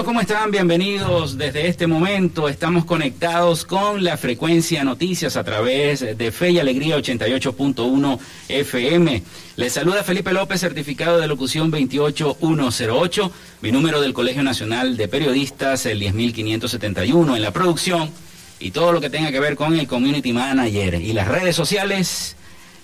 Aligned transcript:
¿cómo 0.00 0.22
están? 0.22 0.50
Bienvenidos 0.50 1.36
desde 1.36 1.68
este 1.68 1.86
momento. 1.86 2.48
Estamos 2.48 2.86
conectados 2.86 3.66
con 3.66 4.02
la 4.02 4.16
frecuencia 4.16 4.82
noticias 4.84 5.36
a 5.36 5.44
través 5.44 6.16
de 6.16 6.32
Fe 6.32 6.52
y 6.52 6.58
Alegría 6.58 6.96
88.1 6.96 8.18
FM. 8.48 9.22
Les 9.56 9.72
saluda 9.72 10.02
Felipe 10.02 10.32
López, 10.32 10.60
certificado 10.60 11.20
de 11.20 11.28
locución 11.28 11.70
28108. 11.70 13.32
Mi 13.60 13.70
número 13.70 14.00
del 14.00 14.14
Colegio 14.14 14.42
Nacional 14.42 14.96
de 14.96 15.08
Periodistas, 15.08 15.84
el 15.84 16.00
10571. 16.00 17.36
En 17.36 17.42
la 17.42 17.52
producción 17.52 18.10
y 18.58 18.70
todo 18.70 18.92
lo 18.92 19.00
que 19.00 19.10
tenga 19.10 19.30
que 19.30 19.40
ver 19.40 19.56
con 19.56 19.78
el 19.78 19.86
Community 19.86 20.32
Manager 20.32 20.94
y 20.94 21.12
las 21.12 21.28
redes 21.28 21.54
sociales. 21.54 22.34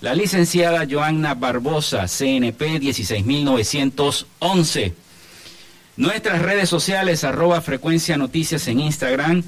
La 0.01 0.13
licenciada 0.13 0.85
Joanna 0.89 1.33
Barbosa, 1.33 2.07
CNP 2.07 2.79
16911. 2.79 5.08
Nuestras 5.99 6.41
redes 6.41 6.67
sociales, 6.69 7.23
arroba 7.25 7.59
frecuencia 7.59 8.15
noticias 8.15 8.69
en 8.69 8.79
Instagram 8.79 9.43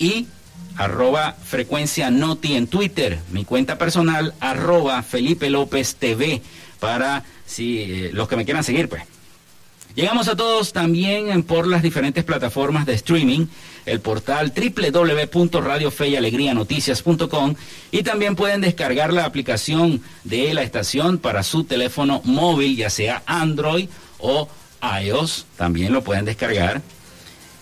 y 0.00 0.26
arroba 0.76 1.36
frecuencia 1.44 2.10
noti 2.10 2.56
en 2.56 2.66
Twitter. 2.66 3.20
Mi 3.30 3.44
cuenta 3.44 3.78
personal, 3.78 4.34
arroba 4.40 5.00
Felipe 5.04 5.48
López 5.48 5.94
TV, 5.94 6.42
para 6.80 7.22
si, 7.46 7.78
eh, 7.78 8.10
los 8.12 8.26
que 8.26 8.34
me 8.34 8.44
quieran 8.44 8.64
seguir, 8.64 8.88
pues. 8.88 9.04
Llegamos 9.94 10.26
a 10.26 10.34
todos 10.34 10.72
también 10.72 11.44
por 11.44 11.68
las 11.68 11.84
diferentes 11.84 12.24
plataformas 12.24 12.84
de 12.84 12.94
streaming, 12.94 13.46
el 13.86 14.00
portal 14.00 14.52
www.radiofeyalegrianoticias.com 14.56 17.54
y 17.92 18.02
también 18.02 18.34
pueden 18.34 18.60
descargar 18.60 19.12
la 19.12 19.24
aplicación 19.24 20.02
de 20.24 20.52
la 20.52 20.64
estación 20.64 21.18
para 21.18 21.44
su 21.44 21.62
teléfono 21.62 22.22
móvil, 22.24 22.76
ya 22.76 22.90
sea 22.90 23.22
Android 23.24 23.88
o 24.18 24.48
iOS, 25.02 25.46
también 25.56 25.92
lo 25.92 26.02
pueden 26.02 26.24
descargar. 26.24 26.82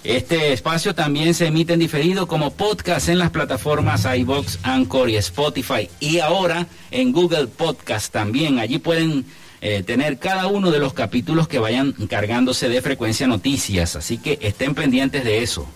Este 0.05 0.53
espacio 0.53 0.95
también 0.95 1.33
se 1.33 1.47
emite 1.47 1.73
en 1.73 1.79
diferido 1.79 2.29
como 2.29 2.53
podcast 2.53 3.09
en 3.09 3.19
las 3.19 3.31
plataformas 3.31 4.05
iBox, 4.05 4.59
Anchor 4.63 5.09
y 5.09 5.17
Spotify. 5.17 5.89
Y 5.99 6.19
ahora 6.19 6.67
en 6.91 7.11
Google 7.11 7.47
Podcast 7.47 8.13
también. 8.13 8.59
Allí 8.59 8.79
pueden 8.79 9.25
eh, 9.63 9.83
tener 9.83 10.19
cada 10.19 10.47
uno 10.47 10.71
de 10.71 10.79
los 10.79 10.93
capítulos 10.93 11.49
que 11.49 11.59
vayan 11.59 11.93
cargándose 11.93 12.69
de 12.69 12.83
frecuencia 12.83 13.27
noticias. 13.27 13.97
Así 13.97 14.19
que 14.19 14.39
estén 14.43 14.75
pendientes 14.75 15.25
de 15.25 15.43
eso. 15.43 15.67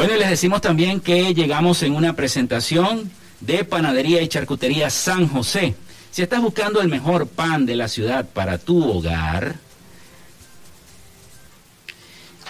Bueno, 0.00 0.16
les 0.16 0.30
decimos 0.30 0.62
también 0.62 1.00
que 1.00 1.34
llegamos 1.34 1.82
en 1.82 1.94
una 1.94 2.16
presentación 2.16 3.10
de 3.40 3.64
Panadería 3.64 4.22
y 4.22 4.28
Charcutería 4.28 4.88
San 4.88 5.28
José. 5.28 5.74
Si 6.10 6.22
estás 6.22 6.40
buscando 6.40 6.80
el 6.80 6.88
mejor 6.88 7.26
pan 7.26 7.66
de 7.66 7.76
la 7.76 7.86
ciudad 7.86 8.26
para 8.26 8.56
tu 8.56 8.82
hogar 8.82 9.56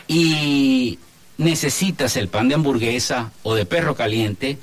y 0.07 1.01
necesitas 1.39 2.17
el 2.17 2.29
pan 2.29 2.47
de 2.47 2.55
hamburguesa 2.55 3.33
o 3.43 3.57
de 3.57 3.67
perro 3.67 3.97
caliente, 3.97 4.57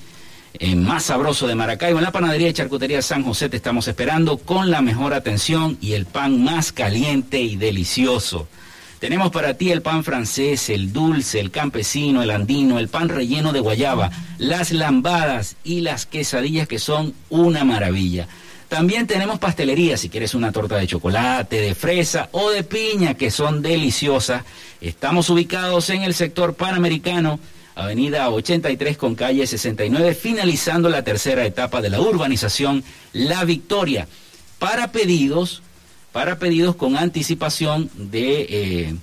eh, 0.53 0.73
más 0.77 1.03
sabroso 1.03 1.45
de 1.45 1.55
Maracaibo. 1.55 1.99
En 1.99 2.05
la 2.05 2.13
panadería 2.13 2.47
y 2.47 2.53
charcutería 2.53 3.01
San 3.01 3.21
José 3.25 3.49
te 3.49 3.57
estamos 3.57 3.89
esperando 3.89 4.37
con 4.37 4.71
la 4.71 4.81
mejor 4.81 5.13
atención 5.13 5.77
y 5.81 5.91
el 5.91 6.05
pan 6.05 6.41
más 6.41 6.71
caliente 6.71 7.41
y 7.41 7.57
delicioso. 7.57 8.47
Tenemos 8.99 9.31
para 9.31 9.53
ti 9.53 9.71
el 9.71 9.83
pan 9.83 10.03
francés, 10.03 10.69
el 10.69 10.91
dulce, 10.91 11.39
el 11.39 11.51
campesino, 11.51 12.23
el 12.23 12.31
andino, 12.31 12.79
el 12.79 12.87
pan 12.87 13.09
relleno 13.09 13.53
de 13.53 13.59
guayaba, 13.59 14.09
las 14.39 14.71
lambadas 14.71 15.55
y 15.63 15.81
las 15.81 16.07
quesadillas 16.07 16.67
que 16.67 16.79
son 16.79 17.13
una 17.29 17.63
maravilla. 17.63 18.27
También 18.69 19.05
tenemos 19.05 19.37
pastelería, 19.37 19.97
si 19.97 20.09
quieres 20.09 20.33
una 20.33 20.51
torta 20.51 20.77
de 20.77 20.87
chocolate, 20.87 21.61
de 21.61 21.75
fresa 21.75 22.27
o 22.31 22.49
de 22.49 22.63
piña, 22.63 23.13
que 23.13 23.29
son 23.29 23.61
deliciosas. 23.61 24.43
Estamos 24.81 25.29
ubicados 25.29 25.89
en 25.91 26.01
el 26.01 26.15
sector 26.15 26.55
panamericano, 26.55 27.39
avenida 27.75 28.29
83 28.29 28.97
con 28.97 29.13
calle 29.13 29.45
69, 29.45 30.15
finalizando 30.15 30.89
la 30.89 31.03
tercera 31.03 31.45
etapa 31.45 31.81
de 31.81 31.91
la 31.91 32.01
urbanización 32.01 32.83
La 33.13 33.45
Victoria. 33.45 34.07
Para 34.59 34.91
pedidos, 34.91 35.61
para 36.11 36.39
pedidos 36.39 36.75
con 36.75 36.97
anticipación 36.97 37.89
de 37.95 38.47
eh, 38.49 38.95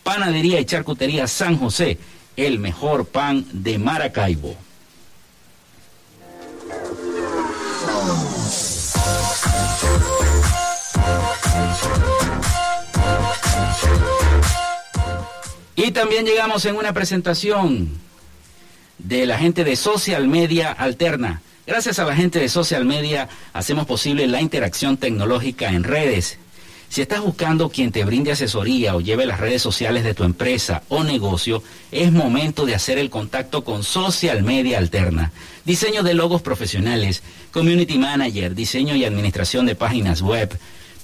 Panadería 0.03 0.59
y 0.59 0.65
Charcutería 0.65 1.27
San 1.27 1.57
José, 1.57 1.99
el 2.35 2.57
mejor 2.59 3.05
pan 3.05 3.45
de 3.53 3.77
Maracaibo. 3.77 4.57
Y 15.75 15.91
también 15.91 16.25
llegamos 16.25 16.65
en 16.65 16.75
una 16.75 16.93
presentación 16.93 17.89
de 18.99 19.25
la 19.25 19.37
gente 19.37 19.63
de 19.63 19.75
Social 19.75 20.27
Media 20.27 20.71
Alterna. 20.71 21.41
Gracias 21.67 21.99
a 21.99 22.05
la 22.05 22.15
gente 22.15 22.39
de 22.39 22.47
Social 22.47 22.85
Media 22.85 23.27
hacemos 23.51 23.85
posible 23.85 24.27
la 24.27 24.41
interacción 24.41 24.97
tecnológica 24.97 25.69
en 25.69 25.83
redes. 25.83 26.37
Si 26.89 27.01
estás 27.01 27.21
buscando 27.21 27.69
quien 27.69 27.91
te 27.91 28.05
brinde 28.05 28.31
asesoría 28.31 28.95
o 28.95 29.01
lleve 29.01 29.25
las 29.25 29.39
redes 29.39 29.61
sociales 29.61 30.03
de 30.03 30.13
tu 30.13 30.23
empresa 30.23 30.83
o 30.89 31.03
negocio, 31.03 31.63
es 31.91 32.11
momento 32.11 32.65
de 32.65 32.75
hacer 32.75 32.97
el 32.97 33.09
contacto 33.09 33.63
con 33.63 33.83
Social 33.83 34.43
Media 34.43 34.77
Alterna. 34.77 35.31
Diseño 35.65 36.03
de 36.03 36.13
logos 36.13 36.43
profesionales, 36.43 37.23
community 37.51 37.97
manager, 37.97 38.53
diseño 38.53 38.95
y 38.95 39.05
administración 39.05 39.65
de 39.65 39.73
páginas 39.75 40.21
web, 40.21 40.55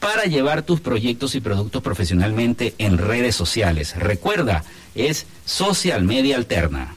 para 0.01 0.25
llevar 0.25 0.63
tus 0.63 0.81
proyectos 0.81 1.35
y 1.37 1.41
productos 1.41 1.83
profesionalmente 1.83 2.75
en 2.79 2.99
redes 2.99 3.37
sociales. 3.37 3.95
Recuerda, 3.97 4.65
es 4.95 5.27
social 5.45 6.05
media 6.05 6.37
alterna. 6.37 6.97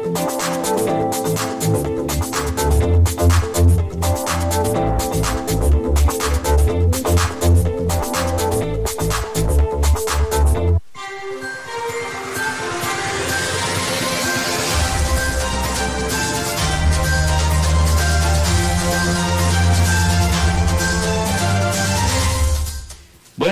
Música 0.21 1.90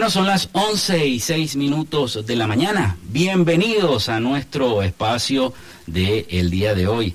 Son 0.09 0.25
las 0.25 0.49
11 0.53 1.05
y 1.05 1.19
6 1.19 1.55
minutos 1.55 2.25
de 2.25 2.35
la 2.35 2.47
mañana. 2.47 2.97
Bienvenidos 3.09 4.09
a 4.09 4.19
nuestro 4.19 4.81
espacio 4.81 5.53
del 5.85 6.25
el 6.29 6.49
día 6.49 6.73
de 6.73 6.87
hoy. 6.87 7.13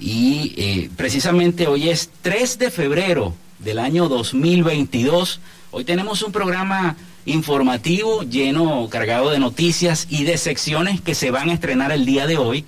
Y 0.00 0.52
eh, 0.56 0.90
precisamente 0.96 1.68
hoy 1.68 1.88
es 1.88 2.10
3 2.22 2.58
de 2.58 2.70
febrero 2.72 3.32
del 3.60 3.78
año 3.78 4.08
2022. 4.08 5.38
Hoy 5.70 5.84
tenemos 5.84 6.24
un 6.24 6.32
programa 6.32 6.96
informativo 7.26 8.24
lleno, 8.24 8.88
cargado 8.90 9.30
de 9.30 9.38
noticias 9.38 10.08
y 10.10 10.24
de 10.24 10.36
secciones 10.36 11.00
que 11.00 11.14
se 11.14 11.30
van 11.30 11.48
a 11.48 11.54
estrenar 11.54 11.92
el 11.92 12.04
día 12.04 12.26
de 12.26 12.38
hoy. 12.38 12.64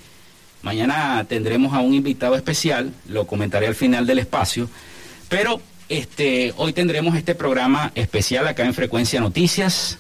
Mañana 0.63 1.25
tendremos 1.29 1.75
a 1.75 1.81
un 1.81 1.95
invitado 1.95 2.37
especial, 2.37 2.93
lo 3.09 3.27
comentaré 3.27 3.67
al 3.67 3.75
final 3.75 4.07
del 4.07 4.21
espacio. 4.21 4.69
Pero 5.29 5.61
este, 5.99 6.53
hoy 6.57 6.73
tendremos 6.73 7.17
este 7.17 7.35
programa 7.35 7.93
especial 7.95 8.49
acá 8.49 8.65
en 8.65 8.75
Frecuencia 8.75 9.21
Noticias 9.21 9.99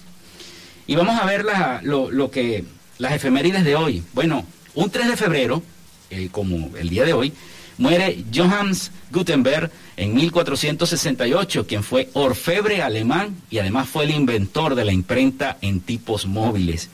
y 0.87 0.97
vamos 0.97 1.21
a 1.21 1.25
ver 1.25 1.45
lo, 1.83 2.31
que 2.31 2.65
las 2.99 3.13
efemérides 3.13 3.65
de 3.65 3.77
hoy. 3.77 4.03
Bueno, 4.13 4.45
un 4.75 4.91
3 4.91 5.09
de 5.09 5.17
febrero, 5.17 5.63
eh, 6.11 6.29
como 6.33 6.77
el 6.77 6.89
día 6.89 7.05
de 7.05 7.13
hoy, 7.13 7.33
muere 7.79 8.25
Johannes 8.35 8.91
Gutenberg 9.13 9.71
en 9.97 10.15
1468, 10.15 11.67
quien 11.67 11.83
fue 11.83 12.11
orfebre 12.13 12.83
alemán 12.83 13.37
y 13.49 13.59
además 13.59 13.89
fue 13.89 14.05
el 14.05 14.11
inventor 14.11 14.75
de 14.75 14.85
la 14.85 14.93
imprenta 14.93 15.59
en 15.61 15.81
tipos 15.81 16.27
móviles. 16.27 16.89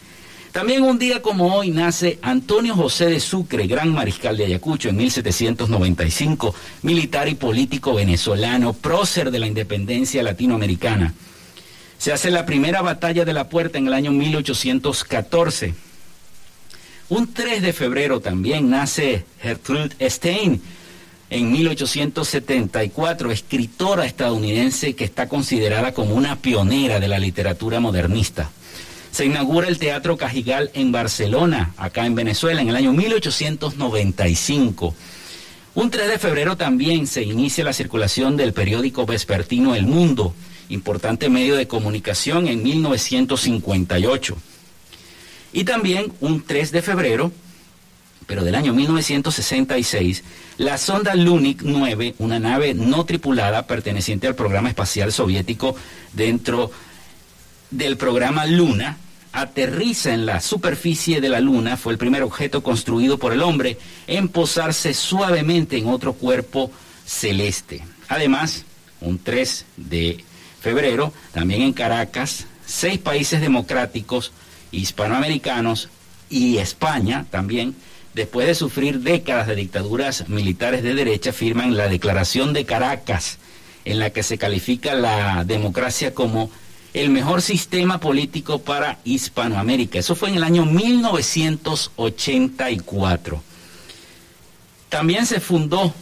También 0.53 0.83
un 0.83 0.99
día 0.99 1.23
como 1.23 1.55
hoy 1.55 1.71
nace 1.71 2.19
Antonio 2.23 2.75
José 2.75 3.07
de 3.07 3.21
Sucre, 3.21 3.69
gran 3.69 3.95
mariscal 3.95 4.37
de 4.37 4.47
Ayacucho 4.47 4.89
en 4.89 4.97
1795, 4.97 6.53
militar 6.83 7.29
y 7.29 7.37
político 7.37 7.95
venezolano, 7.95 8.73
prócer 8.73 9.31
de 9.31 9.39
la 9.39 9.47
independencia 9.47 10.25
latinoamericana. 10.25 11.15
Se 11.99 12.13
hace 12.13 12.33
la 12.33 12.47
primera 12.47 12.83
batalla 12.83 13.25
de 13.25 13.33
la 13.33 13.49
puerta 13.49 13.79
en 13.79 13.87
el 13.87 13.95
año 13.95 14.11
1814. 14.11 15.75
Un 17.11 17.33
3 17.33 17.63
de 17.63 17.73
febrero 17.73 18.19
también 18.19 18.71
nace 18.71 19.25
Gertrude 19.41 19.95
Stein, 20.11 20.61
en 21.31 21.53
1874, 21.53 23.31
escritora 23.31 24.05
estadounidense 24.05 24.97
que 24.97 25.05
está 25.05 25.29
considerada 25.29 25.93
como 25.93 26.17
una 26.17 26.35
pionera 26.35 26.99
de 26.99 27.07
la 27.07 27.21
literatura 27.21 27.79
modernista 27.79 28.51
se 29.11 29.27
inaugura 29.27 29.69
el 29.69 29.79
Teatro 29.79 30.17
Cajigal 30.17 30.71
en 30.75 30.93
Barcelona, 30.93 31.73
acá 31.77 32.07
en 32.07 32.15
Venezuela, 32.15 32.61
en 32.61 32.69
el 32.69 32.77
año 32.77 32.93
1895. 32.93 34.95
Un 35.75 35.91
3 35.91 36.09
de 36.09 36.19
febrero 36.19 36.57
también 36.57 37.07
se 37.07 37.23
inicia 37.23 37.65
la 37.65 37.73
circulación 37.73 38.37
del 38.37 38.53
periódico 38.53 39.07
vespertino 39.07 39.75
El 39.75 39.87
Mundo, 39.87 40.35
importante 40.69 41.29
medio 41.29 41.57
de 41.57 41.69
comunicación 41.69 42.49
en 42.49 42.63
1958. 42.63 44.37
Y 45.53 45.65
también 45.65 46.13
un 46.21 46.43
3 46.43 46.73
de 46.73 46.83
febrero, 46.83 47.33
pero 48.27 48.45
del 48.45 48.55
año 48.55 48.73
1966, 48.73 50.23
la 50.59 50.79
sonda 50.79 51.15
Lunik 51.15 51.63
9, 51.63 52.15
una 52.19 52.39
nave 52.39 52.75
no 52.75 53.05
tripulada 53.05 53.67
perteneciente 53.67 54.27
al 54.27 54.35
programa 54.35 54.69
espacial 54.69 55.13
soviético 55.13 55.75
dentro 56.13 56.71
del 57.71 57.97
programa 57.97 58.47
Luna 58.47 58.99
aterriza 59.33 60.13
en 60.13 60.27
la 60.27 60.41
superficie 60.41 61.21
de 61.21 61.29
la 61.29 61.41
Luna, 61.41 61.77
fue 61.77 61.93
el 61.93 61.99
primer 61.99 62.23
objeto 62.23 62.63
construido 62.63 63.19
por 63.19 63.33
el 63.33 63.43
hombre 63.43 63.79
en 64.07 64.29
posarse 64.29 64.93
suavemente 64.93 65.77
en 65.77 65.89
otro 65.89 66.15
cuerpo 66.15 66.71
celeste. 67.07 67.83
Además, 68.09 68.65
un 69.01 69.19
3 69.19 69.67
de 69.77 70.25
febrero, 70.61 71.13
también 71.33 71.63
en 71.63 71.73
Caracas, 71.73 72.47
seis 72.67 72.99
países 72.99 73.41
democráticos 73.41 74.33
hispanoamericanos 74.73 75.89
y 76.29 76.59
España 76.59 77.27
también, 77.31 77.75
después 78.15 78.47
de 78.47 78.55
sufrir 78.55 79.01
décadas 79.01 79.47
de 79.47 79.57
dictaduras 79.57 80.29
militares 80.29 80.83
de 80.83 80.95
derecha, 80.95 81.33
firman 81.33 81.77
la 81.77 81.89
Declaración 81.89 82.53
de 82.53 82.65
Caracas, 82.65 83.39
en 83.85 83.99
la 83.99 84.11
que 84.11 84.23
se 84.23 84.39
califica 84.39 84.95
la 84.95 85.45
democracia 85.45 86.15
como 86.15 86.51
el 86.93 87.09
mejor 87.11 87.43
sistema 87.43 87.99
político 87.99 88.61
para 88.61 88.99
Hispanoamérica. 89.05 89.99
Eso 89.99 90.15
fue 90.15 90.29
en 90.31 90.37
el 90.37 90.45
año 90.45 90.65
1984. 90.65 93.43
También 94.89 95.27
se 95.27 95.41
fundó 95.41 95.93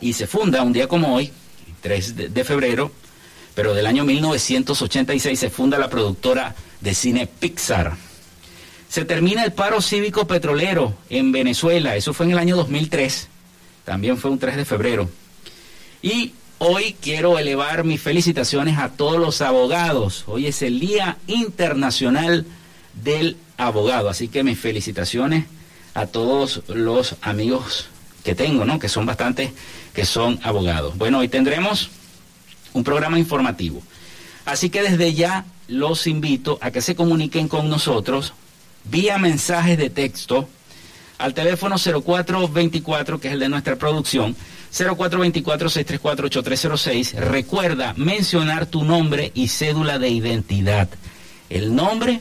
y 0.00 0.12
se 0.12 0.26
funda 0.26 0.62
un 0.62 0.72
día 0.72 0.88
como 0.88 1.14
hoy, 1.14 1.30
3 1.80 2.32
de, 2.32 2.44
febrero, 2.44 2.90
pero 3.54 3.72
del 3.74 3.86
año 3.86 4.04
1986 4.04 5.38
se 5.38 5.50
funda 5.50 5.78
la 5.78 5.90
productora 5.90 6.56
de 6.80 6.94
cine 6.94 7.26
Pixar. 7.26 7.96
Se 8.88 9.04
termina 9.04 9.44
el 9.44 9.52
paro 9.52 9.82
cívico 9.82 10.28
petrolero 10.28 10.94
en 11.10 11.32
Venezuela, 11.32 11.96
eso 11.96 12.14
fue 12.14 12.26
en 12.26 12.32
el 12.32 12.38
año 12.38 12.56
2003, 12.56 13.28
también 13.84 14.16
fue 14.16 14.30
un 14.30 14.38
3 14.38 14.56
de 14.56 14.64
febrero. 14.64 15.10
Y 16.02 16.32
Hoy 16.66 16.96
quiero 16.98 17.38
elevar 17.38 17.84
mis 17.84 18.00
felicitaciones 18.00 18.78
a 18.78 18.88
todos 18.88 19.20
los 19.20 19.42
abogados. 19.42 20.24
Hoy 20.26 20.46
es 20.46 20.62
el 20.62 20.80
Día 20.80 21.18
Internacional 21.26 22.46
del 22.94 23.36
Abogado, 23.58 24.08
así 24.08 24.28
que 24.28 24.42
mis 24.42 24.58
felicitaciones 24.58 25.44
a 25.92 26.06
todos 26.06 26.62
los 26.68 27.16
amigos 27.20 27.88
que 28.24 28.34
tengo, 28.34 28.64
¿no? 28.64 28.78
Que 28.78 28.88
son 28.88 29.04
bastantes 29.04 29.50
que 29.92 30.06
son 30.06 30.40
abogados. 30.42 30.96
Bueno, 30.96 31.18
hoy 31.18 31.28
tendremos 31.28 31.90
un 32.72 32.82
programa 32.82 33.18
informativo. 33.18 33.82
Así 34.46 34.70
que 34.70 34.80
desde 34.80 35.12
ya 35.12 35.44
los 35.68 36.06
invito 36.06 36.56
a 36.62 36.70
que 36.70 36.80
se 36.80 36.94
comuniquen 36.94 37.46
con 37.46 37.68
nosotros 37.68 38.32
vía 38.84 39.18
mensajes 39.18 39.76
de 39.76 39.90
texto 39.90 40.48
al 41.18 41.34
teléfono 41.34 41.76
0424, 41.76 43.20
que 43.20 43.28
es 43.28 43.34
el 43.34 43.40
de 43.40 43.50
nuestra 43.50 43.76
producción, 43.76 44.34
0424-634-8306. 44.74 47.14
Recuerda 47.14 47.94
mencionar 47.96 48.66
tu 48.66 48.84
nombre 48.84 49.30
y 49.34 49.48
cédula 49.48 49.98
de 49.98 50.08
identidad. 50.08 50.88
El 51.48 51.74
nombre 51.76 52.20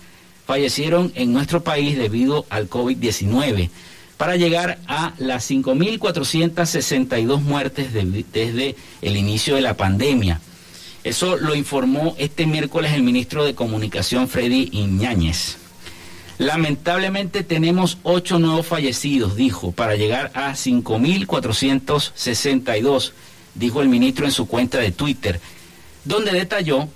fallecieron 0.47 1.13
en 1.15 1.33
nuestro 1.33 1.63
país 1.63 1.99
debido 1.99 2.47
al 2.49 2.71
COVID-19, 2.71 3.71
para 4.17 4.37
llegar 4.37 4.79
a 4.87 5.13
las 5.19 5.51
5.462 5.51 7.41
muertes 7.41 7.93
desde 7.93 8.77
el 9.03 9.17
inicio 9.17 9.57
de 9.57 9.61
la 9.61 9.75
pandemia. 9.75 10.41
Eso 11.09 11.37
lo 11.39 11.55
informó 11.55 12.15
este 12.19 12.45
miércoles 12.45 12.93
el 12.93 13.03
ministro 13.03 13.43
de 13.43 13.55
Comunicación 13.55 14.29
Freddy 14.29 14.69
Iñáñez. 14.73 15.57
Lamentablemente 16.37 17.43
tenemos 17.43 17.97
ocho 18.03 18.39
nuevos 18.39 18.67
fallecidos, 18.67 19.35
dijo, 19.35 19.73
para 19.73 19.97
llegar 19.97 20.31
a 20.35 20.53
5.462, 20.53 23.13
dijo 23.55 23.81
el 23.81 23.89
ministro 23.89 24.27
en 24.27 24.33
su 24.33 24.47
cuenta 24.47 24.77
de 24.77 24.93
Twitter, 24.93 25.41
donde 26.05 26.33
detalló 26.33 26.91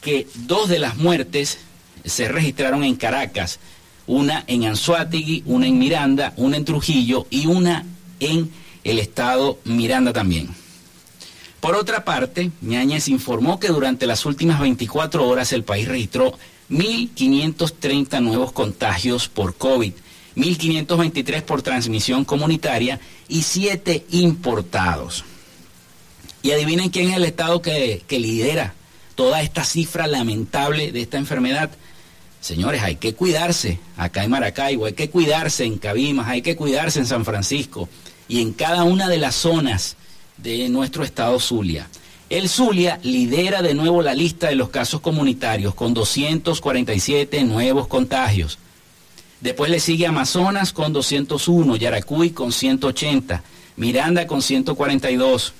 que 0.00 0.26
dos 0.34 0.70
de 0.70 0.78
las 0.78 0.96
muertes 0.96 1.58
se 2.02 2.28
registraron 2.28 2.82
en 2.82 2.96
Caracas, 2.96 3.58
una 4.06 4.42
en 4.46 4.64
Anzuategui, 4.64 5.42
una 5.44 5.66
en 5.66 5.78
Miranda, 5.78 6.32
una 6.38 6.56
en 6.56 6.64
Trujillo 6.64 7.26
y 7.28 7.44
una 7.44 7.84
en 8.20 8.50
el 8.84 8.98
estado 8.98 9.58
Miranda 9.64 10.14
también. 10.14 10.48
Por 11.60 11.74
otra 11.74 12.04
parte, 12.04 12.50
Ñañez 12.62 13.08
informó 13.08 13.60
que 13.60 13.68
durante 13.68 14.06
las 14.06 14.24
últimas 14.24 14.60
24 14.60 15.26
horas 15.28 15.52
el 15.52 15.62
país 15.62 15.86
registró 15.86 16.32
1.530 16.70 18.22
nuevos 18.22 18.52
contagios 18.52 19.28
por 19.28 19.54
COVID, 19.54 19.92
1.523 20.36 21.42
por 21.42 21.60
transmisión 21.60 22.24
comunitaria 22.24 22.98
y 23.28 23.42
7 23.42 24.06
importados. 24.10 25.24
Y 26.42 26.52
adivinen 26.52 26.88
quién 26.88 27.10
es 27.10 27.16
el 27.16 27.24
estado 27.24 27.60
que, 27.60 28.02
que 28.08 28.18
lidera 28.18 28.72
toda 29.14 29.42
esta 29.42 29.62
cifra 29.62 30.06
lamentable 30.06 30.92
de 30.92 31.02
esta 31.02 31.18
enfermedad. 31.18 31.70
Señores, 32.40 32.82
hay 32.82 32.96
que 32.96 33.14
cuidarse 33.14 33.78
acá 33.98 34.24
en 34.24 34.30
Maracaibo, 34.30 34.86
hay 34.86 34.94
que 34.94 35.10
cuidarse 35.10 35.64
en 35.64 35.76
Cabimas, 35.76 36.28
hay 36.28 36.40
que 36.40 36.56
cuidarse 36.56 37.00
en 37.00 37.06
San 37.06 37.26
Francisco 37.26 37.90
y 38.28 38.40
en 38.40 38.54
cada 38.54 38.84
una 38.84 39.08
de 39.08 39.18
las 39.18 39.34
zonas 39.34 39.96
de 40.42 40.68
nuestro 40.68 41.04
estado 41.04 41.38
Zulia. 41.38 41.88
El 42.28 42.48
Zulia 42.48 43.00
lidera 43.02 43.60
de 43.62 43.74
nuevo 43.74 44.02
la 44.02 44.14
lista 44.14 44.48
de 44.48 44.54
los 44.54 44.68
casos 44.68 45.00
comunitarios 45.00 45.74
con 45.74 45.94
247 45.94 47.42
nuevos 47.44 47.88
contagios. 47.88 48.58
Después 49.40 49.70
le 49.70 49.80
sigue 49.80 50.06
Amazonas 50.06 50.72
con 50.72 50.92
201, 50.92 51.76
Yaracuy 51.76 52.30
con 52.30 52.52
180, 52.52 53.42
Miranda 53.76 54.26
con 54.26 54.42
142, 54.42 55.54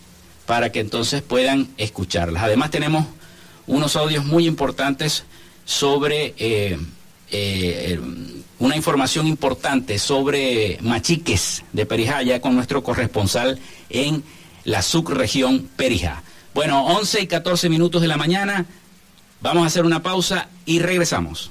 para 0.47 0.71
que 0.71 0.81
entonces 0.81 1.23
puedan 1.23 1.69
escucharlas. 1.77 2.43
Además 2.43 2.71
tenemos 2.71 3.07
unos 3.67 3.97
audios 3.97 4.25
muy 4.25 4.47
importantes 4.47 5.25
sobre 5.65 6.35
eh, 6.39 6.79
eh, 7.31 8.01
una 8.59 8.77
información 8.77 9.27
importante 9.27 9.99
sobre 9.99 10.79
machiques 10.81 11.65
de 11.73 11.87
Perijá, 11.87 12.23
ya 12.23 12.41
con 12.41 12.55
nuestro 12.55 12.83
corresponsal 12.83 13.59
en 13.91 14.23
la 14.65 14.83
subregión 14.83 15.69
Perijá. 15.77 16.23
Bueno, 16.55 16.85
11 16.87 17.23
y 17.23 17.27
14 17.27 17.69
minutos 17.69 18.03
de 18.03 18.09
la 18.09 18.17
mañana, 18.17 18.67
vamos 19.41 19.65
a 19.65 19.67
hacer 19.67 19.85
una 19.85 20.03
pausa 20.03 20.49
y 20.67 20.79
regresamos. 20.81 21.51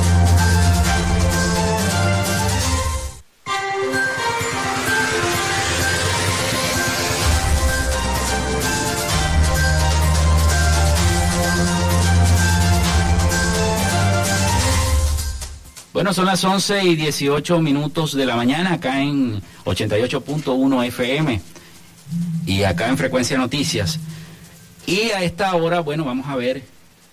Bueno, 16.01 16.15
son 16.15 16.25
las 16.25 16.43
11 16.43 16.83
y 16.83 16.95
18 16.95 17.59
minutos 17.59 18.15
de 18.15 18.25
la 18.25 18.35
mañana 18.35 18.73
acá 18.73 19.03
en 19.03 19.39
88.1 19.65 20.85
FM 20.87 21.39
y 22.47 22.63
acá 22.63 22.89
en 22.89 22.97
Frecuencia 22.97 23.37
Noticias. 23.37 23.99
Y 24.87 25.11
a 25.11 25.21
esta 25.23 25.53
hora, 25.53 25.81
bueno, 25.81 26.03
vamos 26.03 26.25
a 26.27 26.35
ver 26.35 26.63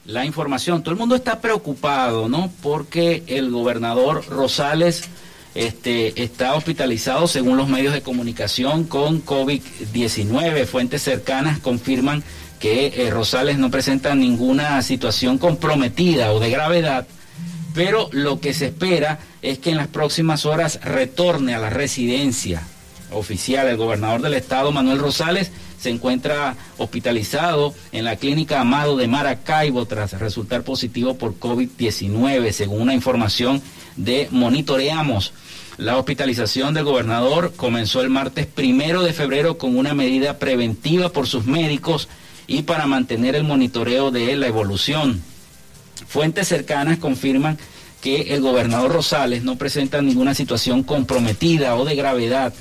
la 0.07 0.25
información. 0.25 0.83
Todo 0.83 0.92
el 0.92 0.99
mundo 0.99 1.16
está 1.16 1.42
preocupado, 1.42 2.30
¿no? 2.30 2.50
Porque 2.62 3.25
el 3.26 3.50
gobernador 3.50 4.25
Rosales 4.26 5.11
este, 5.54 6.23
está 6.23 6.54
hospitalizado, 6.54 7.28
según 7.28 7.59
los 7.59 7.68
medios 7.68 7.92
de 7.92 8.00
comunicación, 8.00 8.85
con 8.85 9.23
COVID-19. 9.23 10.64
Fuentes 10.64 11.02
cercanas 11.02 11.59
confirman 11.59 12.25
que 12.59 12.87
eh, 12.87 13.11
Rosales 13.11 13.59
no 13.59 13.71
presenta 13.71 14.14
ninguna 14.14 14.80
situación 14.80 15.37
comprometida 15.37 16.33
o 16.33 16.40
de 16.40 16.49
gravedad 16.49 17.07
pero 17.75 18.08
lo 18.12 18.40
que 18.40 18.54
se 18.54 18.66
espera 18.66 19.20
es 19.42 19.58
que 19.58 19.70
en 19.70 19.76
las 19.76 19.88
próximas 19.88 20.46
horas 20.46 20.80
retorne 20.82 21.54
a 21.54 21.58
la 21.58 21.70
residencia 21.70 22.62
oficial. 23.12 23.68
El 23.68 23.76
gobernador 23.76 24.22
del 24.22 24.34
estado, 24.34 24.72
Manuel 24.72 24.98
Rosales, 24.98 25.50
se 25.78 25.90
encuentra 25.90 26.56
hospitalizado 26.76 27.75
en 27.92 28.04
la 28.04 28.16
clínica 28.16 28.60
Amado 28.60 28.96
de 28.96 29.06
Maracaibo 29.06 29.87
tras 29.87 30.18
resultar 30.18 30.62
positivo 30.62 31.14
por 31.14 31.38
COVID-19, 31.38 32.50
según 32.52 32.82
una 32.82 32.94
información 32.94 33.62
de 33.96 34.28
Monitoreamos. 34.30 35.32
La 35.76 35.96
hospitalización 35.96 36.75
del 36.75 36.84
gobernador 36.84 37.52
comenzó 37.54 38.00
el 38.00 38.10
martes 38.10 38.46
primero 38.46 39.02
de 39.02 39.12
febrero 39.12 39.58
con 39.58 39.76
una 39.76 39.94
medida 39.94 40.38
preventiva 40.38 41.10
por 41.10 41.28
sus 41.28 41.46
médicos 41.46 42.08
y 42.48 42.62
para 42.62 42.87
mantener 42.87 43.37
el 43.37 43.44
monitoreo 43.44 44.10
de 44.10 44.37
la 44.37 44.48
evolución. 44.48 45.22
Fuentes 46.07 46.49
cercanas 46.49 46.99
confirman 46.99 47.59
que 48.00 48.35
el 48.35 48.40
gobernador 48.40 48.93
Rosales 48.93 49.43
no 49.43 49.57
presenta 49.57 50.00
ninguna 50.00 50.35
situación 50.35 50.83
comprometida 50.83 51.75
o 51.76 51.85
de 51.85 51.97
gravedad, 51.97 52.55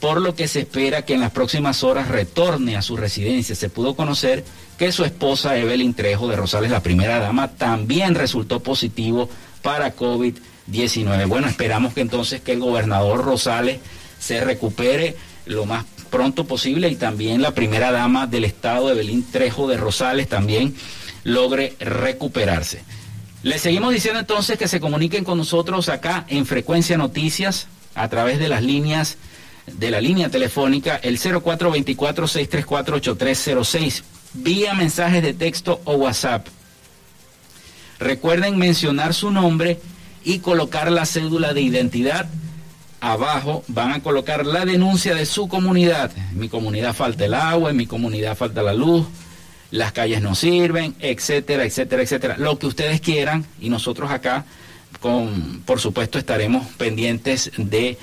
por 0.00 0.20
lo 0.20 0.34
que 0.34 0.48
se 0.48 0.60
espera 0.60 1.02
que 1.02 1.14
en 1.14 1.20
las 1.20 1.30
próximas 1.30 1.84
horas 1.84 2.08
retorne 2.08 2.76
a 2.76 2.82
su 2.82 2.96
residencia. 2.96 3.54
Se 3.54 3.70
pudo 3.70 3.94
conocer 3.94 4.44
que 4.76 4.92
su 4.92 5.04
esposa 5.04 5.56
Evelyn 5.56 5.94
Trejo 5.94 6.28
de 6.28 6.36
Rosales, 6.36 6.70
la 6.70 6.82
primera 6.82 7.20
dama, 7.20 7.52
también 7.52 8.14
resultó 8.14 8.60
positivo 8.60 9.28
para 9.62 9.94
COVID-19. 9.96 11.26
Bueno, 11.28 11.46
esperamos 11.46 11.94
que 11.94 12.00
entonces 12.00 12.40
que 12.40 12.52
el 12.52 12.60
gobernador 12.60 13.24
Rosales 13.24 13.78
se 14.18 14.40
recupere 14.40 15.16
lo 15.46 15.66
más 15.66 15.84
pronto 16.10 16.44
posible 16.46 16.88
y 16.88 16.96
también 16.96 17.42
la 17.42 17.54
primera 17.54 17.90
dama 17.90 18.26
del 18.26 18.44
estado, 18.44 18.90
Evelyn 18.90 19.24
Trejo 19.30 19.68
de 19.68 19.76
Rosales, 19.76 20.28
también 20.28 20.74
logre 21.24 21.74
recuperarse. 21.80 22.84
Les 23.42 23.60
seguimos 23.60 23.92
diciendo 23.92 24.20
entonces 24.20 24.56
que 24.58 24.68
se 24.68 24.78
comuniquen 24.80 25.24
con 25.24 25.36
nosotros 25.36 25.88
acá 25.88 26.24
en 26.28 26.46
Frecuencia 26.46 26.96
Noticias 26.96 27.66
a 27.94 28.08
través 28.08 28.38
de 28.38 28.48
las 28.48 28.62
líneas 28.62 29.16
de 29.66 29.90
la 29.90 30.00
línea 30.00 30.28
telefónica 30.28 30.94
el 30.96 31.18
0424-634-8306 31.18 34.02
vía 34.34 34.74
mensajes 34.74 35.22
de 35.22 35.32
texto 35.32 35.80
o 35.84 35.94
WhatsApp. 35.94 36.46
Recuerden 37.98 38.58
mencionar 38.58 39.14
su 39.14 39.30
nombre 39.30 39.80
y 40.24 40.40
colocar 40.40 40.90
la 40.90 41.06
cédula 41.06 41.54
de 41.54 41.62
identidad. 41.62 42.26
Abajo 43.00 43.64
van 43.68 43.92
a 43.92 44.02
colocar 44.02 44.44
la 44.46 44.64
denuncia 44.64 45.14
de 45.14 45.26
su 45.26 45.46
comunidad. 45.48 46.10
Mi 46.32 46.48
comunidad 46.48 46.94
falta 46.94 47.26
el 47.26 47.34
agua, 47.34 47.70
en 47.70 47.76
mi 47.76 47.86
comunidad 47.86 48.36
falta 48.36 48.62
la 48.62 48.74
luz, 48.74 49.06
las 49.74 49.90
calles 49.90 50.22
no 50.22 50.36
sirven, 50.36 50.94
etcétera, 51.00 51.64
etcétera, 51.64 52.02
etcétera. 52.02 52.36
Lo 52.38 52.58
que 52.60 52.66
ustedes 52.66 53.00
quieran 53.00 53.44
y 53.60 53.70
nosotros 53.70 54.12
acá, 54.12 54.44
con, 55.00 55.62
por 55.66 55.80
supuesto, 55.80 56.16
estaremos 56.16 56.68
pendientes 56.74 57.50
de 57.56 57.98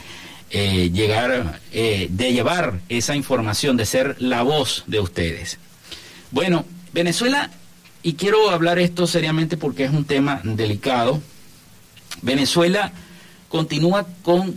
eh, 0.49 0.89
llegar, 0.91 1.61
eh, 1.71 2.07
de 2.09 2.33
llevar 2.33 2.81
esa 2.89 3.15
información, 3.15 3.77
de 3.77 3.85
ser 3.85 4.17
la 4.19 4.43
voz 4.43 4.83
de 4.87 4.99
ustedes. 4.99 5.59
Bueno, 6.31 6.65
Venezuela, 6.91 7.49
y 8.03 8.13
quiero 8.15 8.49
hablar 8.49 8.77
esto 8.77 9.07
seriamente 9.07 9.55
porque 9.55 9.85
es 9.85 9.91
un 9.91 10.03
tema 10.03 10.41
delicado, 10.43 11.21
Venezuela 12.21 12.91
continúa 13.47 14.05
con 14.23 14.55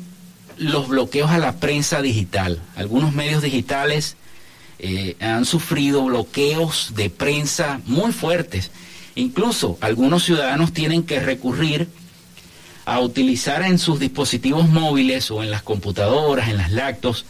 los 0.59 0.89
bloqueos 0.89 1.31
a 1.31 1.39
la 1.39 1.61
prensa 1.61 2.03
digital. 2.03 2.61
Algunos 2.75 3.13
medios 3.13 3.43
digitales 3.43 4.17
eh, 4.79 5.17
han 5.21 5.45
sufrido 5.45 6.05
bloqueos 6.05 6.93
de 6.95 7.11
prensa 7.11 7.81
muy 7.87 8.13
fuertes. 8.13 8.71
Incluso 9.15 9.79
algunos 9.81 10.25
ciudadanos 10.25 10.73
tienen 10.73 11.05
que 11.05 11.21
recurrir 11.21 11.89
a 12.85 13.01
utilizar 13.01 13.63
en 13.63 13.79
sus 13.79 14.01
dispositivos 14.01 14.69
móviles 14.69 15.31
o 15.31 15.43
en 15.43 15.51
las 15.51 15.63
computadoras, 15.63 16.49
en 16.49 16.59
las 16.59 16.73
lactos, 16.73 17.25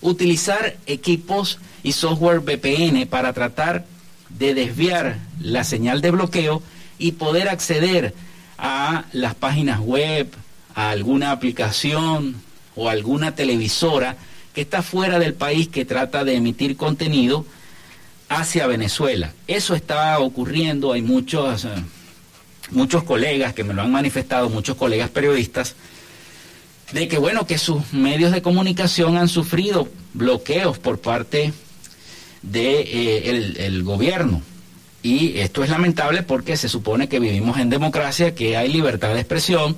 utilizar 0.00 0.76
equipos 0.86 1.58
y 1.82 1.92
software 1.92 2.40
VPN 2.40 3.06
para 3.06 3.32
tratar 3.32 3.86
de 4.28 4.54
desviar 4.54 5.18
la 5.40 5.64
señal 5.64 6.00
de 6.00 6.10
bloqueo 6.12 6.62
y 6.98 7.12
poder 7.12 7.48
acceder 7.48 8.14
a 8.58 9.04
las 9.12 9.34
páginas 9.34 9.80
web, 9.80 10.28
a 10.74 10.90
alguna 10.90 11.32
aplicación 11.32 12.40
o 12.76 12.88
alguna 12.88 13.34
televisora 13.34 14.16
que 14.54 14.62
está 14.62 14.82
fuera 14.82 15.18
del 15.18 15.34
país 15.34 15.68
que 15.68 15.84
trata 15.84 16.24
de 16.24 16.34
emitir 16.36 16.76
contenido 16.76 17.44
hacia 18.28 18.66
Venezuela. 18.66 19.32
Eso 19.46 19.74
está 19.74 20.18
ocurriendo, 20.18 20.92
hay 20.92 21.02
muchos, 21.02 21.64
eh, 21.64 21.68
muchos 22.70 23.02
colegas 23.04 23.54
que 23.54 23.64
me 23.64 23.74
lo 23.74 23.82
han 23.82 23.92
manifestado, 23.92 24.48
muchos 24.48 24.76
colegas 24.76 25.10
periodistas, 25.10 25.74
de 26.92 27.08
que 27.08 27.18
bueno, 27.18 27.46
que 27.46 27.58
sus 27.58 27.92
medios 27.92 28.32
de 28.32 28.42
comunicación 28.42 29.16
han 29.16 29.28
sufrido 29.28 29.88
bloqueos 30.14 30.78
por 30.78 31.00
parte 31.00 31.52
del 32.42 32.52
de, 32.52 32.80
eh, 32.80 33.56
el 33.66 33.82
gobierno. 33.82 34.42
Y 35.02 35.38
esto 35.38 35.64
es 35.64 35.70
lamentable 35.70 36.22
porque 36.22 36.56
se 36.56 36.68
supone 36.68 37.08
que 37.08 37.20
vivimos 37.20 37.58
en 37.58 37.70
democracia, 37.70 38.34
que 38.34 38.56
hay 38.56 38.70
libertad 38.70 39.14
de 39.14 39.20
expresión, 39.20 39.76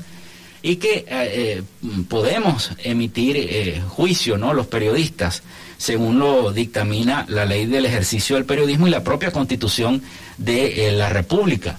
y 0.63 0.77
que 0.77 0.99
eh, 0.99 1.05
eh, 1.09 1.63
podemos 2.09 2.71
emitir 2.79 3.37
eh, 3.37 3.83
juicio, 3.89 4.39
¿no? 4.39 4.55
Los 4.55 4.69
periodistas, 4.69 5.43
según 5.77 6.21
lo 6.21 6.53
dictamina 6.53 7.27
la 7.29 7.45
ley 7.45 7.67
del 7.67 7.85
ejercicio 7.85 8.37
del 8.37 8.45
periodismo 8.45 8.87
y 8.87 8.91
la 8.91 9.03
propia 9.03 9.33
constitución 9.33 10.03
de 10.39 10.93
la 10.93 11.09
República. 11.09 11.79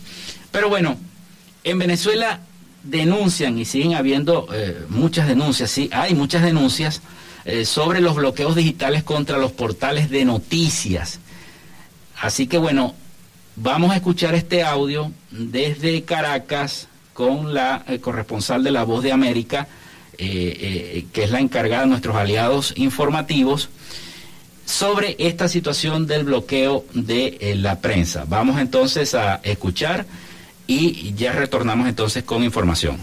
Pero 0.51 0.67
bueno, 0.67 0.97
en 1.63 1.79
Venezuela 1.79 2.41
denuncian 2.83 3.57
y 3.57 3.63
siguen 3.63 3.95
habiendo 3.95 4.49
muchas 4.89 5.29
denuncias, 5.29 5.71
sí, 5.71 5.89
hay 5.93 6.13
muchas 6.13 6.43
denuncias 6.43 7.01
sobre 7.63 8.01
los 8.01 8.15
bloqueos 8.15 8.55
digitales 8.55 9.03
contra 9.03 9.37
los 9.37 9.53
portales 9.53 10.09
de 10.09 10.25
noticias. 10.25 11.19
Así 12.21 12.47
que 12.47 12.57
bueno, 12.57 12.93
vamos 13.55 13.91
a 13.91 13.95
escuchar 13.95 14.35
este 14.35 14.63
audio 14.63 15.13
desde 15.31 16.03
Caracas 16.03 16.89
con 17.13 17.53
la 17.53 17.83
eh, 17.87 17.99
corresponsal 17.99 18.63
de 18.63 18.71
La 18.71 18.83
Voz 18.83 19.03
de 19.03 19.11
América, 19.11 19.67
eh, 20.17 20.97
eh, 20.97 21.05
que 21.11 21.23
es 21.23 21.31
la 21.31 21.39
encargada 21.39 21.83
de 21.83 21.89
nuestros 21.89 22.15
aliados 22.15 22.73
informativos, 22.75 23.69
sobre 24.65 25.15
esta 25.19 25.47
situación 25.47 26.07
del 26.07 26.23
bloqueo 26.23 26.85
de 26.93 27.55
la 27.57 27.79
prensa. 27.79 28.25
Vamos 28.27 28.61
entonces 28.61 29.13
a 29.13 29.35
escuchar 29.43 30.05
y 30.67 31.13
ya 31.15 31.33
retornamos 31.33 31.87
entonces 31.89 32.23
con 32.23 32.43
información. 32.43 32.97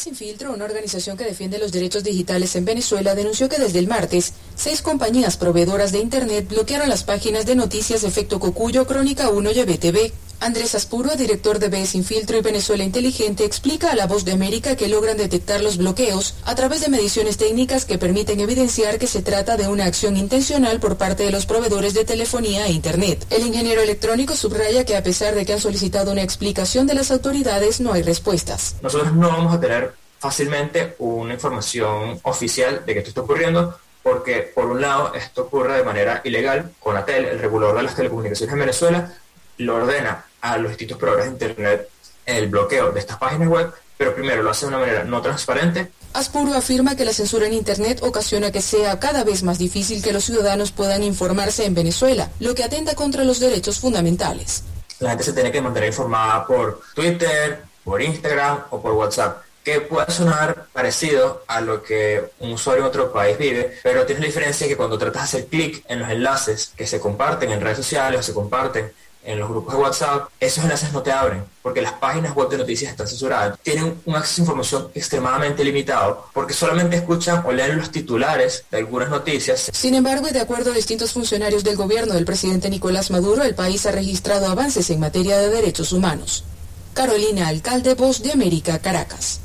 Sin 0.00 0.16
Filtro, 0.16 0.54
una 0.54 0.64
organización 0.64 1.18
que 1.18 1.24
defiende 1.24 1.58
los 1.58 1.72
derechos 1.72 2.02
digitales 2.02 2.56
en 2.56 2.64
Venezuela, 2.64 3.14
denunció 3.14 3.50
que 3.50 3.58
desde 3.58 3.80
el 3.80 3.86
martes, 3.86 4.32
seis 4.54 4.80
compañías 4.80 5.36
proveedoras 5.36 5.92
de 5.92 5.98
Internet 5.98 6.48
bloquearon 6.48 6.88
las 6.88 7.04
páginas 7.04 7.44
de 7.44 7.54
noticias 7.54 8.02
Efecto 8.02 8.40
Cocuyo, 8.40 8.86
Crónica 8.86 9.28
1 9.28 9.50
y 9.50 9.62
BTV. 9.62 10.29
Andrés 10.40 10.74
Aspuro, 10.74 11.16
director 11.16 11.58
de 11.58 11.68
BE 11.68 11.84
Sin 11.84 12.02
Filtro 12.02 12.38
y 12.38 12.40
Venezuela 12.40 12.82
Inteligente, 12.82 13.44
explica 13.44 13.92
a 13.92 13.94
La 13.94 14.06
Voz 14.06 14.24
de 14.24 14.32
América 14.32 14.74
que 14.74 14.88
logran 14.88 15.18
detectar 15.18 15.60
los 15.60 15.76
bloqueos 15.76 16.34
a 16.46 16.54
través 16.54 16.80
de 16.80 16.88
mediciones 16.88 17.36
técnicas 17.36 17.84
que 17.84 17.98
permiten 17.98 18.40
evidenciar 18.40 18.98
que 18.98 19.06
se 19.06 19.20
trata 19.20 19.58
de 19.58 19.68
una 19.68 19.84
acción 19.84 20.16
intencional 20.16 20.80
por 20.80 20.96
parte 20.96 21.24
de 21.24 21.30
los 21.30 21.44
proveedores 21.44 21.92
de 21.92 22.06
telefonía 22.06 22.66
e 22.66 22.72
Internet. 22.72 23.26
El 23.28 23.46
ingeniero 23.46 23.82
electrónico 23.82 24.34
subraya 24.34 24.86
que 24.86 24.96
a 24.96 25.02
pesar 25.02 25.34
de 25.34 25.44
que 25.44 25.52
han 25.52 25.60
solicitado 25.60 26.10
una 26.10 26.22
explicación 26.22 26.86
de 26.86 26.94
las 26.94 27.10
autoridades, 27.10 27.82
no 27.82 27.92
hay 27.92 28.02
respuestas. 28.02 28.76
Nosotros 28.80 29.12
no 29.12 29.28
vamos 29.28 29.54
a 29.54 29.60
tener 29.60 29.92
fácilmente 30.20 30.96
una 31.00 31.34
información 31.34 32.18
oficial 32.22 32.82
de 32.86 32.94
que 32.94 33.00
esto 33.00 33.10
está 33.10 33.20
ocurriendo 33.20 33.78
porque 34.02 34.50
por 34.54 34.64
un 34.66 34.80
lado 34.80 35.12
esto 35.12 35.42
ocurre 35.42 35.76
de 35.76 35.84
manera 35.84 36.22
ilegal, 36.24 36.72
con 36.80 36.96
ATEL, 36.96 37.26
el 37.26 37.38
regulador 37.38 37.76
de 37.76 37.82
las 37.82 37.94
telecomunicaciones 37.94 38.54
en 38.54 38.60
Venezuela, 38.60 39.14
lo 39.58 39.76
ordena 39.76 40.24
a 40.40 40.56
los 40.58 40.70
distintos 40.70 40.98
proveedores 40.98 41.26
de 41.26 41.46
Internet 41.46 41.88
el 42.26 42.48
bloqueo 42.48 42.92
de 42.92 43.00
estas 43.00 43.18
páginas 43.18 43.48
web, 43.48 43.72
pero 43.96 44.14
primero 44.14 44.42
lo 44.42 44.50
hace 44.50 44.66
de 44.66 44.68
una 44.68 44.78
manera 44.78 45.04
no 45.04 45.20
transparente. 45.20 45.90
Aspuro 46.12 46.54
afirma 46.54 46.96
que 46.96 47.04
la 47.04 47.12
censura 47.12 47.46
en 47.46 47.54
Internet 47.54 48.00
ocasiona 48.02 48.50
que 48.50 48.62
sea 48.62 48.98
cada 48.98 49.24
vez 49.24 49.42
más 49.42 49.58
difícil 49.58 50.02
que 50.02 50.12
los 50.12 50.24
ciudadanos 50.24 50.72
puedan 50.72 51.02
informarse 51.02 51.64
en 51.64 51.74
Venezuela, 51.74 52.30
lo 52.40 52.54
que 52.54 52.64
atenta 52.64 52.94
contra 52.94 53.24
los 53.24 53.40
derechos 53.40 53.78
fundamentales. 53.78 54.64
La 54.98 55.10
gente 55.10 55.24
se 55.24 55.32
tiene 55.32 55.52
que 55.52 55.60
mantener 55.60 55.88
informada 55.88 56.46
por 56.46 56.82
Twitter, 56.94 57.62
por 57.84 58.02
Instagram 58.02 58.64
o 58.70 58.80
por 58.80 58.92
WhatsApp 58.92 59.42
que 59.64 59.80
puede 59.80 60.10
sonar 60.10 60.66
parecido 60.72 61.44
a 61.46 61.60
lo 61.60 61.82
que 61.82 62.30
un 62.40 62.52
usuario 62.52 62.82
en 62.82 62.88
otro 62.88 63.12
país 63.12 63.36
vive, 63.36 63.78
pero 63.82 64.06
tiene 64.06 64.22
la 64.22 64.26
diferencia 64.26 64.66
que 64.66 64.76
cuando 64.76 64.98
tratas 64.98 65.22
de 65.22 65.38
hacer 65.38 65.46
clic 65.48 65.84
en 65.88 66.00
los 66.00 66.08
enlaces 66.08 66.72
que 66.76 66.86
se 66.86 66.98
comparten 66.98 67.52
en 67.52 67.60
redes 67.60 67.76
sociales 67.76 68.20
o 68.20 68.22
se 68.22 68.32
comparten 68.32 68.90
en 69.24 69.38
los 69.38 69.48
grupos 69.48 69.74
de 69.74 69.80
WhatsApp, 69.80 70.28
esos 70.40 70.64
enlaces 70.64 70.92
no 70.92 71.02
te 71.02 71.12
abren, 71.12 71.44
porque 71.62 71.82
las 71.82 71.92
páginas 71.94 72.34
web 72.34 72.48
de 72.48 72.58
noticias 72.58 72.90
están 72.90 73.06
censuradas. 73.06 73.58
Tienen 73.62 74.00
un 74.04 74.14
acceso 74.14 74.40
a 74.40 74.44
información 74.44 74.88
extremadamente 74.94 75.64
limitado, 75.64 76.26
porque 76.32 76.54
solamente 76.54 76.96
escuchan 76.96 77.42
o 77.44 77.52
leen 77.52 77.76
los 77.76 77.90
titulares 77.90 78.64
de 78.70 78.78
algunas 78.78 79.10
noticias. 79.10 79.70
Sin 79.72 79.94
embargo, 79.94 80.28
y 80.28 80.32
de 80.32 80.40
acuerdo 80.40 80.72
a 80.72 80.74
distintos 80.74 81.12
funcionarios 81.12 81.64
del 81.64 81.76
gobierno 81.76 82.14
del 82.14 82.24
presidente 82.24 82.70
Nicolás 82.70 83.10
Maduro, 83.10 83.42
el 83.42 83.54
país 83.54 83.84
ha 83.86 83.92
registrado 83.92 84.46
avances 84.46 84.88
en 84.90 85.00
materia 85.00 85.38
de 85.38 85.50
derechos 85.50 85.92
humanos. 85.92 86.44
Carolina 86.94 87.48
Alcalde, 87.48 87.94
Voz 87.94 88.22
de 88.22 88.32
América, 88.32 88.78
Caracas. 88.78 89.40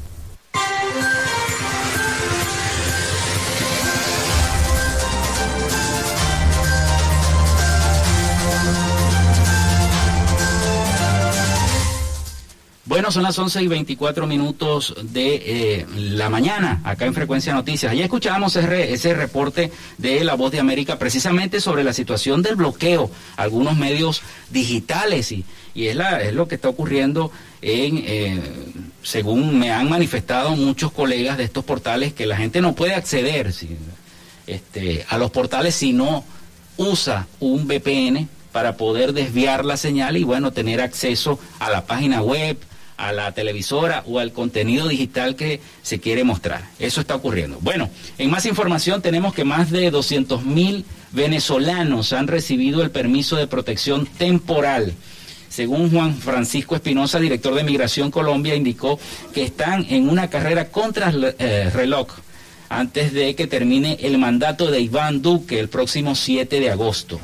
Bueno, 12.95 13.11
son 13.11 13.23
las 13.23 13.37
11 13.37 13.61
y 13.61 13.67
24 13.67 14.25
minutos 14.25 14.95
de 15.01 15.35
eh, 15.35 15.85
la 15.97 16.29
mañana, 16.29 16.79
acá 16.85 17.03
en 17.03 17.13
Frecuencia 17.13 17.53
Noticias. 17.53 17.91
Allá 17.91 18.05
escuchábamos 18.05 18.55
ese, 18.55 18.93
ese, 18.93 19.13
reporte 19.13 19.69
de 19.97 20.23
La 20.23 20.35
Voz 20.35 20.53
de 20.53 20.61
América 20.61 20.97
precisamente 20.97 21.59
sobre 21.59 21.83
la 21.83 21.91
situación 21.91 22.41
del 22.41 22.55
bloqueo, 22.55 23.11
algunos 23.35 23.75
medios 23.75 24.21
digitales 24.49 25.33
y, 25.33 25.43
y 25.73 25.87
es, 25.87 25.97
la, 25.97 26.21
es 26.21 26.33
lo 26.33 26.47
que 26.47 26.55
está 26.55 26.69
ocurriendo 26.69 27.33
en, 27.61 28.01
eh, 28.05 28.41
según 29.03 29.59
me 29.59 29.71
han 29.71 29.89
manifestado 29.89 30.55
muchos 30.55 30.93
colegas 30.93 31.37
de 31.37 31.43
estos 31.43 31.65
portales, 31.65 32.13
que 32.13 32.25
la 32.25 32.37
gente 32.37 32.61
no 32.61 32.75
puede 32.75 32.93
acceder 32.93 33.53
este, 34.47 35.05
a 35.09 35.17
los 35.17 35.31
portales 35.31 35.75
si 35.75 35.91
no 35.91 36.23
usa 36.77 37.27
un 37.41 37.67
VPN 37.67 38.29
para 38.53 38.77
poder 38.77 39.11
desviar 39.11 39.65
la 39.65 39.75
señal 39.75 40.15
y 40.15 40.23
bueno, 40.23 40.53
tener 40.53 40.79
acceso 40.79 41.37
a 41.59 41.69
la 41.69 41.85
página 41.85 42.21
web, 42.21 42.57
a 42.97 43.11
la 43.11 43.31
televisora 43.33 44.03
o 44.07 44.19
al 44.19 44.31
contenido 44.31 44.87
digital 44.87 45.35
que 45.35 45.59
se 45.81 45.99
quiere 45.99 46.23
mostrar. 46.23 46.69
Eso 46.79 47.01
está 47.01 47.15
ocurriendo. 47.15 47.57
Bueno, 47.61 47.89
en 48.17 48.29
más 48.29 48.45
información 48.45 49.01
tenemos 49.01 49.33
que 49.33 49.43
más 49.43 49.71
de 49.71 49.91
200 49.91 50.43
mil 50.45 50.85
venezolanos 51.11 52.13
han 52.13 52.27
recibido 52.27 52.81
el 52.81 52.91
permiso 52.91 53.35
de 53.35 53.47
protección 53.47 54.05
temporal. 54.05 54.93
Según 55.49 55.89
Juan 55.89 56.15
Francisco 56.15 56.75
Espinosa, 56.75 57.19
director 57.19 57.53
de 57.55 57.63
Migración 57.63 58.11
Colombia, 58.11 58.55
indicó 58.55 58.99
que 59.33 59.43
están 59.43 59.85
en 59.89 60.09
una 60.09 60.29
carrera 60.29 60.69
contra 60.69 61.09
el 61.09 61.35
eh, 61.39 61.69
reloj 61.73 62.07
antes 62.67 63.13
de 63.13 63.35
que 63.35 63.47
termine 63.47 63.97
el 64.01 64.17
mandato 64.17 64.69
de 64.69 64.81
Iván 64.81 65.21
Duque 65.21 65.59
el 65.59 65.69
próximo 65.69 66.15
7 66.15 66.59
de 66.59 66.71
agosto. 66.71 67.19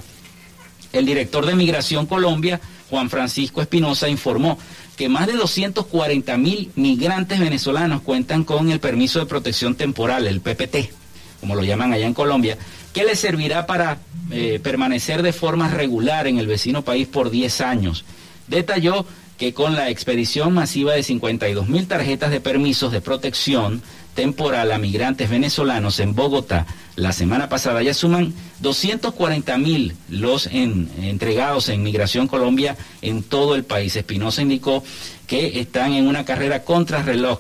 El 0.94 1.06
director 1.06 1.46
de 1.46 1.56
Migración 1.56 2.06
Colombia, 2.06 2.62
Juan 2.90 3.10
Francisco 3.10 3.62
Espinosa, 3.62 4.08
informó 4.08 4.58
que 5.02 5.10
más 5.10 5.26
de 5.26 5.34
240 5.34 6.38
mil 6.38 6.70
migrantes 6.76 7.40
venezolanos 7.40 8.04
cuentan 8.04 8.44
con 8.44 8.70
el 8.70 8.80
permiso 8.80 9.18
de 9.18 9.26
protección 9.26 9.74
temporal, 9.74 10.28
el 10.28 10.42
PPT, 10.42 10.92
como 11.40 11.56
lo 11.56 11.64
llaman 11.64 11.92
allá 11.92 12.06
en 12.06 12.14
Colombia, 12.14 12.56
que 12.94 13.04
les 13.04 13.18
servirá 13.18 13.66
para 13.66 13.98
eh, 14.30 14.60
permanecer 14.62 15.24
de 15.24 15.34
forma 15.34 15.70
regular 15.70 16.28
en 16.28 16.38
el 16.38 16.46
vecino 16.46 16.84
país 16.84 17.08
por 17.08 17.32
10 17.32 17.62
años. 17.62 18.06
Detalló 18.46 19.08
que 19.40 19.56
con 19.56 19.74
la 19.74 19.90
expedición 19.90 20.54
masiva 20.54 20.94
de 20.94 21.02
52 21.02 21.68
mil 21.68 21.88
tarjetas 21.88 22.30
de 22.30 22.40
permisos 22.40 22.92
de 22.92 23.02
protección 23.02 23.82
temporal 24.14 24.72
a 24.72 24.78
migrantes 24.78 25.32
venezolanos 25.32 26.00
en 26.00 26.14
Bogotá 26.14 26.68
la 27.02 27.14
semana 27.14 27.50
pasada 27.50 27.82
ya 27.82 27.96
suman 27.96 28.32
240 28.60 29.58
mil 29.58 29.96
los 30.08 30.46
entregados 30.46 31.70
en 31.70 31.82
Migración 31.82 32.28
Colombia 32.28 32.78
en 33.02 33.24
todo 33.24 33.56
el 33.56 33.64
país. 33.64 33.96
Espinosa 33.96 34.44
indicó 34.44 34.84
que 35.26 35.60
están 35.60 35.94
en 35.94 36.08
una 36.08 36.26
carrera 36.26 36.64
contra 36.64 37.02
reloj 37.02 37.40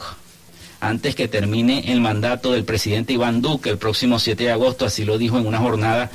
antes 0.79 1.13
que 1.13 1.27
termine 1.27 1.91
el 1.91 2.01
mandato 2.01 2.53
del 2.53 2.63
presidente 2.63 3.13
Iván 3.13 3.43
Duque 3.43 3.69
el 3.69 3.77
próximo 3.77 4.17
7 4.17 4.45
de 4.45 4.51
agosto, 4.51 4.83
así 4.83 5.05
lo 5.05 5.19
dijo 5.19 5.37
en 5.37 5.45
una 5.45 5.59
jornada 5.59 6.09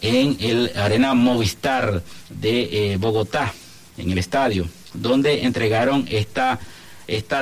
en 0.00 0.36
el 0.38 0.70
Arena 0.76 1.12
Movistar 1.14 2.04
de 2.30 2.92
eh, 2.92 2.96
Bogotá, 2.98 3.52
en 3.98 4.12
el 4.12 4.18
estadio, 4.18 4.68
donde 4.94 5.42
entregaron 5.42 6.06
esta 6.08 6.60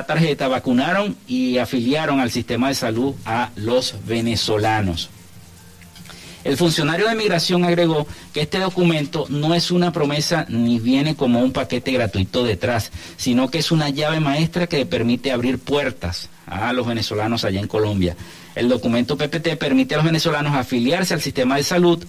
tarjeta, 0.07 0.47
vacunaron 0.47 1.15
y 1.27 1.59
afiliaron 1.59 2.19
al 2.19 2.31
sistema 2.31 2.69
de 2.69 2.73
salud 2.73 3.13
a 3.25 3.51
los 3.55 3.93
venezolanos. 4.07 5.11
El 6.45 6.57
funcionario 6.57 7.07
de 7.07 7.15
migración 7.15 7.65
agregó 7.65 8.05
que 8.31 8.41
este 8.41 8.59
documento 8.59 9.25
no 9.29 9.55
es 9.55 9.71
una 9.71 9.91
promesa 9.91 10.45
ni 10.47 10.79
viene 10.79 11.15
como 11.15 11.39
un 11.39 11.51
paquete 11.51 11.91
gratuito 11.91 12.43
detrás, 12.43 12.91
sino 13.17 13.49
que 13.49 13.57
es 13.57 13.71
una 13.71 13.89
llave 13.89 14.19
maestra 14.19 14.67
que 14.67 14.85
permite 14.85 15.31
abrir 15.31 15.57
puertas 15.57 16.29
a 16.45 16.71
los 16.71 16.85
venezolanos 16.85 17.43
allá 17.45 17.59
en 17.59 17.67
Colombia. 17.67 18.15
El 18.53 18.69
documento 18.69 19.17
PPT 19.17 19.57
permite 19.57 19.95
a 19.95 19.97
los 19.97 20.05
venezolanos 20.05 20.53
afiliarse 20.53 21.15
al 21.15 21.21
sistema 21.21 21.57
de 21.57 21.63
salud 21.63 22.05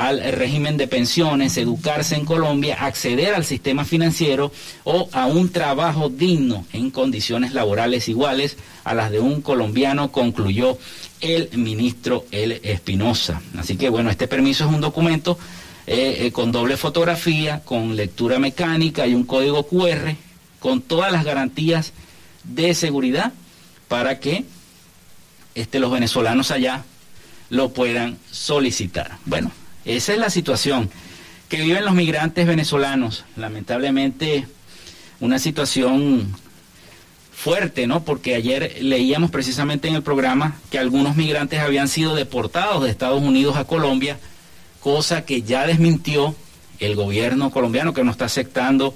al 0.00 0.22
régimen 0.32 0.78
de 0.78 0.88
pensiones, 0.88 1.58
educarse 1.58 2.14
en 2.14 2.24
Colombia, 2.24 2.78
acceder 2.80 3.34
al 3.34 3.44
sistema 3.44 3.84
financiero 3.84 4.50
o 4.84 5.10
a 5.12 5.26
un 5.26 5.50
trabajo 5.50 6.08
digno 6.08 6.64
en 6.72 6.90
condiciones 6.90 7.52
laborales 7.52 8.08
iguales 8.08 8.56
a 8.84 8.94
las 8.94 9.10
de 9.10 9.20
un 9.20 9.42
colombiano, 9.42 10.10
concluyó 10.10 10.78
el 11.20 11.50
ministro 11.52 12.24
El 12.30 12.52
Espinosa. 12.62 13.42
Así 13.58 13.76
que 13.76 13.90
bueno, 13.90 14.08
este 14.08 14.26
permiso 14.26 14.64
es 14.64 14.70
un 14.70 14.80
documento 14.80 15.38
eh, 15.86 16.16
eh, 16.20 16.32
con 16.32 16.50
doble 16.50 16.78
fotografía, 16.78 17.60
con 17.62 17.94
lectura 17.94 18.38
mecánica 18.38 19.06
y 19.06 19.14
un 19.14 19.24
código 19.24 19.64
QR, 19.64 20.14
con 20.60 20.80
todas 20.80 21.12
las 21.12 21.26
garantías 21.26 21.92
de 22.44 22.74
seguridad 22.74 23.34
para 23.86 24.18
que 24.18 24.46
este, 25.54 25.78
los 25.78 25.92
venezolanos 25.92 26.50
allá 26.50 26.84
lo 27.50 27.74
puedan 27.74 28.16
solicitar. 28.30 29.18
Bueno, 29.26 29.52
esa 29.84 30.12
es 30.12 30.18
la 30.18 30.30
situación 30.30 30.90
que 31.48 31.60
viven 31.60 31.84
los 31.84 31.94
migrantes 31.94 32.46
venezolanos. 32.46 33.24
Lamentablemente, 33.36 34.46
una 35.18 35.38
situación 35.38 36.34
fuerte, 37.32 37.86
¿no? 37.86 38.04
Porque 38.04 38.34
ayer 38.34 38.76
leíamos 38.82 39.30
precisamente 39.30 39.88
en 39.88 39.94
el 39.94 40.02
programa 40.02 40.56
que 40.70 40.78
algunos 40.78 41.16
migrantes 41.16 41.60
habían 41.60 41.88
sido 41.88 42.14
deportados 42.14 42.82
de 42.82 42.90
Estados 42.90 43.22
Unidos 43.22 43.56
a 43.56 43.64
Colombia, 43.64 44.18
cosa 44.80 45.24
que 45.24 45.42
ya 45.42 45.66
desmintió 45.66 46.34
el 46.78 46.96
gobierno 46.96 47.50
colombiano 47.50 47.94
que 47.94 48.04
no 48.04 48.10
está 48.10 48.26
aceptando 48.26 48.94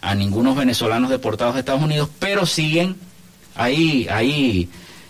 a 0.00 0.14
ningunos 0.14 0.56
venezolanos 0.56 1.10
deportados 1.10 1.54
de 1.54 1.60
Estados 1.60 1.82
Unidos, 1.82 2.10
pero 2.18 2.46
siguen 2.46 2.96
ahí, 3.54 4.06
ahí 4.10 4.68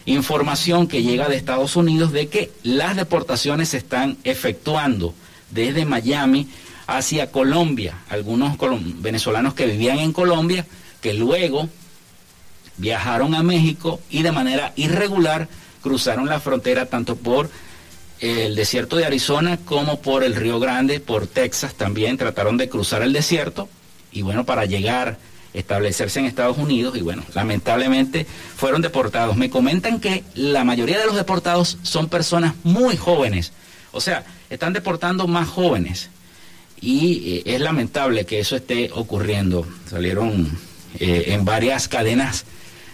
información 0.09 0.87
que 0.89 1.03
llega 1.03 1.29
de 1.29 1.37
Estados 1.37 1.77
Unidos 1.77 2.13
de 2.13 2.29
que 2.29 2.51
las 2.63 2.97
deportaciones 2.97 3.71
se 3.71 3.79
están 3.79 4.17
efectuando 4.25 5.15
desde 5.51 5.85
Miami 5.85 6.49
hacia 6.87 7.31
Colombia. 7.31 7.99
Algunos 8.09 8.57
venezolanos 9.01 9.55
que 9.55 9.67
vivían 9.67 9.99
en 9.99 10.13
Colombia, 10.13 10.67
que 11.01 11.15
luego 11.15 11.69
viajaron 12.79 13.35
a 13.35 13.43
México 13.43 14.01
y 14.09 14.23
de 14.23 14.33
manera 14.33 14.73
irregular 14.77 15.49
cruzaron 15.83 16.29
la 16.29 16.41
frontera 16.41 16.87
tanto 16.87 17.17
por 17.17 17.51
el 18.21 18.57
desierto 18.57 18.97
de 18.97 19.05
Arizona 19.05 19.59
como 19.65 20.01
por 20.01 20.25
el 20.25 20.35
Río 20.35 20.59
Grande, 20.59 21.01
por 21.01 21.27
Texas 21.27 21.75
también 21.75 22.17
trataron 22.17 22.57
de 22.57 22.69
cruzar 22.69 23.03
el 23.03 23.13
desierto 23.13 23.69
y 24.11 24.23
bueno, 24.23 24.45
para 24.45 24.65
llegar 24.65 25.19
establecerse 25.55 26.21
en 26.21 26.27
Estados 26.27 26.59
Unidos 26.59 26.97
y 26.97 27.01
bueno, 27.01 27.23
lamentablemente 27.35 28.27
fueron 28.57 28.83
deportados. 28.83 29.37
Me 29.37 29.51
comentan 29.51 30.01
que 30.01 30.25
la 30.35 30.65
mayoría 30.65 30.99
de 30.99 31.07
los 31.07 31.17
deportados 31.17 31.79
son 31.83 32.09
personas 32.09 32.55
muy 32.65 32.97
jóvenes, 32.97 33.53
o 33.93 34.01
sea, 34.01 34.25
están 34.51 34.73
deportando 34.73 35.27
más 35.27 35.49
jóvenes 35.49 36.11
y 36.81 37.39
eh, 37.39 37.55
es 37.55 37.61
lamentable 37.61 38.27
que 38.27 38.41
eso 38.41 38.57
esté 38.57 38.91
ocurriendo. 38.95 39.67
Salieron 39.89 40.59
eh, 40.99 41.25
en 41.29 41.45
varias 41.45 41.89
cadenas 41.89 42.45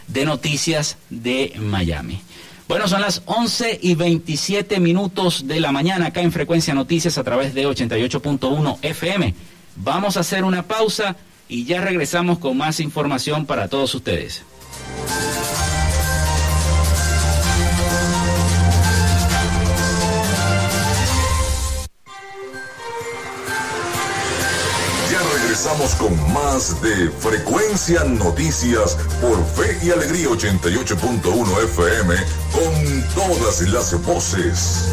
de 0.08 0.24
noticias 0.24 0.96
de 1.10 1.54
Miami. 1.58 2.20
Bueno, 2.66 2.88
son 2.88 3.02
las 3.02 3.22
11 3.26 3.80
y 3.82 3.94
27 3.94 4.80
minutos 4.80 5.46
de 5.46 5.60
la 5.60 5.70
mañana 5.70 6.06
acá 6.06 6.22
en 6.22 6.32
Frecuencia 6.32 6.72
Noticias 6.72 7.18
a 7.18 7.24
través 7.24 7.52
de 7.54 7.66
88.1 7.66 8.78
FM. 8.80 9.34
Vamos 9.76 10.16
a 10.16 10.20
hacer 10.20 10.44
una 10.44 10.62
pausa 10.62 11.16
y 11.48 11.64
ya 11.64 11.80
regresamos 11.80 12.38
con 12.38 12.57
más 12.57 12.80
información 12.80 13.46
para 13.46 13.68
todos 13.68 13.94
ustedes. 13.94 14.42
Ya 25.11 25.20
regresamos 25.40 25.94
con 25.94 26.33
más 26.33 26.80
de 26.83 27.11
Frecuencia 27.11 28.04
Noticias 28.04 28.96
por 29.20 29.44
Fe 29.46 29.78
y 29.87 29.90
Alegría 29.90 30.28
88.1 30.28 31.64
FM 31.64 32.14
con 32.52 33.04
todas 33.14 33.61
las 33.68 34.02
voces. 34.02 34.92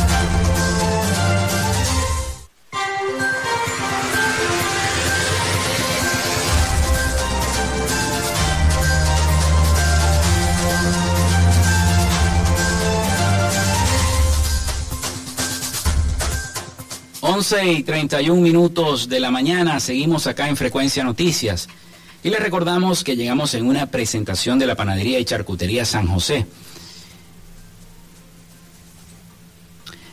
Y 17.41 17.81
31 17.81 18.39
minutos 18.39 19.09
de 19.09 19.19
la 19.19 19.31
mañana, 19.31 19.79
seguimos 19.79 20.27
acá 20.27 20.47
en 20.47 20.55
Frecuencia 20.55 21.03
Noticias. 21.03 21.67
Y 22.23 22.29
les 22.29 22.39
recordamos 22.39 23.03
que 23.03 23.15
llegamos 23.15 23.55
en 23.55 23.65
una 23.65 23.87
presentación 23.87 24.59
de 24.59 24.67
la 24.67 24.75
Panadería 24.75 25.17
y 25.17 25.25
Charcutería 25.25 25.83
San 25.83 26.05
José. 26.05 26.45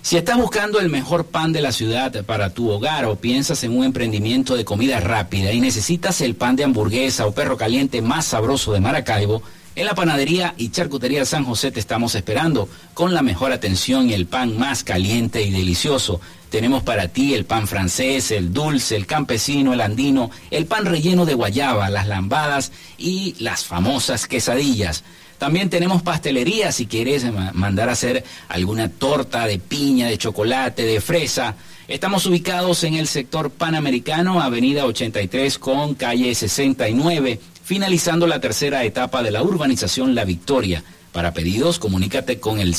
Si 0.01 0.17
estás 0.17 0.38
buscando 0.38 0.81
el 0.81 0.88
mejor 0.88 1.27
pan 1.27 1.53
de 1.53 1.61
la 1.61 1.71
ciudad 1.71 2.25
para 2.25 2.49
tu 2.49 2.71
hogar 2.71 3.05
o 3.05 3.17
piensas 3.17 3.62
en 3.62 3.77
un 3.77 3.85
emprendimiento 3.85 4.57
de 4.57 4.64
comida 4.64 4.99
rápida 4.99 5.53
y 5.53 5.61
necesitas 5.61 6.23
el 6.23 6.35
pan 6.35 6.57
de 6.57 6.64
hamburguesa 6.64 7.27
o 7.27 7.33
perro 7.33 7.59
caliente 7.59 8.01
más 8.01 8.25
sabroso 8.25 8.73
de 8.73 8.81
Maracaibo, 8.81 9.43
en 9.79 9.87
la 9.87 9.95
panadería 9.95 10.55
y 10.57 10.71
charcutería 10.71 11.25
San 11.25 11.45
José 11.45 11.71
te 11.71 11.79
estamos 11.79 12.17
esperando 12.17 12.69
con 12.95 13.14
la 13.14 13.23
mejor 13.23 13.53
atención 13.53 14.11
y 14.11 14.12
el 14.12 14.27
pan 14.27 14.59
más 14.59 14.83
caliente 14.83 15.43
y 15.43 15.53
delicioso. 15.53 16.21
Tenemos 16.51 16.83
para 16.83 17.09
ti 17.09 17.35
el 17.35 17.45
pan 17.45 17.67
francés, 17.67 18.31
el 18.31 18.53
dulce, 18.53 18.97
el 18.97 19.07
campesino, 19.07 19.73
el 19.73 19.81
andino, 19.81 20.31
el 20.51 20.67
pan 20.67 20.87
relleno 20.87 21.27
de 21.27 21.35
guayaba, 21.35 21.91
las 21.91 22.09
lambadas 22.09 22.73
y 22.97 23.35
las 23.39 23.65
famosas 23.65 24.27
quesadillas. 24.27 25.05
También 25.39 25.71
tenemos 25.71 26.03
pastelería 26.03 26.73
si 26.73 26.87
quieres 26.87 27.25
mandar 27.53 27.89
a 27.89 27.93
hacer 27.93 28.25
alguna 28.49 28.89
torta 28.89 29.47
de 29.47 29.59
piña, 29.59 30.09
de 30.09 30.19
chocolate, 30.19 30.85
de 30.85 31.01
fresa. 31.01 31.55
Estamos 31.87 32.27
ubicados 32.27 32.83
en 32.85 32.95
el 32.95 33.07
sector 33.07 33.51
panamericano, 33.51 34.41
avenida 34.41 34.85
83 34.85 35.59
con 35.59 35.95
calle 35.95 36.35
69 36.35 37.39
finalizando 37.69 38.27
la 38.27 38.41
tercera 38.41 38.83
etapa 38.85 39.23
de 39.23 39.31
la 39.31 39.43
urbanización 39.43 40.15
La 40.15 40.25
Victoria. 40.25 40.83
Para 41.13 41.35
pedidos, 41.35 41.79
comunícate 41.79 42.41
con 42.41 42.61
el 42.61 42.75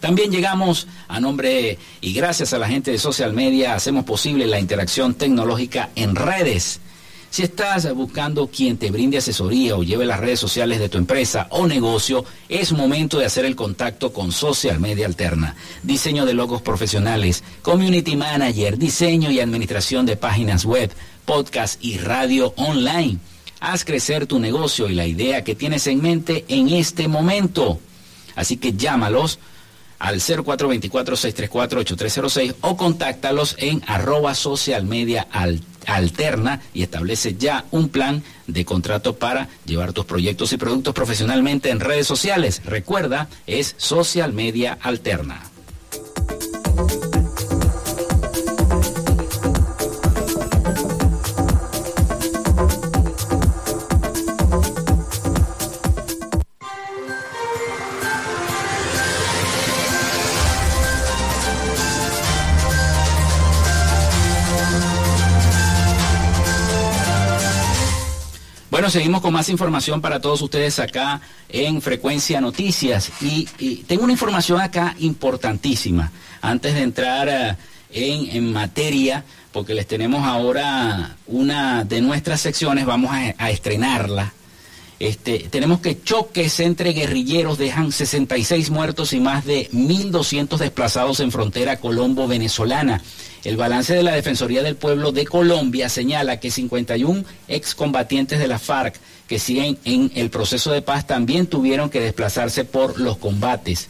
También 0.00 0.30
llegamos 0.30 0.86
a 1.08 1.20
nombre 1.20 1.78
y 2.00 2.12
gracias 2.12 2.52
a 2.52 2.58
la 2.58 2.68
gente 2.68 2.90
de 2.90 2.98
social 2.98 3.32
media, 3.32 3.74
hacemos 3.74 4.04
posible 4.04 4.46
la 4.46 4.60
interacción 4.60 5.14
tecnológica 5.14 5.88
en 5.96 6.14
redes 6.14 6.80
si 7.30 7.42
estás 7.42 7.92
buscando 7.94 8.46
quien 8.48 8.78
te 8.78 8.90
brinde 8.90 9.18
asesoría 9.18 9.76
o 9.76 9.82
lleve 9.82 10.06
las 10.06 10.20
redes 10.20 10.40
sociales 10.40 10.78
de 10.78 10.88
tu 10.88 10.98
empresa 10.98 11.46
o 11.50 11.66
negocio, 11.66 12.24
es 12.48 12.72
momento 12.72 13.18
de 13.18 13.26
hacer 13.26 13.44
el 13.44 13.54
contacto 13.54 14.12
con 14.12 14.32
Social 14.32 14.80
Media 14.80 15.06
Alterna. 15.06 15.54
Diseño 15.82 16.24
de 16.24 16.34
logos 16.34 16.62
profesionales, 16.62 17.44
community 17.62 18.16
manager, 18.16 18.78
diseño 18.78 19.30
y 19.30 19.40
administración 19.40 20.06
de 20.06 20.16
páginas 20.16 20.64
web, 20.64 20.90
podcast 21.24 21.82
y 21.84 21.98
radio 21.98 22.54
online. 22.56 23.18
Haz 23.60 23.84
crecer 23.84 24.26
tu 24.26 24.38
negocio 24.38 24.88
y 24.88 24.94
la 24.94 25.06
idea 25.06 25.44
que 25.44 25.54
tienes 25.54 25.86
en 25.86 26.00
mente 26.00 26.44
en 26.48 26.70
este 26.70 27.08
momento. 27.08 27.78
Así 28.36 28.56
que 28.56 28.72
llámalos 28.72 29.38
al 29.98 30.20
0424-634-8306 30.20 32.54
o 32.60 32.76
contáctalos 32.76 33.56
en 33.58 33.82
arroba 33.86 34.34
social 34.34 34.84
media 34.84 35.26
alterna 35.86 36.60
y 36.74 36.82
establece 36.82 37.36
ya 37.36 37.64
un 37.70 37.88
plan 37.88 38.22
de 38.46 38.64
contrato 38.64 39.16
para 39.16 39.48
llevar 39.64 39.92
tus 39.92 40.04
proyectos 40.04 40.52
y 40.52 40.56
productos 40.56 40.94
profesionalmente 40.94 41.70
en 41.70 41.80
redes 41.80 42.06
sociales. 42.06 42.62
Recuerda, 42.64 43.28
es 43.46 43.74
social 43.78 44.32
media 44.32 44.78
alterna. 44.80 45.42
Seguimos 68.90 69.20
con 69.20 69.34
más 69.34 69.50
información 69.50 70.00
para 70.00 70.18
todos 70.18 70.40
ustedes 70.40 70.78
acá 70.78 71.20
en 71.50 71.82
Frecuencia 71.82 72.40
Noticias. 72.40 73.10
Y, 73.20 73.44
tengo 73.86 74.04
una 74.04 74.12
información 74.12 74.62
acá 74.62 74.94
importantísima. 75.00 76.10
Antes 76.40 76.74
de 76.74 76.82
entrar 76.82 77.28
eh, 77.28 77.56
en, 77.90 78.50
materia, 78.50 79.24
porque 79.52 79.74
les 79.74 79.86
tenemos 79.86 80.24
ahora 80.26 81.16
una 81.26 81.84
de 81.84 82.00
nuestras 82.00 82.40
secciones, 82.40 82.86
vamos 82.86 83.10
a, 83.12 83.50
estrenarla. 83.50 84.32
Este, 84.98 85.48
tenemos 85.50 85.80
que 85.80 86.02
choques 86.02 86.58
entre 86.58 86.92
guerrilleros 86.92 87.58
dejan 87.58 87.92
66 87.92 88.70
muertos 88.70 89.12
y 89.12 89.20
más 89.20 89.44
de 89.44 89.70
1.200 89.70 90.56
desplazados 90.56 91.20
en 91.20 91.30
frontera 91.30 91.78
colombo-venezolana. 91.78 93.02
El 93.44 93.56
balance 93.56 93.94
de 93.94 94.02
la 94.02 94.14
Defensoría 94.14 94.62
del 94.62 94.76
Pueblo 94.76 95.12
de 95.12 95.24
Colombia 95.26 95.88
señala 95.88 96.40
que 96.40 96.50
51 96.50 97.24
excombatientes 97.46 98.38
de 98.38 98.48
la 98.48 98.58
FARC 98.58 98.96
que 99.28 99.38
siguen 99.38 99.78
en 99.84 100.10
el 100.14 100.30
proceso 100.30 100.72
de 100.72 100.82
paz 100.82 101.06
también 101.06 101.46
tuvieron 101.46 101.90
que 101.90 102.00
desplazarse 102.00 102.64
por 102.64 102.98
los 102.98 103.18
combates. 103.18 103.88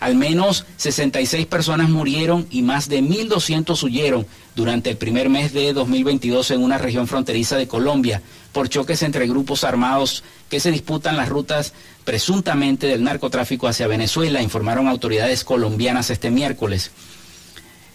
Al 0.00 0.16
menos 0.16 0.66
66 0.78 1.46
personas 1.46 1.88
murieron 1.88 2.48
y 2.50 2.62
más 2.62 2.88
de 2.88 3.00
1.200 3.02 3.80
huyeron 3.84 4.26
durante 4.56 4.90
el 4.90 4.96
primer 4.96 5.28
mes 5.28 5.52
de 5.52 5.72
2022 5.72 6.50
en 6.50 6.62
una 6.62 6.76
región 6.76 7.06
fronteriza 7.06 7.56
de 7.56 7.68
Colombia 7.68 8.20
por 8.50 8.68
choques 8.68 9.02
entre 9.04 9.28
grupos 9.28 9.62
armados 9.62 10.24
que 10.50 10.58
se 10.58 10.72
disputan 10.72 11.16
las 11.16 11.28
rutas 11.28 11.72
presuntamente 12.04 12.88
del 12.88 13.04
narcotráfico 13.04 13.68
hacia 13.68 13.86
Venezuela, 13.86 14.42
informaron 14.42 14.88
autoridades 14.88 15.44
colombianas 15.44 16.10
este 16.10 16.32
miércoles. 16.32 16.90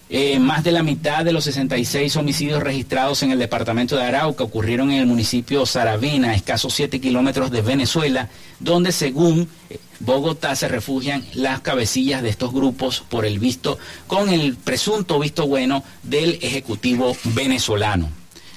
Eh, 0.10 0.39
más 0.39 0.63
de 0.63 0.72
la 0.72 0.84
mitad 0.84 1.26
de 1.26 1.34
los 1.34 1.43
66 1.43 2.15
homicidios 2.15 2.63
registrados 2.63 3.24
en 3.24 3.32
el 3.32 3.39
departamento 3.39 3.98
de 3.98 4.04
Arauca 4.04 4.46
ocurrieron 4.46 4.89
en 4.89 5.02
el 5.02 5.06
municipio 5.06 5.65
Saravena, 5.65 6.34
escasos 6.34 6.74
7 6.76 7.02
kilómetros 7.02 7.52
de 7.52 7.62
Venezuela, 7.62 8.30
donde 8.62 8.93
según 8.93 9.50
eh, 9.70 9.80
Bogotá 10.00 10.56
se 10.56 10.70
refugian 10.70 11.26
las 11.34 11.60
cabecillas 11.60 12.22
de 12.22 12.30
estos 12.30 12.54
grupos 12.54 13.04
por 13.10 13.26
el 13.26 13.39
visto, 13.39 13.78
con 14.08 14.30
el 14.30 14.56
presunto 14.56 15.20
visto 15.20 15.46
bueno 15.46 15.84
del 16.04 16.39
Ejecutivo 16.41 17.17
venezolano. 17.26 18.10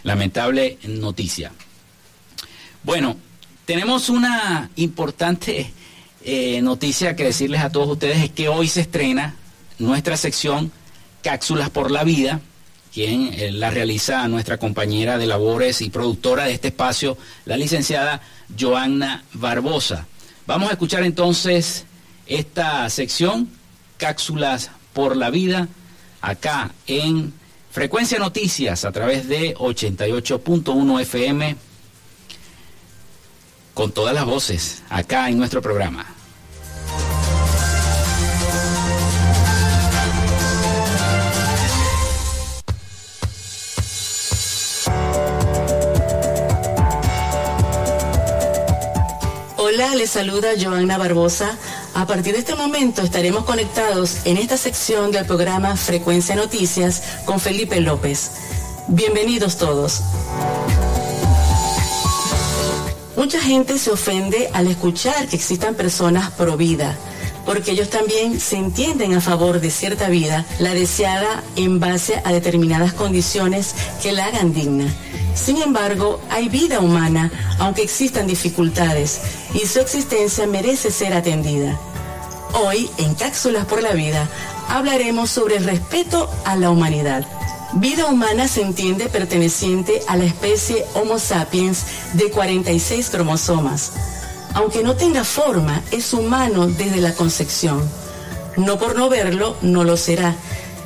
Lamentable 0.05 0.79
noticia. 0.85 1.51
Bueno, 2.85 3.17
tenemos 3.65 4.09
una 4.09 4.71
importante 4.77 5.73
eh, 6.23 6.63
noticia 6.63 7.17
que 7.17 7.25
decirles 7.25 7.61
a 7.61 7.71
todos 7.71 7.89
ustedes, 7.89 8.19
es 8.19 8.31
que 8.31 8.49
hoy 8.49 8.69
se 8.69 8.83
estrena 8.83 9.35
nuestra 9.79 10.17
sección 10.17 10.71
Cápsulas 11.23 11.71
por 11.71 11.91
la 11.91 12.05
Vida, 12.05 12.41
quien 12.93 13.33
eh, 13.35 13.53
la 13.53 13.71
realiza 13.71 14.27
nuestra 14.29 14.59
compañera 14.59 15.19
de 15.19 15.27
labores 15.27 15.81
y 15.81 15.91
productora 15.91 16.45
de 16.45 16.53
este 16.53 16.69
espacio, 16.69 17.17
la 17.45 17.57
licenciada 17.57 18.21
Joanna 18.59 19.25
Barbosa. 19.35 20.07
Vamos 20.47 20.71
a 20.71 20.73
escuchar 20.73 21.05
entonces 21.05 21.85
esta 22.27 22.89
sección, 22.91 23.49
Cápsulas 23.97 24.71
por 24.93 25.17
la 25.17 25.31
Vida, 25.31 25.69
acá 26.21 26.73
en 26.87 27.33
Frecuencia 27.71 28.19
Noticias 28.19 28.85
a 28.85 28.93
través 28.93 29.29
de 29.29 29.55
88.1 29.55 31.01
FM, 31.03 31.57
con 33.75 33.93
todas 33.93 34.15
las 34.15 34.25
voces, 34.25 34.83
acá 34.89 35.29
en 35.29 35.39
nuestro 35.39 35.63
programa. 35.63 36.20
Hola, 49.83 49.95
les 49.95 50.11
saluda 50.11 50.51
Joanna 50.61 50.99
Barbosa. 50.99 51.57
A 51.95 52.07
partir 52.07 52.35
de 52.35 52.41
este 52.41 52.55
momento 52.55 53.01
estaremos 53.01 53.45
conectados 53.45 54.27
en 54.27 54.37
esta 54.37 54.59
sección 54.59 55.11
del 55.11 55.25
programa 55.25 55.75
Frecuencia 55.75 56.37
Noticias 56.37 57.03
con 57.25 57.41
Felipe 57.41 57.81
López. 57.81 58.31
Bienvenidos 58.89 59.57
todos. 59.57 60.03
Mucha 63.17 63.41
gente 63.41 63.79
se 63.79 63.91
ofende 63.91 64.51
al 64.53 64.67
escuchar 64.67 65.29
que 65.29 65.37
existan 65.37 65.75
personas 65.75 66.31
pro 66.33 66.59
vida, 66.59 66.95
porque 67.45 67.73
ellos 67.73 67.91
también 67.91 68.41
se 68.41 68.57
entienden 68.57 69.15
a 69.15 69.21
favor 69.21 69.61
de 69.61 69.71
cierta 69.71 70.09
vida, 70.09 70.45
la 70.59 70.75
deseada 70.75 71.43
en 71.57 71.81
base 71.81 72.21
a 72.25 72.33
determinadas 72.33 72.93
condiciones 72.93 73.75
que 74.03 74.13
la 74.13 74.27
hagan 74.27 74.53
digna. 74.53 74.87
Sin 75.35 75.61
embargo, 75.63 76.21
hay 76.31 76.49
vida 76.49 76.81
humana, 76.81 77.31
aunque 77.59 77.83
existan 77.83 78.27
dificultades, 78.27 79.21
y 79.55 79.67
su 79.67 79.81
existencia 79.81 80.47
merece 80.47 80.91
ser 80.91 81.15
atendida. 81.15 81.79
Hoy, 82.53 82.91
en 82.99 83.15
Cápsulas 83.15 83.65
por 83.65 83.83
la 83.83 83.93
Vida, 83.93 84.29
hablaremos 84.69 85.31
sobre 85.31 85.57
el 85.57 85.65
respeto 85.65 86.29
a 86.45 86.57
la 86.57 86.71
humanidad. 86.71 87.27
Vida 87.75 88.07
humana 88.07 88.49
se 88.49 88.63
entiende 88.63 89.09
perteneciente 89.09 90.03
a 90.09 90.17
la 90.17 90.25
especie 90.25 90.85
Homo 90.95 91.21
sapiens 91.21 91.85
de 92.15 92.31
46 92.31 93.11
cromosomas. 93.11 93.93
Aunque 94.55 94.83
no 94.83 94.97
tenga 94.97 95.25
forma, 95.25 95.83
es 95.91 96.13
humano 96.13 96.67
desde 96.67 97.01
la 97.01 97.15
concepción. 97.15 97.83
No 98.57 98.79
por 98.79 98.97
no 98.97 99.09
verlo, 99.09 99.57
no 99.63 99.85
lo 99.85 99.97
será, 99.97 100.35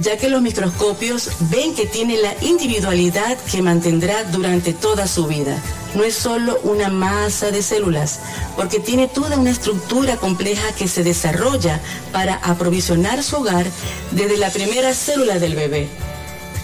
ya 0.01 0.17
que 0.17 0.29
los 0.29 0.43
microscopios 0.43 1.31
ven 1.51 1.75
que 1.75 1.87
tiene 1.87 2.19
la 2.19 2.35
individualidad 2.43 3.39
que 3.51 3.63
mantendrá 3.63 4.25
durante 4.25 4.73
toda 4.73 5.07
su 5.07 5.27
vida. 5.27 5.57
No 5.95 6.03
es 6.03 6.15
solo 6.15 6.59
una 6.65 6.89
masa 6.89 7.51
de 7.51 7.63
células, 7.63 8.19
porque 8.57 8.81
tiene 8.81 9.07
toda 9.07 9.39
una 9.39 9.51
estructura 9.51 10.17
compleja 10.17 10.73
que 10.73 10.89
se 10.89 11.05
desarrolla 11.05 11.81
para 12.13 12.35
aprovisionar 12.37 13.23
su 13.23 13.37
hogar 13.37 13.67
desde 14.11 14.37
la 14.37 14.51
primera 14.51 14.93
célula 14.93 15.39
del 15.39 15.55
bebé. 15.55 15.89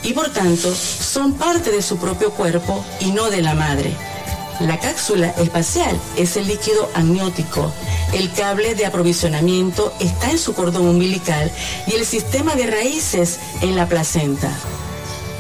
Y 0.03 0.13
por 0.13 0.31
tanto, 0.31 0.75
son 0.75 1.35
parte 1.35 1.71
de 1.71 1.83
su 1.83 1.99
propio 1.99 2.31
cuerpo 2.33 2.85
y 3.01 3.13
no 3.13 3.31
de 3.31 3.43
la 3.43 3.55
madre. 3.55 3.95
La 4.61 4.79
cápsula 4.79 5.31
espacial 5.38 5.99
es 6.18 6.37
el 6.37 6.46
líquido 6.46 6.90
amniótico. 6.94 7.73
El 8.12 8.31
cable 8.31 8.75
de 8.75 8.85
aprovisionamiento 8.85 9.90
está 10.01 10.31
en 10.31 10.38
su 10.38 10.53
cordón 10.53 10.87
umbilical 10.87 11.51
y 11.87 11.94
el 11.94 12.05
sistema 12.05 12.55
de 12.55 12.66
raíces 12.66 13.38
en 13.62 13.75
la 13.75 13.88
placenta. 13.88 14.53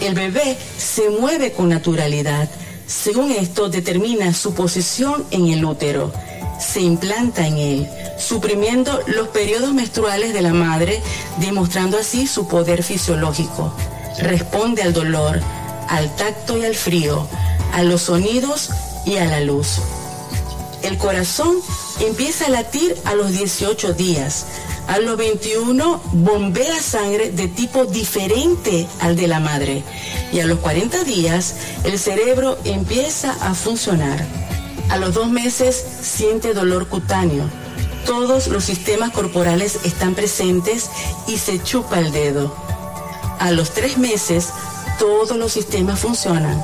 El 0.00 0.14
bebé 0.14 0.56
se 0.78 1.10
mueve 1.10 1.52
con 1.52 1.68
naturalidad. 1.68 2.48
Según 2.86 3.30
esto, 3.30 3.68
determina 3.68 4.32
su 4.32 4.54
posición 4.54 5.26
en 5.30 5.48
el 5.48 5.66
útero. 5.66 6.10
Se 6.58 6.80
implanta 6.80 7.46
en 7.46 7.58
él, 7.58 7.88
suprimiendo 8.18 9.02
los 9.06 9.28
periodos 9.28 9.74
menstruales 9.74 10.32
de 10.32 10.40
la 10.40 10.54
madre, 10.54 11.02
demostrando 11.36 11.98
así 11.98 12.26
su 12.26 12.48
poder 12.48 12.82
fisiológico. 12.82 13.74
Responde 14.18 14.82
al 14.82 14.94
dolor, 14.94 15.40
al 15.88 16.14
tacto 16.16 16.56
y 16.56 16.64
al 16.64 16.74
frío, 16.74 17.28
a 17.74 17.82
los 17.82 18.02
sonidos 18.02 18.70
y 19.04 19.16
a 19.16 19.24
la 19.24 19.40
luz. 19.40 19.80
El 20.82 20.96
corazón 20.96 21.56
empieza 22.00 22.46
a 22.46 22.50
latir 22.50 22.96
a 23.04 23.14
los 23.14 23.32
18 23.32 23.92
días. 23.92 24.46
A 24.88 24.98
los 24.98 25.16
21 25.16 26.00
bombea 26.12 26.80
sangre 26.80 27.30
de 27.30 27.48
tipo 27.48 27.84
diferente 27.84 28.86
al 29.00 29.14
de 29.16 29.28
la 29.28 29.40
madre. 29.40 29.84
Y 30.32 30.40
a 30.40 30.46
los 30.46 30.58
40 30.58 31.04
días 31.04 31.54
el 31.84 31.98
cerebro 31.98 32.58
empieza 32.64 33.32
a 33.46 33.54
funcionar. 33.54 34.24
A 34.88 34.96
los 34.96 35.14
dos 35.14 35.30
meses 35.30 35.84
siente 36.02 36.54
dolor 36.54 36.88
cutáneo. 36.88 37.44
Todos 38.06 38.48
los 38.48 38.64
sistemas 38.64 39.10
corporales 39.10 39.80
están 39.84 40.14
presentes 40.14 40.90
y 41.28 41.36
se 41.36 41.62
chupa 41.62 41.98
el 41.98 42.10
dedo. 42.10 42.54
A 43.38 43.52
los 43.52 43.70
tres 43.70 43.98
meses 43.98 44.48
todos 44.98 45.36
los 45.36 45.52
sistemas 45.52 46.00
funcionan 46.00 46.60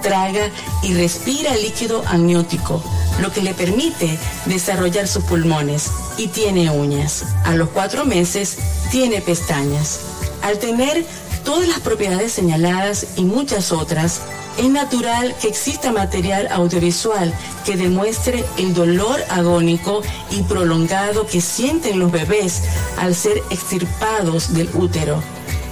traga 0.00 0.50
y 0.82 0.94
respira 0.94 1.54
líquido 1.56 2.02
amniótico, 2.06 2.82
lo 3.20 3.32
que 3.32 3.42
le 3.42 3.54
permite 3.54 4.18
desarrollar 4.46 5.06
sus 5.08 5.24
pulmones 5.24 5.90
y 6.16 6.28
tiene 6.28 6.70
uñas. 6.70 7.24
A 7.44 7.54
los 7.54 7.68
cuatro 7.70 8.04
meses 8.04 8.58
tiene 8.90 9.20
pestañas. 9.20 10.00
Al 10.42 10.58
tener 10.58 11.04
todas 11.44 11.68
las 11.68 11.80
propiedades 11.80 12.32
señaladas 12.32 13.06
y 13.16 13.24
muchas 13.24 13.72
otras, 13.72 14.20
es 14.58 14.68
natural 14.68 15.34
que 15.40 15.48
exista 15.48 15.92
material 15.92 16.48
audiovisual 16.50 17.32
que 17.64 17.76
demuestre 17.76 18.44
el 18.58 18.74
dolor 18.74 19.22
agónico 19.30 20.02
y 20.30 20.42
prolongado 20.42 21.26
que 21.26 21.40
sienten 21.40 21.98
los 21.98 22.10
bebés 22.10 22.62
al 22.98 23.14
ser 23.14 23.38
extirpados 23.50 24.52
del 24.52 24.68
útero. 24.74 25.22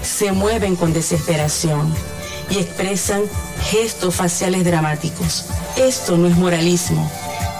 Se 0.02 0.32
mueven 0.32 0.76
con 0.76 0.92
desesperación 0.92 1.92
y 2.50 2.58
expresan 2.58 3.22
gestos 3.70 4.14
faciales 4.14 4.64
dramáticos. 4.64 5.46
Esto 5.76 6.16
no 6.16 6.28
es 6.28 6.36
moralismo, 6.36 7.10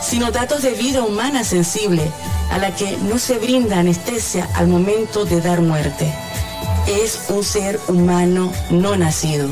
sino 0.03 0.31
datos 0.31 0.63
de 0.63 0.73
vida 0.73 1.03
humana 1.03 1.45
sensible 1.45 2.03
a 2.51 2.59
la 2.59 2.75
que 2.75 2.97
no 2.99 3.19
se 3.19 3.39
brinda 3.39 3.79
anestesia 3.79 4.49
al 4.55 4.69
momento 4.69 5.25
de 5.25 5.41
dar 5.41 5.61
muerte. 5.61 6.13
Es 6.87 7.27
un 7.29 7.45
ser 7.45 7.79
humano 7.89 8.53
no 8.71 8.97
nacido. 8.97 9.49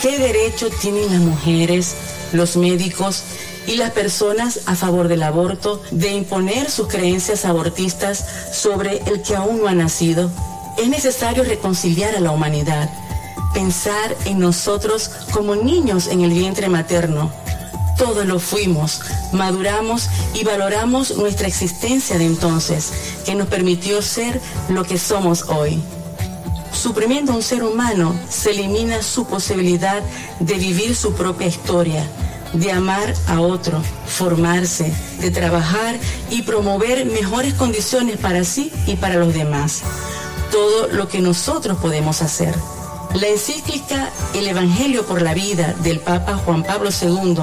¿Qué 0.00 0.18
derecho 0.18 0.70
tienen 0.80 1.12
las 1.12 1.20
mujeres, 1.20 1.94
los 2.32 2.56
médicos 2.56 3.24
y 3.66 3.76
las 3.76 3.90
personas 3.90 4.60
a 4.66 4.74
favor 4.74 5.08
del 5.08 5.22
aborto 5.22 5.82
de 5.90 6.12
imponer 6.12 6.70
sus 6.70 6.88
creencias 6.88 7.44
abortistas 7.44 8.24
sobre 8.52 9.02
el 9.06 9.20
que 9.22 9.36
aún 9.36 9.58
no 9.58 9.68
ha 9.68 9.74
nacido? 9.74 10.30
Es 10.78 10.88
necesario 10.88 11.44
reconciliar 11.44 12.14
a 12.14 12.20
la 12.20 12.30
humanidad 12.30 12.88
pensar 13.52 14.16
en 14.24 14.38
nosotros 14.38 15.10
como 15.32 15.56
niños 15.56 16.08
en 16.08 16.22
el 16.22 16.30
vientre 16.30 16.68
materno. 16.68 17.30
Todos 17.96 18.26
lo 18.26 18.38
fuimos, 18.38 19.00
maduramos 19.32 20.08
y 20.32 20.44
valoramos 20.44 21.16
nuestra 21.16 21.48
existencia 21.48 22.16
de 22.16 22.26
entonces, 22.26 22.92
que 23.24 23.34
nos 23.34 23.48
permitió 23.48 24.02
ser 24.02 24.40
lo 24.68 24.84
que 24.84 24.98
somos 24.98 25.46
hoy. 25.48 25.82
Suprimiendo 26.72 27.32
a 27.32 27.36
un 27.36 27.42
ser 27.42 27.64
humano, 27.64 28.14
se 28.28 28.50
elimina 28.50 29.02
su 29.02 29.26
posibilidad 29.26 30.00
de 30.38 30.54
vivir 30.54 30.94
su 30.94 31.12
propia 31.14 31.48
historia, 31.48 32.06
de 32.52 32.70
amar 32.70 33.12
a 33.26 33.40
otro, 33.40 33.82
formarse, 34.06 34.92
de 35.20 35.32
trabajar 35.32 35.98
y 36.30 36.42
promover 36.42 37.04
mejores 37.04 37.54
condiciones 37.54 38.16
para 38.18 38.44
sí 38.44 38.70
y 38.86 38.94
para 38.94 39.16
los 39.16 39.34
demás. 39.34 39.82
Todo 40.52 40.86
lo 40.86 41.08
que 41.08 41.20
nosotros 41.20 41.78
podemos 41.78 42.22
hacer. 42.22 42.54
La 43.20 43.26
encíclica 43.26 44.12
El 44.32 44.46
Evangelio 44.46 45.04
por 45.04 45.22
la 45.22 45.34
Vida 45.34 45.74
del 45.82 45.98
Papa 45.98 46.36
Juan 46.36 46.62
Pablo 46.62 46.90
II, 46.90 47.34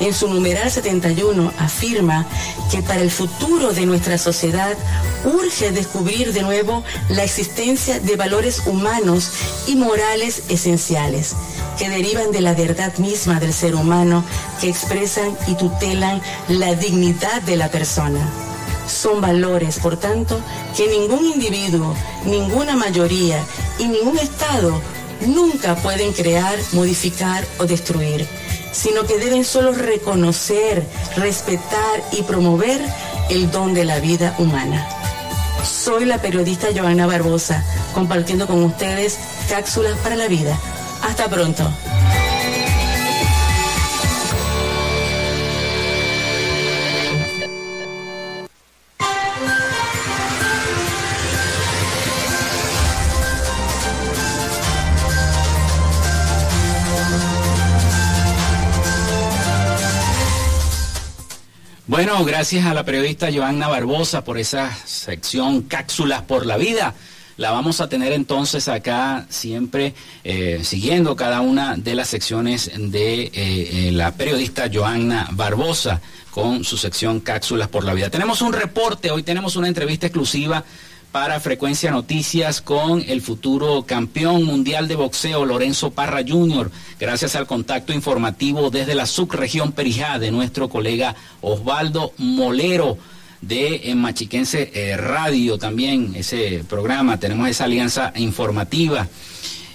en 0.00 0.12
su 0.12 0.26
numeral 0.26 0.68
71, 0.72 1.52
afirma 1.56 2.26
que 2.68 2.82
para 2.82 3.00
el 3.00 3.12
futuro 3.12 3.72
de 3.72 3.86
nuestra 3.86 4.18
sociedad 4.18 4.76
urge 5.24 5.70
descubrir 5.70 6.32
de 6.32 6.42
nuevo 6.42 6.82
la 7.10 7.22
existencia 7.22 8.00
de 8.00 8.16
valores 8.16 8.66
humanos 8.66 9.30
y 9.68 9.76
morales 9.76 10.42
esenciales 10.48 11.36
que 11.78 11.88
derivan 11.88 12.32
de 12.32 12.40
la 12.40 12.54
verdad 12.54 12.92
misma 12.98 13.38
del 13.38 13.52
ser 13.52 13.76
humano, 13.76 14.24
que 14.60 14.68
expresan 14.68 15.36
y 15.46 15.54
tutelan 15.54 16.20
la 16.48 16.74
dignidad 16.74 17.40
de 17.42 17.54
la 17.54 17.70
persona. 17.70 18.18
Son 18.88 19.20
valores, 19.20 19.78
por 19.78 19.96
tanto, 19.96 20.40
que 20.76 20.88
ningún 20.88 21.24
individuo, 21.24 21.94
ninguna 22.24 22.74
mayoría 22.74 23.44
y 23.78 23.86
ningún 23.86 24.18
Estado 24.18 24.80
nunca 25.26 25.76
pueden 25.76 26.12
crear, 26.12 26.58
modificar 26.72 27.44
o 27.58 27.66
destruir, 27.66 28.26
sino 28.72 29.04
que 29.04 29.18
deben 29.18 29.44
solo 29.44 29.72
reconocer, 29.72 30.84
respetar 31.16 32.02
y 32.12 32.22
promover 32.22 32.80
el 33.28 33.50
don 33.50 33.74
de 33.74 33.84
la 33.84 34.00
vida 34.00 34.34
humana. 34.38 34.86
Soy 35.64 36.04
la 36.04 36.18
periodista 36.18 36.68
Joana 36.74 37.06
Barbosa, 37.06 37.64
compartiendo 37.94 38.46
con 38.46 38.62
ustedes 38.62 39.18
cápsulas 39.48 39.98
para 39.98 40.16
la 40.16 40.28
vida. 40.28 40.58
Hasta 41.02 41.28
pronto. 41.28 41.70
Bueno, 62.02 62.24
gracias 62.24 62.64
a 62.64 62.72
la 62.72 62.82
periodista 62.82 63.30
Joanna 63.30 63.68
Barbosa 63.68 64.24
por 64.24 64.38
esa 64.38 64.74
sección 64.86 65.60
Cápsulas 65.60 66.22
por 66.22 66.46
la 66.46 66.56
Vida. 66.56 66.94
La 67.36 67.50
vamos 67.50 67.82
a 67.82 67.90
tener 67.90 68.12
entonces 68.12 68.68
acá 68.68 69.26
siempre 69.28 69.92
eh, 70.24 70.60
siguiendo 70.64 71.14
cada 71.14 71.42
una 71.42 71.76
de 71.76 71.94
las 71.94 72.08
secciones 72.08 72.70
de 72.74 73.24
eh, 73.24 73.30
eh, 73.34 73.90
la 73.92 74.12
periodista 74.12 74.70
Joanna 74.72 75.28
Barbosa 75.32 76.00
con 76.30 76.64
su 76.64 76.78
sección 76.78 77.20
Cápsulas 77.20 77.68
por 77.68 77.84
la 77.84 77.92
Vida. 77.92 78.08
Tenemos 78.08 78.40
un 78.40 78.54
reporte, 78.54 79.10
hoy 79.10 79.22
tenemos 79.22 79.56
una 79.56 79.68
entrevista 79.68 80.06
exclusiva 80.06 80.64
para 81.12 81.40
Frecuencia 81.40 81.90
Noticias 81.90 82.60
con 82.60 83.02
el 83.06 83.20
futuro 83.20 83.82
campeón 83.82 84.44
mundial 84.44 84.86
de 84.86 84.94
boxeo 84.96 85.44
Lorenzo 85.44 85.90
Parra 85.90 86.22
Jr. 86.26 86.70
Gracias 86.98 87.34
al 87.34 87.46
contacto 87.46 87.92
informativo 87.92 88.70
desde 88.70 88.94
la 88.94 89.06
subregión 89.06 89.72
Perijá 89.72 90.18
de 90.18 90.30
nuestro 90.30 90.68
colega 90.68 91.16
Osvaldo 91.40 92.12
Molero 92.18 92.96
de 93.40 93.92
Machiquense 93.96 94.70
eh, 94.72 94.96
Radio 94.96 95.58
también, 95.58 96.12
ese 96.14 96.62
programa, 96.68 97.18
tenemos 97.18 97.48
esa 97.48 97.64
alianza 97.64 98.12
informativa. 98.16 99.08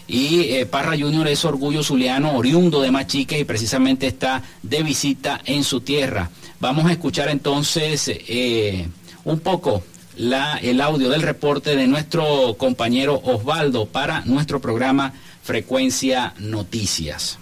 Y 0.07 0.41
eh, 0.51 0.65
Parra 0.67 0.95
Jr. 0.97 1.27
es 1.29 1.43
orgullo 1.45 1.83
zuliano, 1.83 2.37
oriundo 2.37 2.81
de 2.81 2.91
Machique 2.91 3.39
y 3.39 3.43
precisamente 3.43 4.05
está 4.07 4.43
de 4.61 4.83
visita 4.83 5.41
en 5.45 5.63
su 5.63 5.81
tierra. 5.81 6.29
Vamos 6.59 6.85
a 6.85 6.91
escuchar 6.91 7.29
entonces 7.29 8.07
eh, 8.07 8.87
un 9.23 9.39
poco 9.39 9.83
la, 10.17 10.57
el 10.57 10.81
audio 10.81 11.09
del 11.09 11.21
reporte 11.21 11.75
de 11.75 11.87
nuestro 11.87 12.55
compañero 12.57 13.21
Osvaldo 13.23 13.85
para 13.85 14.21
nuestro 14.25 14.59
programa 14.59 15.13
Frecuencia 15.43 16.33
Noticias. 16.39 17.37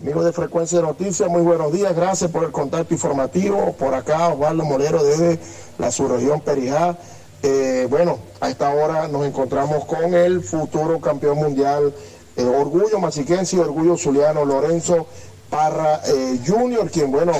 Amigos 0.00 0.24
de 0.24 0.32
Frecuencia 0.32 0.80
Noticias, 0.80 1.28
muy 1.28 1.42
buenos 1.42 1.72
días. 1.72 1.96
Gracias 1.96 2.30
por 2.30 2.44
el 2.44 2.52
contacto 2.52 2.94
informativo. 2.94 3.72
Por 3.72 3.94
acá, 3.94 4.28
Osvaldo 4.28 4.64
Molero 4.64 5.02
desde 5.02 5.40
la 5.78 5.90
subregión 5.90 6.40
Perijá. 6.40 6.96
Eh, 7.42 7.86
bueno, 7.90 8.18
a 8.40 8.48
esta 8.48 8.70
hora 8.70 9.08
nos 9.08 9.26
encontramos 9.26 9.84
con 9.84 10.14
el 10.14 10.42
futuro 10.42 11.00
campeón 11.00 11.38
mundial 11.38 11.92
eh, 12.36 12.44
Orgullo 12.44 12.98
Machiquense 12.98 13.56
y 13.56 13.58
Orgullo 13.58 13.96
Zuliano 13.96 14.44
Lorenzo 14.44 15.06
Parra 15.50 16.00
eh, 16.06 16.40
Junior, 16.46 16.90
quien, 16.90 17.10
bueno, 17.12 17.32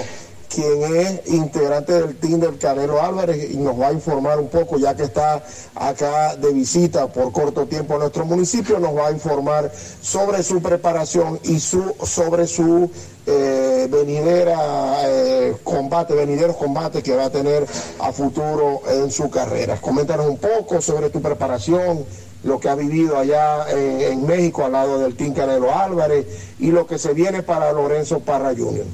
quien 0.48 0.82
es 0.96 1.28
integrante 1.28 1.92
del 1.92 2.16
team 2.16 2.40
del 2.40 2.56
Canelo 2.56 3.02
Álvarez 3.02 3.50
y 3.52 3.56
nos 3.56 3.78
va 3.78 3.88
a 3.88 3.92
informar 3.92 4.38
un 4.38 4.48
poco, 4.48 4.78
ya 4.78 4.94
que 4.94 5.02
está 5.02 5.42
acá 5.74 6.36
de 6.36 6.52
visita 6.52 7.08
por 7.08 7.32
corto 7.32 7.66
tiempo 7.66 7.94
en 7.94 8.00
nuestro 8.00 8.24
municipio, 8.24 8.78
nos 8.78 8.96
va 8.96 9.08
a 9.08 9.12
informar 9.12 9.70
sobre 10.00 10.42
su 10.42 10.62
preparación 10.62 11.38
y 11.44 11.58
su, 11.60 11.94
sobre 12.04 12.46
su 12.46 12.90
eh, 13.26 13.88
venidera 13.90 15.00
eh, 15.04 15.56
combate, 15.64 16.14
venideros 16.14 16.56
combates 16.56 17.02
que 17.02 17.14
va 17.14 17.24
a 17.24 17.30
tener 17.30 17.66
a 17.98 18.12
futuro 18.12 18.82
en 18.88 19.10
su 19.10 19.28
carrera. 19.28 19.76
Coméntanos 19.80 20.26
un 20.26 20.38
poco 20.38 20.80
sobre 20.80 21.10
tu 21.10 21.20
preparación, 21.20 22.04
lo 22.46 22.60
que 22.60 22.68
ha 22.68 22.74
vivido 22.74 23.18
allá 23.18 23.66
en, 23.70 24.00
en 24.00 24.26
México 24.26 24.64
al 24.64 24.72
lado 24.72 25.00
del 25.00 25.16
Team 25.16 25.34
Canelo 25.34 25.76
Álvarez 25.76 26.26
y 26.58 26.70
lo 26.70 26.86
que 26.86 26.98
se 26.98 27.12
viene 27.12 27.42
para 27.42 27.72
Lorenzo 27.72 28.20
Parra 28.20 28.54
Jr. 28.56 28.84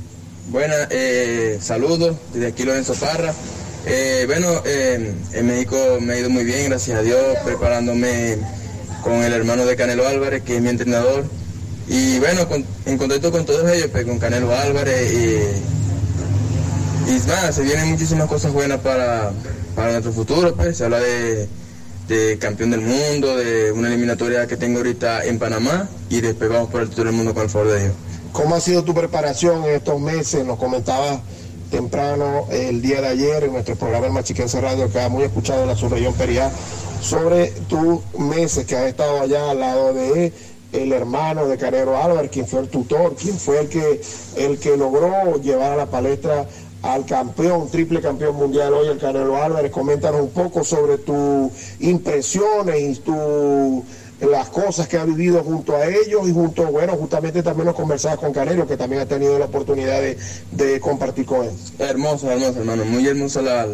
Buenas, 0.49 0.89
eh, 0.91 1.59
saludos 1.61 2.17
desde 2.33 2.49
aquí 2.49 2.65
Lorenzo 2.65 2.95
Parra. 2.95 3.33
Eh, 3.87 4.25
bueno, 4.27 4.49
eh, 4.65 5.15
en 5.33 5.47
México 5.47 5.77
me 6.01 6.15
ha 6.15 6.19
ido 6.19 6.31
muy 6.31 6.45
bien, 6.45 6.71
gracias 6.71 6.99
a 6.99 7.03
Dios, 7.03 7.21
preparándome 7.45 8.39
con 9.03 9.15
el 9.15 9.33
hermano 9.33 9.67
de 9.67 9.77
Canelo 9.77 10.07
Álvarez, 10.07 10.43
que 10.43 10.57
es 10.57 10.63
mi 10.63 10.71
entrenador. 10.71 11.25
Y 11.89 12.19
bueno, 12.21 12.47
en 12.87 12.99
contacto 12.99 13.31
con 13.31 13.45
todos 13.45 13.71
ellos, 13.71 13.89
pues, 13.93 14.05
con 14.05 14.19
Canelo 14.19 14.55
Álvarez 14.57 15.13
y, 15.13 15.39
y 17.11 17.19
nada, 17.27 17.53
se 17.53 17.63
vienen 17.63 17.91
muchísimas 17.91 18.29
cosas 18.29 18.53
buenas 18.53 18.81
para, 18.81 19.33
para 19.75 19.93
nuestro 19.93 20.13
futuro, 20.13 20.55
pues. 20.55 20.77
Se 20.77 20.85
habla 20.85 21.01
de, 21.01 21.49
de 22.13 22.39
campeón 22.39 22.71
del 22.71 22.83
mundo, 22.83 23.37
de 23.37 23.73
una 23.73 23.89
eliminatoria 23.89 24.47
que 24.47 24.57
tengo 24.57 24.79
ahorita 24.79 25.25
en 25.25 25.39
Panamá 25.39 25.89
y 26.11 26.21
después 26.21 26.51
vamos 26.51 26.69
por 26.69 26.83
el 26.83 26.91
título 26.91 27.07
del 27.07 27.17
mundo 27.17 27.33
con 27.33 27.45
el 27.45 27.49
favor 27.49 27.69
de 27.69 27.81
Dios. 27.81 27.93
¿Cómo 28.33 28.55
ha 28.55 28.61
sido 28.61 28.85
tu 28.85 28.95
preparación 28.95 29.65
en 29.65 29.77
estos 29.77 30.01
meses? 30.01 30.45
Nos 30.45 30.59
comentabas 30.59 31.21
temprano 31.71 32.47
el 32.51 32.83
día 32.83 33.01
de 33.01 33.09
ayer 33.09 33.45
en 33.45 33.53
nuestro 33.53 33.77
programa 33.77 34.07
El 34.07 34.13
Machiquense 34.13 34.61
Radio, 34.61 34.93
que 34.93 35.01
ha 35.01 35.09
muy 35.09 35.25
escuchado 35.25 35.63
en 35.63 35.69
la 35.69 35.77
subregión 35.77 36.13
Perijá, 36.15 36.51
sobre 37.01 37.47
tus 37.69 38.01
meses 38.19 38.67
que 38.67 38.77
has 38.77 38.89
estado 38.89 39.21
allá 39.21 39.51
al 39.51 39.61
lado 39.61 39.95
de 39.95 40.33
el 40.73 40.93
hermano 40.93 41.49
de 41.49 41.57
Canero 41.57 41.97
Álvarez, 41.97 42.31
quien 42.31 42.47
fue 42.47 42.61
el 42.61 42.69
tutor, 42.69 43.17
quien 43.17 43.39
fue 43.39 43.61
el 43.61 43.69
que, 43.69 44.01
el 44.37 44.59
que 44.59 44.77
logró 44.77 45.41
llevar 45.41 45.73
a 45.73 45.77
la 45.77 45.87
palestra 45.87 46.47
al 46.83 47.07
campeón, 47.07 47.69
triple 47.71 48.01
campeón 48.01 48.37
mundial 48.37 48.73
hoy, 48.75 48.89
el 48.89 48.99
Canelo 48.99 49.43
Álvarez. 49.43 49.71
Coméntanos 49.71 50.21
un 50.21 50.31
poco 50.31 50.65
sobre 50.65 50.99
tus 50.99 51.51
impresiones 51.81 52.81
y 52.81 53.01
tu 53.01 53.85
las 54.21 54.49
cosas 54.51 54.87
que 54.87 54.97
ha 54.99 55.05
vivido 55.05 55.43
junto 55.43 55.75
a 55.75 55.85
ellos 55.87 56.29
y 56.29 56.33
junto, 56.33 56.65
bueno, 56.67 56.93
justamente 56.93 57.43
también 57.43 57.67
nos 57.67 57.75
conversaba 57.75 58.17
con 58.17 58.33
Canelo, 58.33 58.69
que 58.69 58.77
también 58.77 59.03
ha 59.03 59.07
tenido 59.07 59.37
la 59.37 59.47
oportunidad 59.47 60.01
de, 60.01 60.17
de 60.53 60.79
compartir 60.79 61.27
con 61.27 61.45
él. 61.45 61.51
Hermosa, 61.81 62.33
hermosa, 62.33 62.61
hermano. 62.61 62.85
Muy 62.85 63.05
hermosa 63.09 63.43
la- 63.43 63.67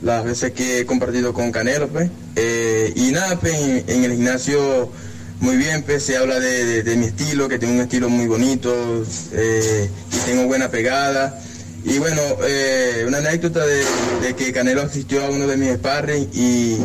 las 0.00 0.24
veces 0.24 0.52
que 0.52 0.80
he 0.80 0.86
compartido 0.86 1.32
con 1.32 1.50
Canelo, 1.50 1.88
pues. 1.88 2.10
Eh, 2.36 2.92
y 2.94 3.10
nada, 3.10 3.38
pues, 3.40 3.54
en, 3.88 4.04
el 4.04 4.12
gimnasio 4.12 4.88
muy 5.40 5.56
bien, 5.56 5.82
pues, 5.82 6.04
se 6.04 6.16
habla 6.16 6.38
de, 6.38 6.64
de- 6.64 6.82
de 6.84 6.96
mi 6.96 7.06
estilo, 7.06 7.48
que 7.48 7.58
tengo 7.58 7.72
un 7.74 7.80
estilo 7.80 8.08
muy 8.08 8.26
bonito 8.28 8.72
eh, 9.32 9.90
y 10.12 10.16
tengo 10.30 10.46
buena 10.46 10.70
pegada. 10.70 11.40
Y 11.84 11.98
bueno, 11.98 12.20
eh, 12.46 13.04
una 13.06 13.18
anécdota 13.18 13.60
de, 13.66 14.34
que 14.36 14.52
Canelo 14.52 14.82
asistió 14.82 15.24
a 15.24 15.30
uno 15.30 15.46
de 15.46 15.56
mis 15.56 15.74
sparring 15.74 16.28
y, 16.32 16.76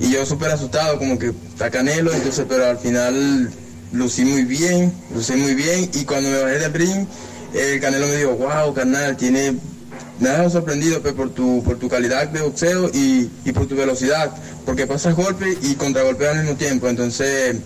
y 0.00 0.10
yo 0.10 0.24
súper 0.24 0.50
asustado, 0.50 0.98
como 0.98 1.18
que 1.18 1.32
está 1.48 1.70
Canelo, 1.70 2.12
entonces, 2.12 2.46
pero 2.48 2.66
al 2.66 2.78
final 2.78 3.50
lucí 3.92 4.24
muy 4.24 4.44
bien, 4.44 4.92
lucí 5.14 5.34
muy 5.34 5.54
bien 5.54 5.90
y 5.92 6.04
cuando 6.04 6.30
me 6.30 6.42
bajé 6.42 6.58
del 6.58 6.72
ring, 6.72 7.06
el 7.54 7.80
Canelo 7.80 8.06
me 8.06 8.16
dijo, 8.16 8.36
wow, 8.36 8.72
carnal, 8.72 9.16
tiene, 9.18 9.56
me 10.18 10.30
has 10.30 10.52
sorprendido 10.52 11.02
pues, 11.02 11.12
por, 11.12 11.30
tu, 11.30 11.62
por 11.62 11.78
tu 11.78 11.88
calidad 11.88 12.26
de 12.28 12.40
boxeo 12.40 12.90
y, 12.94 13.28
y 13.44 13.52
por 13.52 13.66
tu 13.66 13.76
velocidad, 13.76 14.32
porque 14.64 14.86
pasas 14.86 15.14
golpe 15.14 15.58
y 15.62 15.74
contragolpe 15.74 16.26
al 16.26 16.38
mismo 16.38 16.56
tiempo, 16.56 16.88
entonces... 16.88 17.56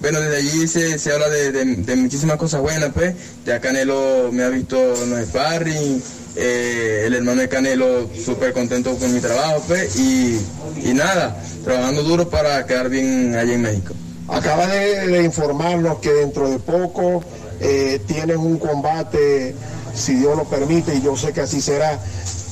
Bueno, 0.00 0.20
desde 0.20 0.36
allí 0.38 0.66
se, 0.66 0.98
se 0.98 1.12
habla 1.12 1.28
de, 1.28 1.52
de- 1.52 1.96
muchísimas 1.96 2.36
cosas 2.38 2.60
buenas, 2.62 2.90
pues. 2.94 3.14
Ya 3.44 3.60
Canelo 3.60 4.30
me 4.32 4.44
ha 4.44 4.48
visto 4.48 4.76
en 5.02 5.10
los 5.10 5.20
sparring, 5.26 6.02
eh, 6.36 7.02
el 7.06 7.14
hermano 7.14 7.40
de 7.42 7.48
Canelo 7.48 8.08
súper 8.24 8.52
contento 8.52 8.94
con 8.96 9.12
mi 9.12 9.20
trabajo, 9.20 9.62
pues. 9.68 9.96
Y, 9.96 10.40
y 10.82 10.94
nada, 10.94 11.36
trabajando 11.64 12.02
duro 12.02 12.28
para 12.30 12.64
quedar 12.66 12.88
bien 12.88 13.34
allá 13.36 13.52
en 13.52 13.60
México. 13.62 13.92
Acaba 14.28 14.66
de 14.68 15.22
informarnos 15.22 15.98
que 15.98 16.10
dentro 16.12 16.48
de 16.48 16.58
poco 16.60 17.22
eh, 17.60 18.00
tienes 18.06 18.36
un 18.36 18.58
combate, 18.58 19.54
si 19.94 20.14
Dios 20.16 20.36
lo 20.36 20.44
permite, 20.44 20.94
y 20.94 21.02
yo 21.02 21.16
sé 21.16 21.32
que 21.32 21.42
así 21.42 21.60
será, 21.60 21.98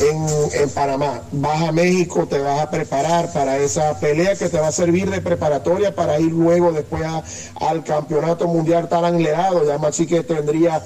en, 0.00 0.26
en 0.62 0.70
Panamá. 0.70 1.22
Vas 1.32 1.62
a 1.68 1.72
México, 1.72 2.26
te 2.28 2.38
vas 2.38 2.60
a 2.60 2.70
preparar 2.70 3.32
para 3.32 3.56
esa 3.58 3.98
pelea 3.98 4.36
que 4.36 4.48
te 4.48 4.58
va 4.60 4.68
a 4.68 4.72
servir 4.72 5.10
de 5.10 5.20
preparatoria 5.20 5.92
para 5.94 6.20
ir 6.20 6.30
luego 6.30 6.70
después 6.72 7.02
a- 7.04 7.24
al 7.68 7.82
campeonato 7.82 8.46
mundial 8.46 8.88
tan 8.88 9.04
anhelado. 9.04 9.66
Ya 9.66 9.76
más 9.78 9.96
sí 9.96 10.06
que 10.06 10.22
tendría 10.22 10.80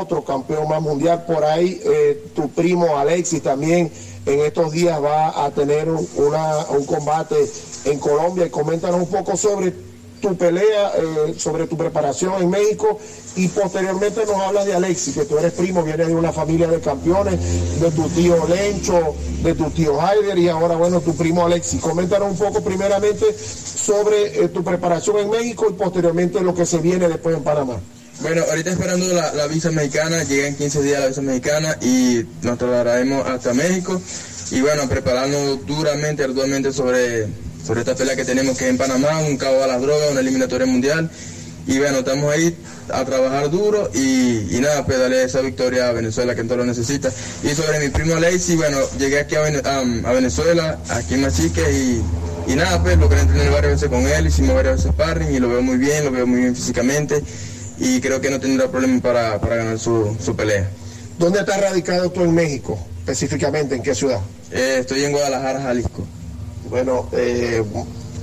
otro 0.00 0.24
campeón 0.24 0.66
más 0.68 0.80
mundial. 0.80 1.24
Por 1.26 1.44
ahí 1.44 1.78
eh, 1.84 2.24
tu 2.34 2.48
primo 2.48 2.96
Alexis 2.96 3.42
también 3.42 3.92
en 4.24 4.40
estos 4.40 4.72
días 4.72 4.98
va 5.02 5.44
a 5.44 5.50
tener 5.50 5.90
un, 5.90 6.08
una- 6.16 6.64
un 6.70 6.86
combate 6.86 7.36
en 7.84 7.98
Colombia. 7.98 8.46
Y 8.46 8.50
coméntanos 8.50 8.98
un 9.00 9.08
poco 9.08 9.36
sobre 9.36 9.74
tu 10.24 10.36
pelea, 10.38 10.92
eh, 10.96 11.34
sobre 11.36 11.66
tu 11.66 11.76
preparación 11.76 12.40
en 12.40 12.48
México 12.48 12.98
y 13.36 13.46
posteriormente 13.48 14.24
nos 14.24 14.36
hablas 14.38 14.64
de 14.64 14.72
Alexis, 14.72 15.14
que 15.14 15.26
tú 15.26 15.36
eres 15.36 15.52
primo, 15.52 15.82
vienes 15.82 16.08
de 16.08 16.14
una 16.14 16.32
familia 16.32 16.66
de 16.66 16.80
campeones, 16.80 17.38
de 17.78 17.90
tu 17.90 18.08
tío 18.08 18.48
Lencho, 18.48 19.14
de 19.42 19.54
tu 19.54 19.68
tío 19.70 20.00
Haider 20.00 20.38
y 20.38 20.48
ahora, 20.48 20.76
bueno, 20.76 21.02
tu 21.02 21.14
primo 21.14 21.44
Alexis. 21.44 21.78
Coméntanos 21.78 22.30
un 22.30 22.38
poco 22.38 22.64
primeramente 22.64 23.36
sobre 23.36 24.44
eh, 24.44 24.48
tu 24.48 24.64
preparación 24.64 25.18
en 25.18 25.28
México 25.28 25.66
y 25.68 25.74
posteriormente 25.74 26.40
lo 26.40 26.54
que 26.54 26.64
se 26.64 26.78
viene 26.78 27.06
después 27.06 27.36
en 27.36 27.42
Panamá. 27.42 27.76
Bueno, 28.22 28.44
ahorita 28.48 28.70
esperando 28.70 29.06
la, 29.12 29.46
visa 29.48 29.70
mexicana, 29.72 30.22
llega 30.24 30.46
en 30.46 30.56
15 30.56 30.82
días 30.82 31.00
la 31.00 31.08
visa 31.08 31.20
mexicana 31.20 31.76
y 31.82 32.24
nos 32.40 32.56
trasladaremos 32.56 33.26
hasta 33.26 33.52
México. 33.52 34.00
Y 34.52 34.62
bueno, 34.62 34.88
prepararnos 34.88 35.66
duramente, 35.66 36.24
arduamente 36.24 36.72
sobre, 36.72 37.26
sobre 37.66 37.80
esta 37.80 37.94
pelea 37.94 38.14
que 38.16 38.24
tenemos 38.24 38.56
que 38.58 38.64
es 38.64 38.70
en 38.70 38.78
Panamá, 38.78 39.20
un 39.20 39.36
cabo 39.36 39.62
a 39.62 39.66
las 39.66 39.80
drogas, 39.80 40.10
una 40.10 40.20
eliminatoria 40.20 40.66
mundial. 40.66 41.10
Y 41.66 41.78
bueno, 41.78 42.00
estamos 42.00 42.30
ahí 42.30 42.54
a 42.92 43.04
trabajar 43.06 43.50
duro 43.50 43.90
y, 43.94 44.54
y 44.54 44.58
nada, 44.60 44.84
pues 44.84 44.98
darle 44.98 45.22
esa 45.24 45.40
victoria 45.40 45.88
a 45.88 45.92
Venezuela 45.92 46.34
que 46.34 46.44
todo 46.44 46.58
lo 46.58 46.66
necesita. 46.66 47.10
Y 47.42 47.48
sobre 47.54 47.80
mi 47.80 47.88
primo 47.88 48.16
Lacey, 48.16 48.56
bueno, 48.56 48.76
llegué 48.98 49.20
aquí 49.20 49.34
a, 49.36 49.40
Vene- 49.40 49.62
a- 49.64 50.08
a 50.10 50.12
Venezuela, 50.12 50.78
aquí 50.90 51.14
en 51.14 51.22
Machique 51.22 51.62
y, 51.72 52.02
y 52.52 52.54
nada, 52.54 52.82
pues 52.82 52.98
lo 52.98 53.08
que 53.08 53.18
entrené 53.18 53.48
varias 53.48 53.72
veces 53.80 53.88
con 53.88 54.06
él, 54.06 54.26
hicimos 54.26 54.54
varias 54.54 54.76
veces 54.76 54.90
sparring 54.92 55.34
y 55.34 55.38
lo 55.38 55.48
veo 55.48 55.62
muy 55.62 55.78
bien, 55.78 56.04
lo 56.04 56.10
veo 56.10 56.26
muy 56.26 56.40
bien 56.40 56.54
físicamente 56.54 57.22
y 57.78 57.98
creo 58.02 58.20
que 58.20 58.28
no 58.28 58.38
tendrá 58.38 58.70
problema 58.70 59.00
para, 59.00 59.40
para 59.40 59.56
ganar 59.56 59.78
su, 59.78 60.14
su 60.22 60.36
pelea. 60.36 60.68
¿Dónde 61.18 61.40
estás 61.40 61.58
radicado 61.62 62.10
tú 62.10 62.20
en 62.24 62.34
México? 62.34 62.78
Específicamente, 62.98 63.74
¿en 63.74 63.82
qué 63.82 63.94
ciudad? 63.94 64.20
Eh, 64.50 64.76
estoy 64.80 65.02
en 65.04 65.12
Guadalajara, 65.12 65.62
Jalisco. 65.62 66.06
Bueno, 66.74 67.06
eh, 67.12 67.62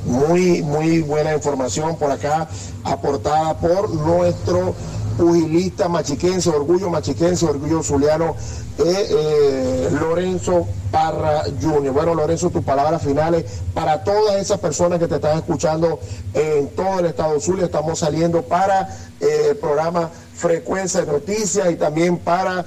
muy, 0.04 0.62
muy 0.62 0.99
buena 1.04 1.34
información 1.34 1.95
por 1.95 2.12
acá, 2.12 2.49
aportada 2.84 3.58
por 3.58 3.89
nuestro 3.89 4.76
pugilista 5.18 5.88
machiquense, 5.88 6.49
orgullo 6.49 6.89
machiquense, 6.89 7.45
orgullo 7.45 7.82
zuliano, 7.82 8.36
eh, 8.78 9.08
eh, 9.10 9.89
Lorenzo 9.97 10.68
Parra 10.91 11.43
Jr. 11.62 11.93
Bueno, 11.93 12.14
Lorenzo, 12.14 12.49
tus 12.49 12.62
palabras 12.66 13.02
finales 13.02 13.45
para 13.74 14.04
todas 14.04 14.36
esas 14.36 14.60
personas 14.60 14.99
que 14.99 15.08
te 15.08 15.16
están 15.16 15.38
escuchando 15.38 16.02
en 16.34 16.68
todo 16.76 16.99
el 16.99 17.06
estado 17.06 17.39
Zulia. 17.39 17.64
Estamos 17.64 17.99
saliendo 17.99 18.41
para 18.41 18.89
eh, 19.22 19.47
el 19.52 19.56
programa 19.56 20.10
Frecuencia 20.36 21.06
de 21.06 21.08
Noticias 21.10 21.72
y 21.72 21.76
también 21.76 22.18
para 22.18 22.66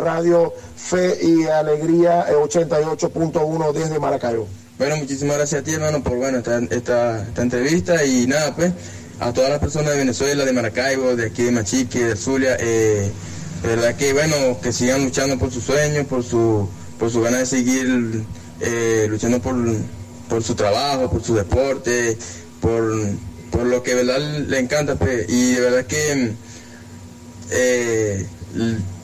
Radio 0.00 0.52
Fe 0.76 1.18
y 1.20 1.48
Alegría 1.48 2.26
eh, 2.28 2.34
88.1 2.34 3.72
desde 3.72 3.98
Maracaibo. 3.98 4.46
Bueno, 4.76 4.96
muchísimas 4.96 5.36
gracias 5.36 5.60
a 5.60 5.64
ti, 5.64 5.72
hermano, 5.72 6.02
por 6.02 6.16
bueno, 6.16 6.38
esta, 6.38 6.58
esta, 6.58 7.22
esta 7.22 7.42
entrevista 7.42 8.04
y 8.04 8.26
nada, 8.26 8.56
pues, 8.56 8.72
a 9.20 9.32
todas 9.32 9.48
las 9.48 9.60
personas 9.60 9.92
de 9.92 9.98
Venezuela, 9.98 10.44
de 10.44 10.52
Maracaibo, 10.52 11.14
de 11.14 11.26
aquí 11.26 11.44
de 11.44 11.52
Machique, 11.52 12.04
de 12.06 12.16
Zulia, 12.16 12.56
eh, 12.58 13.12
de 13.62 13.68
verdad 13.68 13.94
que, 13.94 14.12
bueno, 14.12 14.58
que 14.60 14.72
sigan 14.72 15.04
luchando 15.04 15.38
por 15.38 15.52
sus 15.52 15.62
sueños, 15.62 16.06
por 16.06 16.24
su, 16.24 16.68
por 16.98 17.08
su 17.08 17.20
ganas 17.20 17.40
de 17.40 17.46
seguir 17.46 18.24
eh, 18.60 19.06
luchando 19.08 19.40
por, 19.40 19.54
por 20.28 20.42
su 20.42 20.56
trabajo, 20.56 21.08
por 21.08 21.22
su 21.22 21.36
deporte, 21.36 22.18
por, 22.60 22.82
por 23.52 23.66
lo 23.66 23.80
que 23.84 23.94
verdad 23.94 24.18
le 24.18 24.58
encanta, 24.58 24.96
pues, 24.96 25.26
y 25.28 25.52
de 25.52 25.60
verdad 25.60 25.86
que 25.86 26.32
eh, 27.52 28.26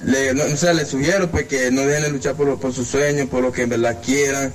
le, 0.05 0.35
no, 0.35 0.43
o 0.43 0.73
les 0.73 0.89
sugiero 0.89 1.31
pues, 1.31 1.47
que 1.47 1.71
no 1.71 1.83
dejen 1.83 2.03
de 2.03 2.11
luchar 2.11 2.35
por, 2.35 2.59
por 2.59 2.73
sus 2.73 2.89
sueños, 2.89 3.29
por 3.29 3.43
lo 3.43 3.53
que 3.53 3.63
en 3.63 3.69
verdad 3.69 3.99
quieran, 4.05 4.53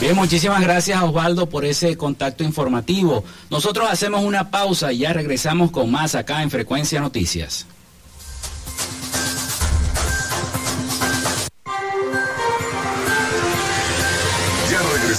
Bien, 0.00 0.16
muchísimas 0.16 0.60
gracias 0.60 1.00
Osvaldo 1.02 1.48
por 1.48 1.64
ese 1.64 1.96
contacto 1.96 2.44
informativo. 2.44 3.24
Nosotros 3.48 3.88
hacemos 3.90 4.22
una 4.22 4.50
pausa 4.50 4.92
y 4.92 4.98
ya 4.98 5.14
regresamos 5.14 5.70
con 5.70 5.90
más 5.90 6.14
acá 6.14 6.42
en 6.42 6.50
Frecuencia 6.50 7.00
Noticias. 7.00 7.64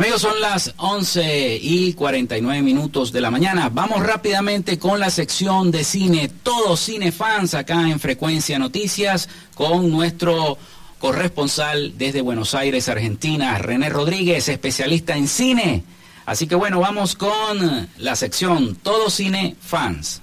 Amigos, 0.00 0.22
son 0.22 0.40
las 0.40 0.72
11 0.78 1.58
y 1.60 1.92
49 1.92 2.62
minutos 2.62 3.12
de 3.12 3.20
la 3.20 3.30
mañana. 3.30 3.68
Vamos 3.68 4.02
rápidamente 4.02 4.78
con 4.78 4.98
la 4.98 5.10
sección 5.10 5.70
de 5.70 5.84
cine, 5.84 6.30
todos 6.42 6.80
cinefans 6.80 7.52
acá 7.52 7.86
en 7.86 8.00
Frecuencia 8.00 8.58
Noticias, 8.58 9.28
con 9.54 9.90
nuestro 9.90 10.56
corresponsal 10.98 11.98
desde 11.98 12.22
Buenos 12.22 12.54
Aires, 12.54 12.88
Argentina, 12.88 13.58
René 13.58 13.90
Rodríguez, 13.90 14.48
especialista 14.48 15.18
en 15.18 15.28
cine. 15.28 15.84
Así 16.24 16.46
que 16.46 16.54
bueno, 16.54 16.80
vamos 16.80 17.14
con 17.14 17.90
la 17.98 18.16
sección 18.16 18.76
Todo 18.76 19.10
Cine 19.10 19.54
Fans. 19.60 20.22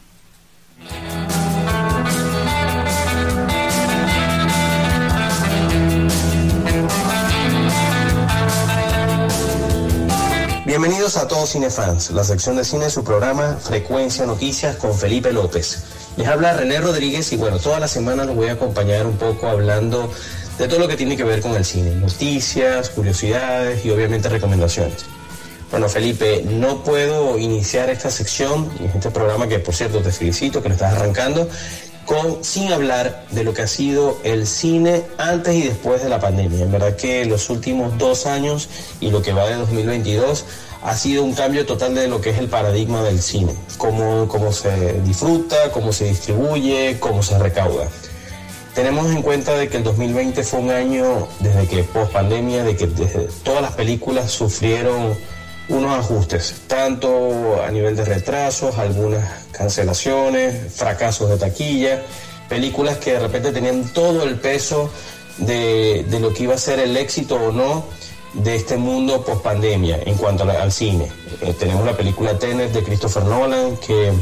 Bienvenidos 10.79 11.17
a 11.17 11.27
todos 11.27 11.53
Cinefans, 11.53 12.11
la 12.11 12.23
sección 12.23 12.55
de 12.55 12.63
cine 12.63 12.83
de 12.83 12.91
su 12.91 13.03
programa 13.03 13.57
Frecuencia 13.59 14.27
Noticias 14.27 14.75
con 14.75 14.93
Felipe 14.93 15.33
López. 15.33 15.79
Les 16.17 16.27
habla 16.27 16.53
René 16.53 16.79
Rodríguez 16.79 17.33
y 17.33 17.35
bueno, 17.35 17.57
toda 17.57 17.79
la 17.79 17.87
semana 17.87 18.25
los 18.25 18.35
voy 18.35 18.49
a 18.49 18.51
acompañar 18.51 19.07
un 19.07 19.17
poco 19.17 19.47
hablando 19.47 20.13
de 20.59 20.67
todo 20.67 20.77
lo 20.77 20.87
que 20.87 20.95
tiene 20.95 21.17
que 21.17 21.23
ver 21.23 21.41
con 21.41 21.55
el 21.55 21.65
cine, 21.65 21.95
noticias, 21.95 22.91
curiosidades 22.91 23.83
y 23.85 23.89
obviamente 23.89 24.29
recomendaciones. 24.29 25.05
Bueno, 25.71 25.89
Felipe, 25.89 26.43
no 26.47 26.83
puedo 26.83 27.39
iniciar 27.39 27.89
esta 27.89 28.11
sección, 28.11 28.69
este 28.93 29.09
programa 29.09 29.47
que 29.47 29.57
por 29.57 29.73
cierto 29.73 30.01
te 30.01 30.11
felicito 30.11 30.61
que 30.61 30.69
lo 30.69 30.75
estás 30.75 30.93
arrancando, 30.93 31.49
con, 32.05 32.43
sin 32.43 32.71
hablar 32.71 33.25
de 33.31 33.43
lo 33.43 33.53
que 33.55 33.63
ha 33.63 33.67
sido 33.67 34.19
el 34.23 34.45
cine 34.45 35.03
antes 35.17 35.55
y 35.55 35.63
después 35.63 36.03
de 36.03 36.09
la 36.09 36.19
pandemia. 36.19 36.63
En 36.63 36.71
verdad 36.71 36.95
que 36.95 37.25
los 37.25 37.49
últimos 37.49 37.97
dos 37.97 38.27
años 38.27 38.69
y 39.01 39.09
lo 39.09 39.23
que 39.23 39.33
va 39.33 39.47
de 39.47 39.55
2022 39.55 40.45
ha 40.83 40.95
sido 40.95 41.23
un 41.23 41.33
cambio 41.33 41.65
total 41.65 41.95
de 41.95 42.07
lo 42.07 42.21
que 42.21 42.29
es 42.29 42.37
el 42.37 42.47
paradigma 42.47 43.03
del 43.03 43.21
cine, 43.21 43.53
cómo, 43.77 44.27
cómo 44.27 44.51
se 44.51 45.01
disfruta, 45.01 45.71
cómo 45.71 45.91
se 45.91 46.05
distribuye, 46.05 46.97
cómo 46.99 47.23
se 47.23 47.37
recauda. 47.37 47.87
Tenemos 48.75 49.07
en 49.07 49.23
cuenta 49.23 49.55
de 49.57 49.69
que 49.69 49.77
el 49.77 49.83
2020 49.83 50.43
fue 50.43 50.59
un 50.59 50.69
año 50.69 51.27
desde 51.39 51.67
que 51.67 51.83
post 51.83 52.11
pandemia, 52.11 52.63
de 52.63 52.75
que 52.75 52.85
todas 53.43 53.61
las 53.61 53.71
películas 53.71 54.31
sufrieron 54.31 55.17
unos 55.69 55.97
ajustes, 55.97 56.53
tanto 56.67 57.61
a 57.63 57.71
nivel 57.71 57.95
de 57.95 58.05
retrasos, 58.05 58.77
algunas 58.77 59.45
cancelaciones, 59.51 60.73
fracasos 60.73 61.29
de 61.29 61.37
taquilla, 61.37 62.03
películas 62.47 62.97
que 62.97 63.13
de 63.13 63.19
repente 63.19 63.51
tenían 63.51 63.83
todo 63.93 64.23
el 64.23 64.35
peso 64.35 64.91
de, 65.37 66.05
de 66.07 66.19
lo 66.19 66.33
que 66.33 66.43
iba 66.43 66.53
a 66.53 66.59
ser 66.59 66.79
el 66.79 66.95
éxito 66.95 67.35
o 67.35 67.51
no 67.51 67.85
de 68.37 68.55
este 68.55 68.77
mundo 68.77 69.23
post 69.23 69.41
pandemia 69.41 69.99
en 70.05 70.15
cuanto 70.15 70.43
al 70.43 70.71
cine. 70.71 71.07
Eh, 71.41 71.53
tenemos 71.57 71.85
la 71.85 71.95
película 71.95 72.37
Tenet 72.37 72.71
de 72.71 72.83
Christopher 72.83 73.23
Nolan, 73.23 73.77
que 73.77 74.13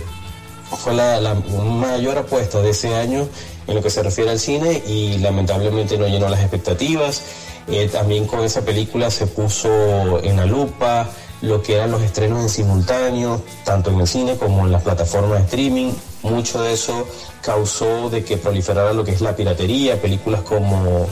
fue 0.69 0.93
la, 0.93 1.35
mayor 1.79 2.17
apuesta 2.17 2.61
de 2.61 2.71
ese 2.71 2.95
año 2.95 3.27
en 3.67 3.75
lo 3.75 3.81
que 3.81 3.89
se 3.89 4.03
refiere 4.03 4.31
al 4.31 4.39
cine 4.39 4.81
y 4.87 5.17
lamentablemente 5.19 5.97
no 5.97 6.07
llenó 6.07 6.29
las 6.29 6.41
expectativas. 6.41 7.23
Eh, 7.67 7.89
también 7.91 8.27
con 8.27 8.43
esa 8.43 8.61
película 8.61 9.09
se 9.09 9.27
puso 9.27 10.23
en 10.23 10.37
la 10.37 10.45
lupa 10.45 11.09
lo 11.41 11.61
que 11.61 11.75
eran 11.75 11.91
los 11.91 12.01
estrenos 12.01 12.41
en 12.41 12.49
simultáneo, 12.49 13.41
tanto 13.63 13.91
en 13.91 13.99
el 13.99 14.07
cine 14.07 14.35
como 14.37 14.65
en 14.65 14.71
las 14.71 14.83
plataformas 14.83 15.39
de 15.39 15.45
streaming. 15.45 15.91
Mucho 16.23 16.61
de 16.61 16.73
eso 16.73 17.07
causó 17.41 18.09
de 18.09 18.23
que 18.23 18.37
proliferara 18.37 18.93
lo 18.93 19.03
que 19.03 19.11
es 19.11 19.21
la 19.21 19.35
piratería, 19.35 20.01
películas 20.01 20.41
como 20.41 21.07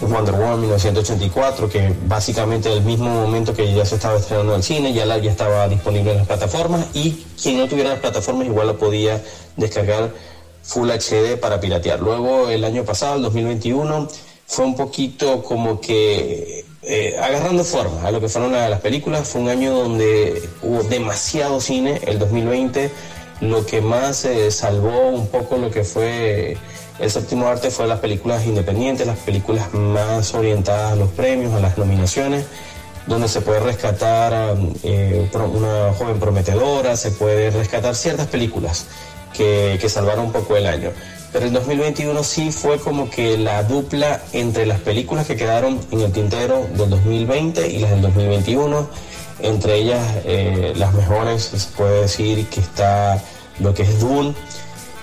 Wonder 0.00 0.34
Woman 0.34 0.60
1984, 0.60 1.68
que 1.68 1.92
básicamente 2.06 2.72
el 2.72 2.82
mismo 2.82 3.08
momento 3.08 3.52
que 3.54 3.74
ya 3.74 3.84
se 3.84 3.96
estaba 3.96 4.18
estrenando 4.18 4.52
en 4.52 4.58
el 4.58 4.62
cine, 4.62 4.92
ya, 4.92 5.04
la, 5.04 5.18
ya 5.18 5.30
estaba 5.30 5.68
disponible 5.68 6.12
en 6.12 6.18
las 6.18 6.26
plataformas 6.26 6.86
y 6.94 7.24
quien 7.40 7.58
no 7.58 7.66
tuviera 7.66 7.90
las 7.90 7.98
plataformas 7.98 8.46
igual 8.46 8.68
lo 8.68 8.78
podía 8.78 9.22
descargar 9.56 10.10
Full 10.62 10.90
HD 10.90 11.38
para 11.40 11.60
piratear. 11.60 12.00
Luego 12.00 12.48
el 12.48 12.64
año 12.64 12.84
pasado, 12.84 13.16
el 13.16 13.22
2021, 13.22 14.08
fue 14.46 14.64
un 14.66 14.76
poquito 14.76 15.42
como 15.42 15.80
que 15.80 16.64
eh, 16.82 17.16
agarrando 17.20 17.64
forma 17.64 18.06
a 18.06 18.10
lo 18.10 18.20
que 18.20 18.28
fueron 18.28 18.52
las 18.52 18.80
películas. 18.80 19.28
Fue 19.28 19.40
un 19.40 19.48
año 19.48 19.74
donde 19.74 20.46
hubo 20.62 20.82
demasiado 20.84 21.60
cine, 21.60 22.00
el 22.06 22.18
2020. 22.18 22.90
Lo 23.40 23.64
que 23.64 23.80
más 23.80 24.24
eh, 24.24 24.50
salvó 24.50 25.08
un 25.08 25.28
poco 25.28 25.56
lo 25.56 25.70
que 25.70 25.84
fue 25.84 26.56
el 26.98 27.10
séptimo 27.10 27.46
arte 27.46 27.70
fue 27.70 27.86
las 27.86 28.00
películas 28.00 28.44
independientes, 28.46 29.06
las 29.06 29.18
películas 29.18 29.72
más 29.72 30.34
orientadas 30.34 30.92
a 30.92 30.96
los 30.96 31.10
premios, 31.10 31.54
a 31.54 31.60
las 31.60 31.78
nominaciones, 31.78 32.44
donde 33.06 33.28
se 33.28 33.40
puede 33.40 33.60
rescatar 33.60 34.56
eh, 34.82 35.30
una 35.32 35.92
joven 35.96 36.18
prometedora, 36.18 36.96
se 36.96 37.10
puede 37.12 37.50
rescatar 37.50 37.94
ciertas 37.94 38.26
películas 38.26 38.86
que, 39.32 39.78
que 39.80 39.88
salvaron 39.88 40.26
un 40.26 40.32
poco 40.32 40.56
el 40.56 40.66
año. 40.66 40.90
Pero 41.32 41.44
el 41.44 41.52
2021 41.52 42.24
sí 42.24 42.50
fue 42.50 42.78
como 42.78 43.10
que 43.10 43.36
la 43.36 43.62
dupla 43.62 44.22
entre 44.32 44.64
las 44.66 44.80
películas 44.80 45.26
que 45.26 45.36
quedaron 45.36 45.78
en 45.90 46.00
el 46.00 46.12
tintero 46.12 46.66
del 46.74 46.90
2020 46.90 47.68
y 47.68 47.78
las 47.78 47.90
del 47.90 48.02
2021. 48.02 48.88
Entre 49.40 49.76
ellas, 49.76 50.02
eh, 50.24 50.72
las 50.76 50.94
mejores, 50.94 51.44
se 51.44 51.68
puede 51.76 52.02
decir 52.02 52.46
que 52.48 52.60
está 52.60 53.22
lo 53.60 53.74
que 53.74 53.82
es 53.82 54.00
Dune, 54.00 54.34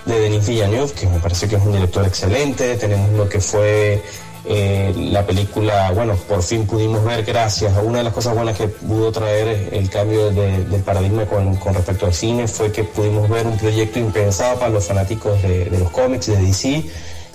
de 0.06 0.20
Denis 0.20 0.46
Villeneuve, 0.46 0.92
que 0.92 1.06
me 1.06 1.18
parece 1.18 1.48
que 1.48 1.56
es 1.56 1.62
un 1.62 1.72
director 1.72 2.06
excelente. 2.06 2.76
Tenemos 2.76 3.10
lo 3.12 3.28
que 3.28 3.40
fue 3.40 4.02
Eh, 4.48 4.94
la 5.10 5.26
película, 5.26 5.90
bueno, 5.90 6.14
por 6.14 6.40
fin 6.40 6.66
pudimos 6.68 7.04
ver, 7.04 7.24
gracias 7.24 7.76
a 7.76 7.80
una 7.80 7.98
de 7.98 8.04
las 8.04 8.12
cosas 8.12 8.32
buenas 8.32 8.56
que 8.56 8.68
pudo 8.68 9.10
traer 9.10 9.70
el 9.72 9.90
cambio 9.90 10.30
de, 10.30 10.64
del 10.64 10.82
paradigma 10.82 11.26
con, 11.26 11.56
con, 11.56 11.74
respecto 11.74 12.06
al 12.06 12.14
cine 12.14 12.46
fue 12.46 12.70
que 12.70 12.84
pudimos 12.84 13.28
ver 13.28 13.44
un 13.44 13.58
proyecto 13.58 13.98
impensado 13.98 14.56
para 14.60 14.70
los 14.70 14.84
fanáticos 14.84 15.42
de, 15.42 15.64
de 15.64 15.78
los 15.80 15.90
cómics 15.90 16.26
de 16.26 16.36
DC, 16.36 16.84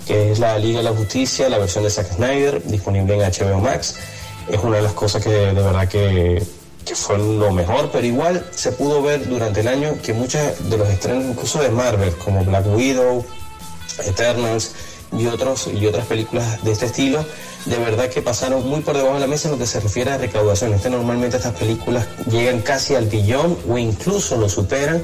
que 0.06 0.32
es 0.32 0.38
la 0.38 0.58
Liga 0.58 0.78
de 0.78 0.84
la 0.84 0.92
Justicia, 0.92 1.50
la 1.50 1.58
versión 1.58 1.84
de 1.84 1.90
Zack 1.90 2.14
Snyder, 2.14 2.62
disponible 2.64 3.14
en 3.14 3.20
HBO 3.20 3.60
Max. 3.60 3.96
Es 4.48 4.58
una 4.62 4.78
de 4.78 4.82
las 4.82 4.94
cosas 4.94 5.22
que 5.22 5.28
de, 5.28 5.52
verdad 5.52 5.86
que, 5.88 6.42
que 6.84 6.94
fue 6.94 7.18
lo 7.18 7.52
mejor, 7.52 7.90
pero 7.92 8.06
igual 8.06 8.44
se 8.54 8.72
pudo 8.72 9.02
ver 9.02 9.28
durante 9.28 9.60
el 9.60 9.68
año 9.68 9.96
que 10.02 10.12
muchos 10.12 10.40
de 10.68 10.76
los 10.76 10.88
estrenos, 10.88 11.24
incluso 11.24 11.62
de 11.62 11.70
Marvel, 11.70 12.12
como 12.16 12.44
Black 12.44 12.66
Widow, 12.66 13.24
Eternals, 14.04 14.72
y, 15.16 15.26
otros, 15.26 15.68
y 15.72 15.86
otras 15.86 16.06
películas 16.06 16.62
de 16.64 16.72
este 16.72 16.86
estilo, 16.86 17.24
de 17.66 17.76
verdad 17.78 18.08
que 18.08 18.22
pasaron 18.22 18.68
muy 18.68 18.80
por 18.80 18.96
debajo 18.96 19.14
de 19.14 19.20
la 19.20 19.26
mesa 19.26 19.48
en 19.48 19.52
lo 19.52 19.58
que 19.58 19.66
se 19.66 19.80
refiere 19.80 20.10
a 20.10 20.18
recaudación. 20.18 20.72
Este, 20.74 20.90
normalmente 20.90 21.36
estas 21.36 21.54
películas 21.54 22.06
llegan 22.30 22.60
casi 22.60 22.94
al 22.94 23.06
billón 23.06 23.58
o 23.68 23.78
incluso 23.78 24.36
lo 24.36 24.48
superan. 24.48 25.02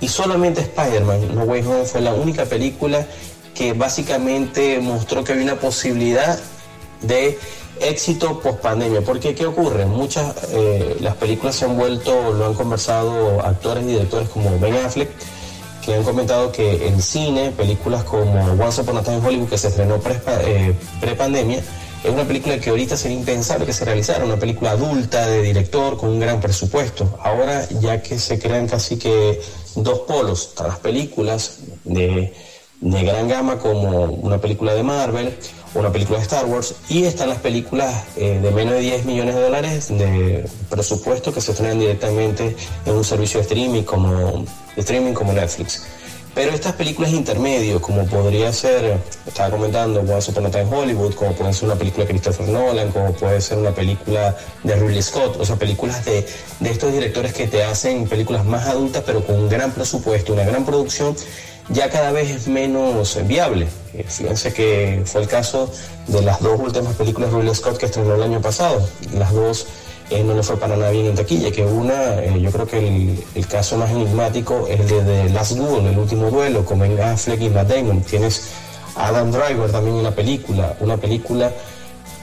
Y 0.00 0.08
solamente 0.08 0.60
Spider-Man, 0.60 1.34
No 1.34 1.44
Way 1.44 1.62
Home, 1.62 1.84
fue 1.84 2.00
la 2.00 2.12
única 2.12 2.44
película 2.44 3.06
que 3.54 3.72
básicamente 3.72 4.80
mostró 4.80 5.22
que 5.24 5.32
había 5.32 5.44
una 5.44 5.60
posibilidad 5.60 6.38
de 7.00 7.38
éxito 7.80 8.40
post 8.40 8.60
pandemia. 8.60 9.00
Porque 9.02 9.34
¿qué 9.34 9.46
ocurre? 9.46 9.86
Muchas 9.86 10.34
eh, 10.50 10.96
las 11.00 11.16
películas 11.16 11.56
se 11.56 11.64
han 11.64 11.76
vuelto, 11.76 12.32
lo 12.32 12.46
han 12.46 12.54
conversado 12.54 13.40
actores 13.40 13.84
y 13.84 13.88
directores 13.88 14.28
como 14.28 14.58
Ben 14.58 14.76
Affleck, 14.76 15.10
que 15.84 15.94
han 15.94 16.02
comentado 16.02 16.50
que 16.50 16.88
el 16.88 17.02
cine, 17.02 17.50
películas 17.50 18.04
como 18.04 18.40
Once 18.62 18.80
Upon 18.80 18.98
a 18.98 19.02
Time 19.02 19.18
in 19.18 19.24
Hollywood, 19.24 19.48
que 19.48 19.58
se 19.58 19.68
estrenó 19.68 19.96
eh, 19.96 20.74
pre-pandemia, 21.00 21.62
es 22.04 22.10
una 22.10 22.24
película 22.24 22.58
que 22.58 22.68
ahorita 22.68 22.98
sería 22.98 23.16
impensable 23.16 23.64
que 23.64 23.72
se 23.72 23.84
realizara, 23.84 24.26
una 24.26 24.36
película 24.36 24.72
adulta 24.72 25.26
de 25.26 25.40
director 25.40 25.96
con 25.96 26.10
un 26.10 26.20
gran 26.20 26.38
presupuesto. 26.38 27.18
Ahora, 27.22 27.66
ya 27.80 28.02
que 28.02 28.18
se 28.18 28.38
crean 28.38 28.68
casi 28.68 28.98
que 28.98 29.40
dos 29.74 30.00
polos, 30.00 30.52
las 30.62 30.78
películas 30.80 31.60
de, 31.84 32.34
de 32.82 33.04
gran 33.04 33.26
gama 33.26 33.58
como 33.58 34.04
una 34.04 34.38
película 34.38 34.74
de 34.74 34.82
Marvel, 34.82 35.34
una 35.74 35.90
película 35.90 36.18
de 36.18 36.24
Star 36.24 36.46
Wars 36.46 36.74
y 36.88 37.04
están 37.04 37.28
las 37.28 37.38
películas 37.38 38.04
eh, 38.16 38.38
de 38.40 38.50
menos 38.50 38.74
de 38.74 38.80
10 38.80 39.04
millones 39.04 39.34
de 39.34 39.40
dólares 39.40 39.88
de 39.88 40.48
presupuesto 40.70 41.32
que 41.32 41.40
se 41.40 41.52
estrenan 41.52 41.78
directamente 41.78 42.56
en 42.86 42.94
un 42.94 43.04
servicio 43.04 43.38
de 43.40 43.42
streaming 43.42 43.82
como, 43.82 44.44
de 44.74 44.80
streaming 44.80 45.12
como 45.12 45.32
Netflix. 45.32 45.84
Pero 46.34 46.50
estas 46.50 46.72
películas 46.72 47.12
intermedios, 47.12 47.80
como 47.80 48.04
podría 48.06 48.52
ser, 48.52 48.98
estaba 49.24 49.50
comentando, 49.50 50.00
Once 50.00 50.32
Upon 50.32 50.46
a 50.46 50.50
Time 50.50 50.64
Hollywood, 50.68 51.14
como 51.14 51.32
puede 51.32 51.52
ser 51.52 51.66
una 51.66 51.76
película 51.76 52.04
de 52.04 52.10
Christopher 52.10 52.48
Nolan, 52.48 52.90
como 52.90 53.12
puede 53.12 53.40
ser 53.40 53.58
una 53.58 53.70
película 53.70 54.36
de 54.64 54.74
Ridley 54.74 55.00
Scott, 55.00 55.36
o 55.38 55.44
sea, 55.44 55.54
películas 55.54 56.04
de, 56.04 56.26
de 56.58 56.70
estos 56.70 56.92
directores 56.92 57.32
que 57.34 57.46
te 57.46 57.62
hacen 57.62 58.08
películas 58.08 58.44
más 58.44 58.66
adultas, 58.66 59.04
pero 59.06 59.24
con 59.24 59.36
un 59.36 59.48
gran 59.48 59.70
presupuesto, 59.70 60.32
una 60.32 60.44
gran 60.44 60.64
producción, 60.64 61.14
ya 61.70 61.90
cada 61.90 62.12
vez 62.12 62.30
es 62.30 62.48
menos 62.48 63.18
viable. 63.26 63.68
Eh, 63.94 64.04
fíjense 64.06 64.52
que 64.52 65.02
fue 65.06 65.22
el 65.22 65.28
caso 65.28 65.70
de 66.08 66.22
las 66.22 66.40
dos 66.40 66.58
últimas 66.60 66.94
películas 66.94 67.30
de 67.30 67.38
Ridley 67.38 67.54
Scott 67.54 67.78
que 67.78 67.86
estrenó 67.86 68.14
el 68.14 68.22
año 68.22 68.40
pasado. 68.40 68.86
Las 69.14 69.32
dos 69.32 69.66
eh, 70.10 70.22
no 70.22 70.34
le 70.34 70.42
fue 70.42 70.58
para 70.58 70.76
nada 70.76 70.90
bien 70.90 71.06
en 71.06 71.14
taquilla, 71.14 71.50
que 71.50 71.64
una, 71.64 72.22
eh, 72.22 72.38
yo 72.40 72.50
creo 72.50 72.66
que 72.66 73.16
el, 73.34 73.46
caso 73.46 73.78
más 73.78 73.90
enigmático 73.90 74.66
es 74.68 74.80
el 74.80 74.88
de 74.88 75.00
The 75.02 75.28
Last 75.30 75.52
Duel, 75.52 75.86
el 75.86 75.98
último 75.98 76.30
duelo, 76.30 76.64
con 76.64 76.78
Ben 76.80 77.00
Affleck 77.00 77.40
y 77.40 77.48
Matt 77.48 77.68
Damon. 77.68 78.02
Tienes 78.02 78.50
Adam 78.96 79.30
Driver 79.30 79.70
también 79.70 79.96
en 79.96 80.04
la 80.04 80.10
película, 80.10 80.76
una 80.80 80.96
película 80.96 81.50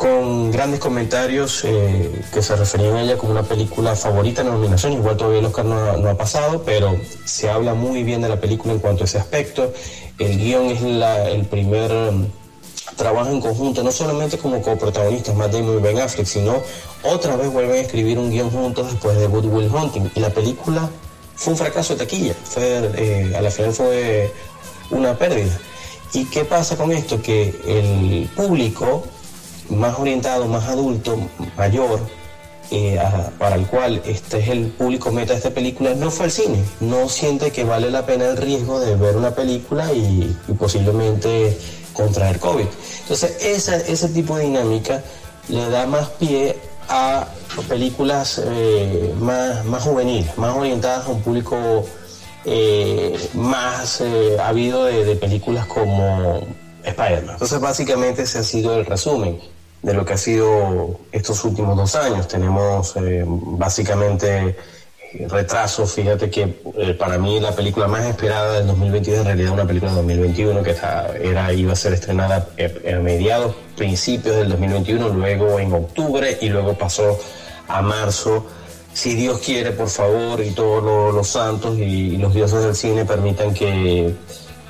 con 0.01 0.49
grandes 0.49 0.79
comentarios 0.79 1.63
eh, 1.63 2.23
que 2.33 2.41
se 2.41 2.55
referían 2.55 2.95
a 2.95 3.03
ella 3.03 3.19
como 3.19 3.33
una 3.33 3.43
película 3.43 3.95
favorita 3.95 4.41
en 4.41 4.47
la 4.47 4.53
nominación. 4.55 4.93
Igual 4.93 5.15
todavía 5.15 5.41
el 5.41 5.45
Oscar 5.45 5.63
no 5.65 5.95
no 5.97 6.09
ha, 6.09 6.17
pasado, 6.17 6.63
pero 6.65 6.99
se 7.23 7.51
habla 7.51 7.75
muy 7.75 8.01
bien 8.01 8.19
de 8.19 8.27
la 8.27 8.39
película 8.39 8.73
en 8.73 8.79
cuanto 8.79 9.03
a 9.03 9.05
ese 9.05 9.19
aspecto. 9.19 9.71
El 10.17 10.39
guion 10.39 10.71
es 10.71 10.81
la, 10.81 11.29
el 11.29 11.45
primer 11.45 11.91
um, 11.91 12.25
trabajo 12.95 13.29
en 13.29 13.41
conjunto, 13.41 13.83
no 13.83 13.91
solamente 13.91 14.39
como 14.39 14.59
coprotagonistas, 14.63 15.35
Matt 15.35 15.51
Damon 15.51 15.77
y 15.77 15.81
Ben 15.83 15.99
Affleck, 15.99 16.25
sino 16.25 16.63
otra 17.03 17.35
vez 17.35 17.51
vuelven 17.51 17.75
a 17.75 17.81
escribir 17.81 18.17
un 18.17 18.31
guion 18.31 18.49
juntos 18.49 18.89
después 18.89 19.15
de 19.19 19.27
Good 19.27 19.45
Will 19.45 19.69
Hunting. 19.71 20.09
Y 20.15 20.19
la 20.19 20.31
película 20.31 20.89
fue 21.35 21.53
un 21.53 21.59
fracaso 21.59 21.93
de 21.93 21.99
taquilla, 21.99 22.33
fue, 22.43 22.91
eh, 22.97 23.35
a 23.37 23.41
la 23.41 23.51
final 23.51 23.71
fue 23.71 24.33
una 24.89 25.15
pérdida. 25.15 25.59
¿Y 26.11 26.25
qué 26.25 26.43
pasa 26.43 26.75
con 26.75 26.91
esto? 26.91 27.21
Que 27.21 27.49
el 27.67 28.27
público 28.35 29.03
más 29.69 29.97
orientado, 29.97 30.47
más 30.47 30.67
adulto, 30.67 31.17
mayor, 31.57 31.99
eh, 32.73 32.97
para 33.37 33.55
el 33.55 33.67
cual 33.67 34.01
este 34.05 34.39
es 34.39 34.47
el 34.47 34.67
público 34.67 35.11
meta 35.11 35.33
de 35.33 35.39
esta 35.39 35.49
película, 35.49 35.93
no 35.93 36.09
fue 36.09 36.25
al 36.25 36.31
cine. 36.31 36.63
No 36.79 37.09
siente 37.09 37.51
que 37.51 37.65
vale 37.65 37.91
la 37.91 38.05
pena 38.05 38.27
el 38.27 38.37
riesgo 38.37 38.79
de 38.79 38.95
ver 38.95 39.17
una 39.17 39.31
película 39.31 39.91
y, 39.91 40.35
posiblemente 40.57 41.57
contraer 41.91 42.39
COVID. 42.39 42.65
Entonces, 43.01 43.37
esa, 43.43 43.75
ese 43.75 44.07
tipo 44.09 44.37
de 44.37 44.45
dinámica 44.45 45.03
le 45.49 45.69
da 45.69 45.85
más 45.85 46.07
pie 46.11 46.57
a 46.87 47.27
películas 47.67 48.41
eh, 48.45 49.13
más, 49.19 49.65
más 49.65 49.83
juveniles, 49.83 50.37
más 50.37 50.55
orientadas 50.55 51.07
a 51.07 51.09
un 51.09 51.21
público 51.21 51.85
eh, 52.45 53.19
más 53.33 54.01
habido 54.39 54.85
de 54.85 55.15
películas 55.17 55.65
como 55.65 56.41
Spider-Man. 56.83 57.33
Entonces, 57.33 57.59
básicamente 57.59 58.23
ese 58.23 58.39
ha 58.39 58.43
sido 58.43 58.77
el 58.77 58.85
resumen 58.85 59.39
de 59.81 59.93
lo 59.93 60.05
que 60.05 60.13
ha 60.13 60.17
sido 60.17 60.99
estos 61.11 61.43
últimos 61.43 61.75
dos 61.75 61.95
años. 61.95 62.27
Tenemos 62.27 62.95
eh, 62.97 63.23
básicamente 63.25 64.55
eh, 65.13 65.27
retrasos. 65.27 65.93
Fíjate 65.93 66.29
que 66.29 66.61
eh, 66.77 66.93
para 66.93 67.17
mí 67.17 67.39
la 67.39 67.55
película 67.55 67.87
más 67.87 68.05
esperada 68.05 68.59
del 68.59 68.67
2022 68.67 69.19
en 69.19 69.25
realidad 69.25 69.53
una 69.53 69.65
película 69.65 69.91
del 69.91 70.01
2021 70.01 70.63
que 70.63 70.71
está, 70.71 71.15
era, 71.17 71.51
iba 71.53 71.73
a 71.73 71.75
ser 71.75 71.93
estrenada 71.93 72.47
a 72.57 72.99
mediados, 72.99 73.55
principios 73.75 74.35
del 74.35 74.49
2021, 74.49 75.09
luego 75.09 75.59
en 75.59 75.73
octubre 75.73 76.37
y 76.41 76.49
luego 76.49 76.77
pasó 76.77 77.19
a 77.67 77.81
marzo. 77.81 78.45
Si 78.93 79.15
Dios 79.15 79.39
quiere, 79.39 79.71
por 79.71 79.87
favor, 79.87 80.41
y 80.41 80.51
todos 80.51 80.83
los, 80.83 81.15
los 81.15 81.27
santos 81.27 81.77
y, 81.77 81.83
y, 81.83 82.17
los 82.17 82.33
dioses 82.33 82.61
del 82.61 82.75
cine 82.75 83.05
permitan 83.05 83.53
que, 83.53 84.13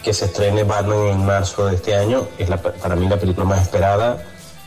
que 0.04 0.14
se 0.14 0.26
estrene 0.26 0.64
Batman 0.64 1.08
en 1.08 1.26
marzo 1.26 1.68
de 1.68 1.76
este 1.76 1.95
año. 1.95 2.28
Es 2.38 2.49
la, 2.49 2.58
para 2.58 2.95
mí 2.95 3.08
la 3.08 3.18
película 3.18 3.45
más 3.45 3.62
esperada 3.62 4.24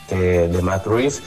de, 0.09 0.47
de, 0.47 0.61
Matt 0.61 0.85
Reeves. 0.87 1.21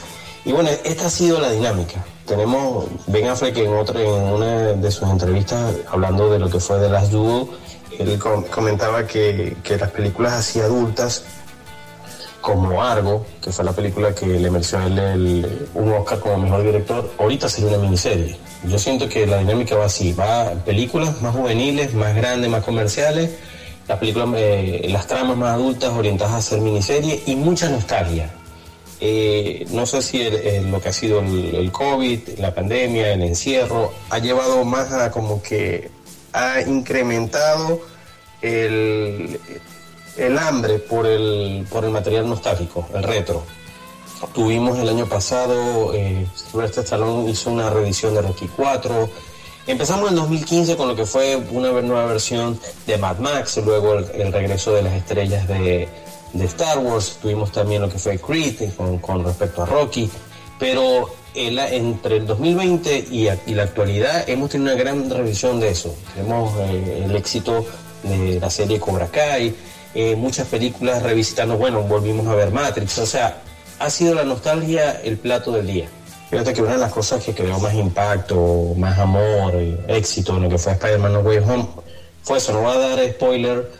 Y 0.45 0.51
bueno, 0.51 0.69
esta 0.83 1.07
ha 1.07 1.09
sido 1.09 1.39
la 1.39 1.51
dinámica. 1.51 2.03
Tenemos 2.25 2.85
Ben 3.07 3.27
Affleck 3.27 3.57
en, 3.57 3.73
otra, 3.73 4.01
en 4.01 4.23
una 4.23 4.73
de 4.73 4.91
sus 4.91 5.09
entrevistas 5.09 5.75
hablando 5.91 6.31
de 6.31 6.39
lo 6.39 6.49
que 6.49 6.59
fue 6.59 6.79
The 6.79 6.89
Last 6.89 7.11
Duel. 7.11 7.47
Él 7.97 8.17
com 8.17 8.43
comentaba 8.43 9.05
que, 9.05 9.57
que, 9.63 9.77
las 9.77 9.91
películas 9.91 10.33
así 10.33 10.61
adultas, 10.61 11.23
como 12.39 12.81
Argo, 12.81 13.25
que 13.41 13.51
fue 13.51 13.65
la 13.65 13.73
película 13.73 14.15
que 14.15 14.25
le 14.25 14.49
mereció 14.49 14.79
a 14.79 14.85
él 14.85 14.97
el, 14.97 15.69
un 15.73 15.91
Oscar 15.91 16.19
como 16.19 16.37
mejor 16.37 16.63
director, 16.63 17.11
ahorita 17.19 17.49
sería 17.49 17.71
una 17.71 17.79
miniserie. 17.79 18.37
Yo 18.63 18.79
siento 18.79 19.09
que 19.09 19.27
la 19.27 19.39
dinámica 19.39 19.75
va 19.75 19.85
así, 19.85 20.13
va 20.13 20.51
películas 20.65 21.21
más 21.21 21.35
juveniles, 21.35 21.93
más 21.93 22.15
grandes, 22.15 22.49
más 22.49 22.63
comerciales, 22.63 23.31
las 23.89 23.97
películas, 23.97 24.29
eh, 24.37 24.85
las 24.89 25.07
tramas 25.07 25.35
más 25.35 25.55
adultas 25.55 25.91
orientadas 25.91 26.33
a 26.33 26.37
hacer 26.37 26.61
miniserie 26.61 27.23
y 27.25 27.35
mucha 27.35 27.67
nostalgia. 27.69 28.29
Eh, 29.01 29.65
no 29.71 29.87
sé 29.87 30.03
si 30.03 30.29
lo 30.69 30.79
que 30.79 30.89
ha 30.89 30.93
sido 30.93 31.21
el, 31.21 31.71
COVID, 31.71 32.37
la 32.37 32.53
pandemia, 32.53 33.13
el 33.13 33.23
encierro, 33.23 33.91
ha 34.11 34.19
llevado 34.19 34.63
más 34.63 34.91
a 34.93 35.09
como 35.09 35.41
que 35.41 35.89
ha 36.33 36.61
incrementado 36.61 37.81
el, 38.43 39.39
el 40.17 40.37
hambre 40.37 40.77
por 40.77 41.07
el, 41.07 41.65
por 41.71 41.83
el 41.83 41.89
material 41.89 42.29
nostálgico, 42.29 42.87
el 42.93 43.01
retro. 43.01 43.43
Tuvimos 44.35 44.77
el 44.77 44.89
año 44.89 45.07
pasado, 45.07 45.95
eh, 45.95 46.27
Sylvester 46.35 46.83
Stallone 46.83 47.31
hizo 47.31 47.49
una 47.49 47.71
reedición 47.71 48.13
de 48.13 48.21
Rocky 48.21 48.47
4. 48.55 49.09
Empezamos 49.69 50.09
en 50.09 50.15
2015 50.15 50.75
con 50.77 50.87
lo 50.87 50.95
que 50.95 51.05
fue 51.05 51.35
una 51.35 51.69
nueva 51.69 52.07
versión 52.07 52.59
de 52.87 52.97
Mad 52.97 53.19
Max, 53.19 53.61
luego 53.63 53.99
el, 53.99 54.05
el 54.19 54.33
regreso 54.33 54.73
de 54.73 54.81
las 54.81 54.93
estrellas 54.93 55.47
de, 55.47 55.87
Star 56.39 56.79
Wars, 56.79 57.19
tuvimos 57.21 57.51
también 57.51 57.83
lo 57.83 57.87
que 57.87 57.99
fue 57.99 58.17
Creed 58.17 58.71
con, 58.99 59.23
respecto 59.23 59.61
a 59.61 59.67
Rocky, 59.67 60.09
pero 60.57 61.11
el, 61.35 61.59
entre 61.59 62.17
el 62.17 62.25
2020 62.25 63.09
y, 63.11 63.27
y, 63.29 63.53
la 63.53 63.61
actualidad 63.61 64.27
hemos 64.27 64.49
tenido 64.49 64.73
una 64.73 64.81
gran 64.81 65.07
revisión 65.07 65.59
de 65.59 65.69
eso. 65.69 65.95
Tenemos 66.15 66.51
eh, 66.61 67.03
el 67.05 67.15
éxito 67.15 67.63
de 68.01 68.39
la 68.39 68.49
serie 68.49 68.79
Cobra 68.79 69.05
Kai, 69.05 69.55
eh, 69.93 70.15
muchas 70.15 70.47
películas 70.47 71.03
revisitando, 71.03 71.57
bueno, 71.57 71.83
volvimos 71.83 72.25
a 72.25 72.33
ver 72.33 72.49
Matrix, 72.49 72.97
o 72.97 73.05
sea, 73.05 73.43
ha 73.77 73.89
sido 73.91 74.15
la 74.15 74.23
nostalgia 74.23 74.99
el 75.03 75.19
plato 75.19 75.51
del 75.51 75.67
día. 75.67 75.89
Fíjate 76.29 76.53
que 76.53 76.61
una 76.61 76.73
de 76.73 76.79
las 76.79 76.91
cosas 76.91 77.23
que 77.23 77.33
creó 77.33 77.59
más 77.59 77.73
impacto, 77.73 78.73
más 78.77 78.99
amor, 78.99 79.53
éxito 79.87 80.37
en 80.37 80.43
lo 80.43 80.49
que 80.49 80.59
fue 80.59 80.73
Spider-Man 80.73 81.13
No 81.13 81.19
Way 81.21 81.37
Home 81.39 81.67
fue 82.21 82.37
eso, 82.37 82.53
no 82.53 82.61
voy 82.61 82.75
a 82.75 82.79
dar 82.79 82.99
spoiler, 83.09 83.71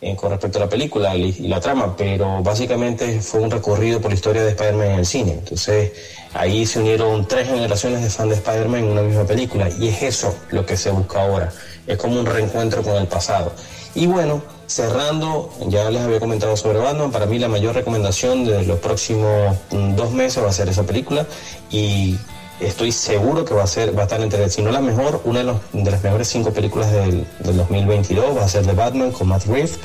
eh, 0.00 0.16
con 0.16 0.30
respecto 0.30 0.58
a 0.58 0.62
la 0.62 0.68
película 0.68 1.14
y, 1.16 1.36
y, 1.38 1.48
la 1.48 1.60
trama, 1.60 1.96
pero 1.96 2.42
básicamente 2.42 3.20
fue 3.20 3.40
un 3.40 3.50
recorrido 3.50 4.00
por 4.00 4.12
la 4.12 4.14
historia 4.14 4.42
de 4.42 4.50
Spider-Man 4.50 4.86
en 4.92 4.98
el 5.00 5.06
cine. 5.06 5.32
Entonces 5.32 5.92
ahí 6.32 6.64
se 6.64 6.78
unieron 6.78 7.26
tres 7.26 7.48
generaciones 7.48 8.02
de 8.02 8.08
fans 8.08 8.30
de 8.30 8.36
Spider-Man 8.36 8.84
en 8.84 8.90
una 8.92 9.02
misma 9.02 9.24
película 9.24 9.68
y 9.68 9.88
es 9.88 10.02
eso 10.02 10.34
lo 10.50 10.64
que 10.64 10.76
se 10.76 10.90
busca 10.90 11.20
ahora. 11.20 11.52
Es 11.86 11.98
como 11.98 12.20
un 12.20 12.26
reencuentro 12.26 12.82
con 12.82 12.94
el 12.94 13.06
pasado. 13.06 13.52
Y 13.94 14.06
bueno, 14.06 14.40
cerrando, 14.68 15.50
ya 15.66 15.90
les 15.90 16.02
había 16.02 16.20
comentado 16.20 16.56
sobre 16.56 16.78
Batman, 16.78 17.10
para 17.10 17.26
mí 17.26 17.38
la 17.38 17.48
mayor 17.48 17.74
recomendación 17.74 18.44
de 18.44 18.62
los 18.64 18.78
próximos 18.78 19.56
mm, 19.70 19.96
dos 19.96 20.12
meses 20.12 20.44
va 20.44 20.50
a 20.50 20.52
ser 20.52 20.68
esa 20.68 20.84
película 20.84 21.26
y 21.70 22.16
estoy 22.60 22.92
seguro 22.92 23.44
que 23.44 23.54
va 23.54 23.64
a 23.64 23.66
ser, 23.66 23.96
va 23.96 24.02
a 24.02 24.04
estar 24.04 24.20
entre, 24.20 24.48
si 24.50 24.62
no 24.62 24.70
la 24.70 24.80
mejor, 24.80 25.22
una 25.24 25.40
de, 25.40 25.46
los, 25.46 25.56
de 25.72 25.90
las 25.90 26.02
mejores 26.02 26.28
cinco 26.28 26.52
películas 26.52 26.92
del, 26.92 27.26
del 27.40 27.56
2022 27.56 28.36
va 28.36 28.44
a 28.44 28.48
ser 28.48 28.66
de 28.66 28.74
Batman 28.74 29.10
con 29.10 29.28
Matt 29.28 29.46
Reeves. 29.46 29.78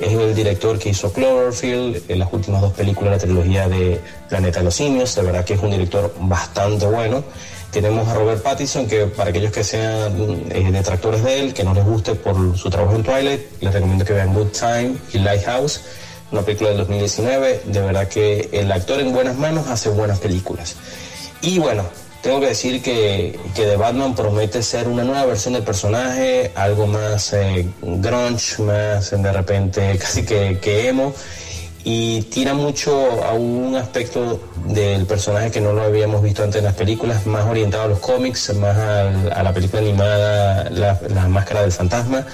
Es 0.00 0.12
el 0.14 0.34
director 0.34 0.78
que 0.78 0.88
hizo 0.88 1.12
Cloverfield, 1.12 2.10
en 2.10 2.18
las 2.18 2.32
últimas 2.32 2.60
dos 2.60 2.72
películas 2.72 3.10
de 3.10 3.16
la 3.16 3.22
trilogía 3.22 3.68
de 3.68 4.00
Planeta 4.28 4.58
de 4.58 4.64
los 4.64 4.74
Simios. 4.74 5.14
De 5.14 5.22
verdad 5.22 5.44
que 5.44 5.54
es 5.54 5.62
un 5.62 5.70
director 5.70 6.12
bastante 6.18 6.86
bueno. 6.86 7.22
Tenemos 7.72 8.06
a 8.06 8.14
Robert 8.14 8.42
Pattinson, 8.42 8.86
que 8.86 9.06
para 9.06 9.30
aquellos 9.30 9.50
que 9.50 9.64
sean 9.64 10.44
eh, 10.50 10.70
detractores 10.70 11.24
de 11.24 11.40
él, 11.40 11.54
que 11.54 11.64
no 11.64 11.72
les 11.72 11.84
guste 11.84 12.14
por 12.14 12.36
su 12.58 12.68
trabajo 12.68 12.96
en 12.96 13.02
Twilight, 13.02 13.40
les 13.62 13.72
recomiendo 13.72 14.04
que 14.04 14.12
vean 14.12 14.34
Good 14.34 14.48
Time 14.48 14.94
y 15.14 15.18
Lighthouse, 15.18 15.80
una 16.30 16.42
película 16.42 16.68
del 16.68 16.78
2019. 16.80 17.62
De 17.64 17.80
verdad 17.80 18.08
que 18.08 18.50
el 18.52 18.70
actor 18.70 19.00
en 19.00 19.14
buenas 19.14 19.38
manos 19.38 19.68
hace 19.68 19.88
buenas 19.88 20.18
películas. 20.18 20.76
Y 21.40 21.58
bueno, 21.58 21.84
tengo 22.22 22.40
que 22.40 22.46
decir 22.46 22.82
que, 22.82 23.40
que 23.54 23.64
The 23.64 23.76
Batman 23.76 24.14
promete 24.14 24.62
ser 24.62 24.86
una 24.86 25.02
nueva 25.02 25.24
versión 25.24 25.54
del 25.54 25.64
personaje, 25.64 26.52
algo 26.54 26.86
más 26.86 27.32
eh, 27.32 27.68
grunge, 27.80 28.62
más 28.62 29.10
de 29.10 29.32
repente 29.32 29.98
casi 30.00 30.24
que, 30.24 30.58
que, 30.60 30.88
emo, 30.88 31.14
y 31.84 32.22
tira 32.22 32.54
mucho 32.54 33.24
a 33.24 33.32
un 33.32 33.76
aspecto 33.76 34.40
del 34.66 35.06
personaje 35.06 35.50
que 35.50 35.60
no 35.60 35.72
lo 35.72 35.82
habíamos 35.82 36.22
visto 36.22 36.42
antes 36.42 36.58
en 36.58 36.64
las 36.64 36.74
películas, 36.74 37.26
más 37.26 37.44
orientado 37.46 37.84
a 37.84 37.88
los 37.88 37.98
cómics, 37.98 38.54
más 38.54 38.76
a, 38.76 39.42
la 39.42 39.52
película 39.52 39.82
animada 39.82 40.70
la, 40.70 41.00
la 41.08 41.28
Máscara 41.28 41.62
del 41.62 41.72
Fantasma, 41.72 42.26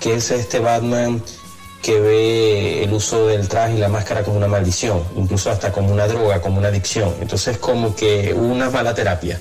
que 0.00 0.14
es 0.14 0.30
este 0.30 0.58
Batman 0.58 1.22
que 1.82 1.98
ve 1.98 2.84
el 2.84 2.92
uso 2.92 3.26
del 3.26 3.48
traje 3.48 3.74
y 3.74 3.78
la 3.78 3.88
máscara 3.88 4.22
como 4.22 4.36
una 4.36 4.46
maldición, 4.46 5.02
incluso 5.16 5.50
hasta 5.50 5.72
como 5.72 5.92
una 5.92 6.06
droga, 6.06 6.40
como 6.40 6.58
una 6.58 6.68
adicción. 6.68 7.12
Entonces 7.20 7.58
como 7.58 7.96
que 7.96 8.32
una 8.32 8.70
mala 8.70 8.94
terapia. 8.94 9.40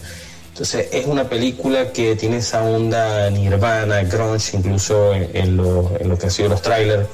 Entonces 0.49 0.87
es 0.91 1.05
una 1.05 1.29
película 1.29 1.93
que 1.93 2.15
tiene 2.15 2.37
esa 2.37 2.63
onda 2.63 3.29
nirvana, 3.29 4.03
grunge, 4.03 4.57
incluso 4.57 5.13
en, 5.13 5.29
en, 5.33 5.57
lo, 5.57 5.91
en 5.99 6.09
lo, 6.09 6.17
que 6.17 6.25
han 6.25 6.31
sido 6.31 6.49
los 6.49 6.61
trailers, 6.61 7.07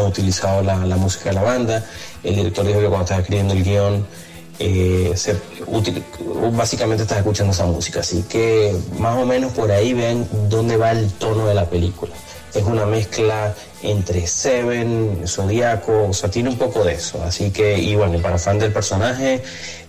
ha 0.00 0.04
utilizado 0.04 0.62
la, 0.62 0.84
la, 0.86 0.96
música 0.96 1.30
de 1.30 1.34
la 1.34 1.42
banda. 1.42 1.84
El 2.22 2.36
director 2.36 2.66
dijo 2.66 2.80
que 2.80 2.86
cuando 2.86 3.04
estaba 3.04 3.20
escribiendo 3.20 3.54
el 3.54 3.64
guion, 3.64 4.06
eh, 4.58 5.14
básicamente 6.52 7.02
estás 7.02 7.18
escuchando 7.18 7.52
esa 7.52 7.66
música. 7.66 8.00
Así 8.00 8.22
que 8.22 8.76
más 8.98 9.16
o 9.16 9.26
menos 9.26 9.52
por 9.52 9.70
ahí 9.70 9.92
ven 9.92 10.26
dónde 10.48 10.76
va 10.76 10.92
el 10.92 11.10
tono 11.12 11.46
de 11.46 11.54
la 11.54 11.68
película 11.68 12.12
es 12.54 12.64
una 12.64 12.84
mezcla 12.84 13.54
entre 13.82 14.26
Seven, 14.26 15.22
Zodíaco, 15.26 16.08
o 16.08 16.12
sea, 16.12 16.30
tiene 16.30 16.50
un 16.50 16.58
poco 16.58 16.84
de 16.84 16.94
eso. 16.94 17.22
Así 17.22 17.50
que, 17.50 17.78
y 17.78 17.94
bueno, 17.94 18.20
para 18.20 18.38
fan 18.38 18.58
del 18.58 18.72
personaje, 18.72 19.42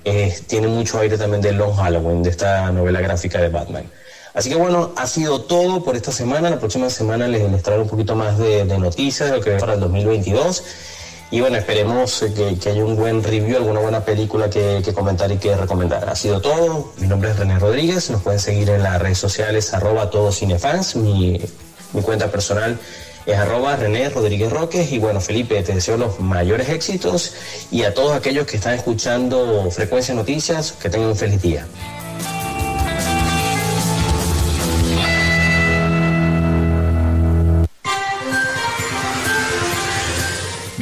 eh, 0.05 0.33
tiene 0.47 0.67
mucho 0.67 0.99
aire 0.99 1.17
también 1.17 1.41
de 1.41 1.51
Long 1.51 1.75
Halloween, 1.75 2.23
de 2.23 2.29
esta 2.29 2.71
novela 2.71 3.01
gráfica 3.01 3.39
de 3.41 3.49
Batman. 3.49 3.85
Así 4.33 4.49
que 4.49 4.55
bueno, 4.55 4.91
ha 4.95 5.07
sido 5.07 5.41
todo 5.41 5.83
por 5.83 5.95
esta 5.95 6.11
semana. 6.11 6.49
La 6.49 6.59
próxima 6.59 6.89
semana 6.89 7.27
les, 7.27 7.49
les 7.51 7.67
un 7.77 7.87
poquito 7.87 8.15
más 8.15 8.37
de, 8.37 8.65
noticias 8.65 9.29
de 9.29 9.37
lo 9.37 9.43
que 9.43 9.51
para 9.51 9.73
el 9.73 9.79
2022. 9.79 10.63
Y 11.31 11.41
bueno, 11.41 11.57
esperemos 11.57 12.23
que, 12.35 12.57
que, 12.59 12.69
haya 12.69 12.85
un 12.85 12.95
buen 12.95 13.23
review, 13.23 13.57
alguna 13.57 13.79
buena 13.79 14.05
película 14.05 14.49
que, 14.49 14.81
que, 14.83 14.93
comentar 14.93 15.31
y 15.31 15.37
que 15.37 15.55
recomendar. 15.55 16.07
Ha 16.07 16.15
sido 16.15 16.41
todo. 16.41 16.91
Mi 16.97 17.07
nombre 17.07 17.31
es 17.31 17.37
René 17.37 17.57
Rodríguez. 17.59 18.09
Nos 18.11 18.21
pueden 18.21 18.39
seguir 18.39 18.69
en 18.69 18.83
las 18.83 19.01
redes 19.01 19.17
sociales, 19.17 19.73
arroba 19.73 20.09
todos 20.09 20.37
cinefans. 20.37 20.95
Mi 20.95 21.39
mi 21.93 22.01
cuenta 22.01 22.31
personal 22.31 22.79
es 23.25 23.37
arroba 23.37 23.75
René 23.75 24.09
Rodríguez 24.09 24.51
Roques. 24.51 24.91
Y 24.91 24.99
bueno, 24.99 25.21
Felipe, 25.21 25.61
te 25.61 25.75
deseo 25.75 25.97
los 25.97 26.19
mayores 26.19 26.69
éxitos 26.69 27.33
y 27.71 27.83
a 27.83 27.93
todos 27.93 28.15
aquellos 28.15 28.47
que 28.47 28.57
están 28.57 28.73
escuchando 28.73 29.69
Frecuencia 29.71 30.13
Noticias, 30.13 30.73
que 30.73 30.89
tengan 30.89 31.09
un 31.09 31.15
feliz 31.15 31.41
día. 31.41 31.67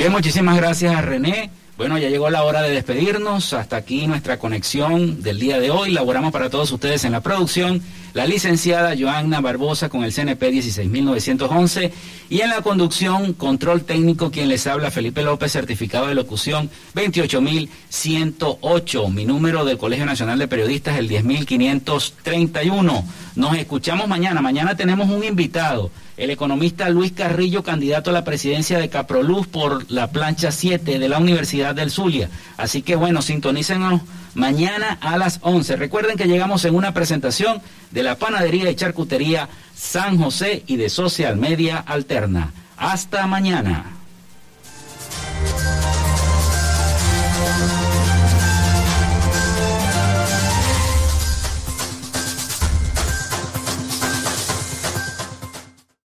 Bien, 0.01 0.11
muchísimas 0.11 0.57
gracias 0.57 0.95
a 0.95 1.01
René. 1.03 1.51
Bueno, 1.77 1.99
ya 1.99 2.09
llegó 2.09 2.31
la 2.31 2.43
hora 2.43 2.63
de 2.63 2.71
despedirnos. 2.71 3.53
Hasta 3.53 3.75
aquí 3.75 4.07
nuestra 4.07 4.39
conexión 4.39 5.21
del 5.21 5.39
día 5.39 5.59
de 5.59 5.69
hoy. 5.69 5.91
Laboramos 5.91 6.31
para 6.31 6.49
todos 6.49 6.71
ustedes 6.71 7.05
en 7.05 7.11
la 7.11 7.21
producción 7.21 7.83
la 8.13 8.25
licenciada 8.25 8.95
Joanna 8.97 9.41
Barbosa 9.41 9.89
con 9.89 10.03
el 10.03 10.11
CNP 10.11 10.51
16911 10.51 11.93
y 12.29 12.41
en 12.41 12.49
la 12.49 12.61
conducción, 12.61 13.33
control 13.33 13.83
técnico, 13.83 14.31
quien 14.31 14.49
les 14.49 14.65
habla, 14.67 14.89
Felipe 14.89 15.21
López, 15.21 15.51
certificado 15.51 16.07
de 16.07 16.15
locución 16.15 16.71
28108. 16.95 19.09
Mi 19.09 19.25
número 19.25 19.65
del 19.65 19.77
Colegio 19.77 20.07
Nacional 20.07 20.39
de 20.39 20.47
Periodistas, 20.47 20.97
el 20.97 21.07
10531. 21.07 23.05
Nos 23.35 23.55
escuchamos 23.55 24.07
mañana. 24.07 24.41
Mañana 24.41 24.75
tenemos 24.75 25.11
un 25.11 25.23
invitado 25.23 25.91
el 26.21 26.29
economista 26.29 26.87
Luis 26.87 27.13
Carrillo, 27.13 27.63
candidato 27.63 28.11
a 28.11 28.13
la 28.13 28.23
presidencia 28.23 28.77
de 28.77 28.89
Caproluz 28.89 29.47
por 29.47 29.91
la 29.91 30.11
plancha 30.11 30.51
7 30.51 30.99
de 30.99 31.09
la 31.09 31.17
Universidad 31.17 31.73
del 31.73 31.89
Zulia. 31.89 32.29
Así 32.57 32.83
que 32.83 32.95
bueno, 32.95 33.23
sintonícenos 33.23 34.01
mañana 34.35 34.99
a 35.01 35.17
las 35.17 35.39
11. 35.41 35.77
Recuerden 35.77 36.17
que 36.17 36.27
llegamos 36.27 36.63
en 36.65 36.75
una 36.75 36.93
presentación 36.93 37.59
de 37.89 38.03
la 38.03 38.19
panadería 38.19 38.69
y 38.69 38.75
charcutería 38.75 39.49
San 39.75 40.19
José 40.19 40.61
y 40.67 40.75
de 40.75 40.89
Social 40.89 41.37
Media 41.37 41.79
Alterna. 41.79 42.53
Hasta 42.77 43.25
mañana. 43.25 43.85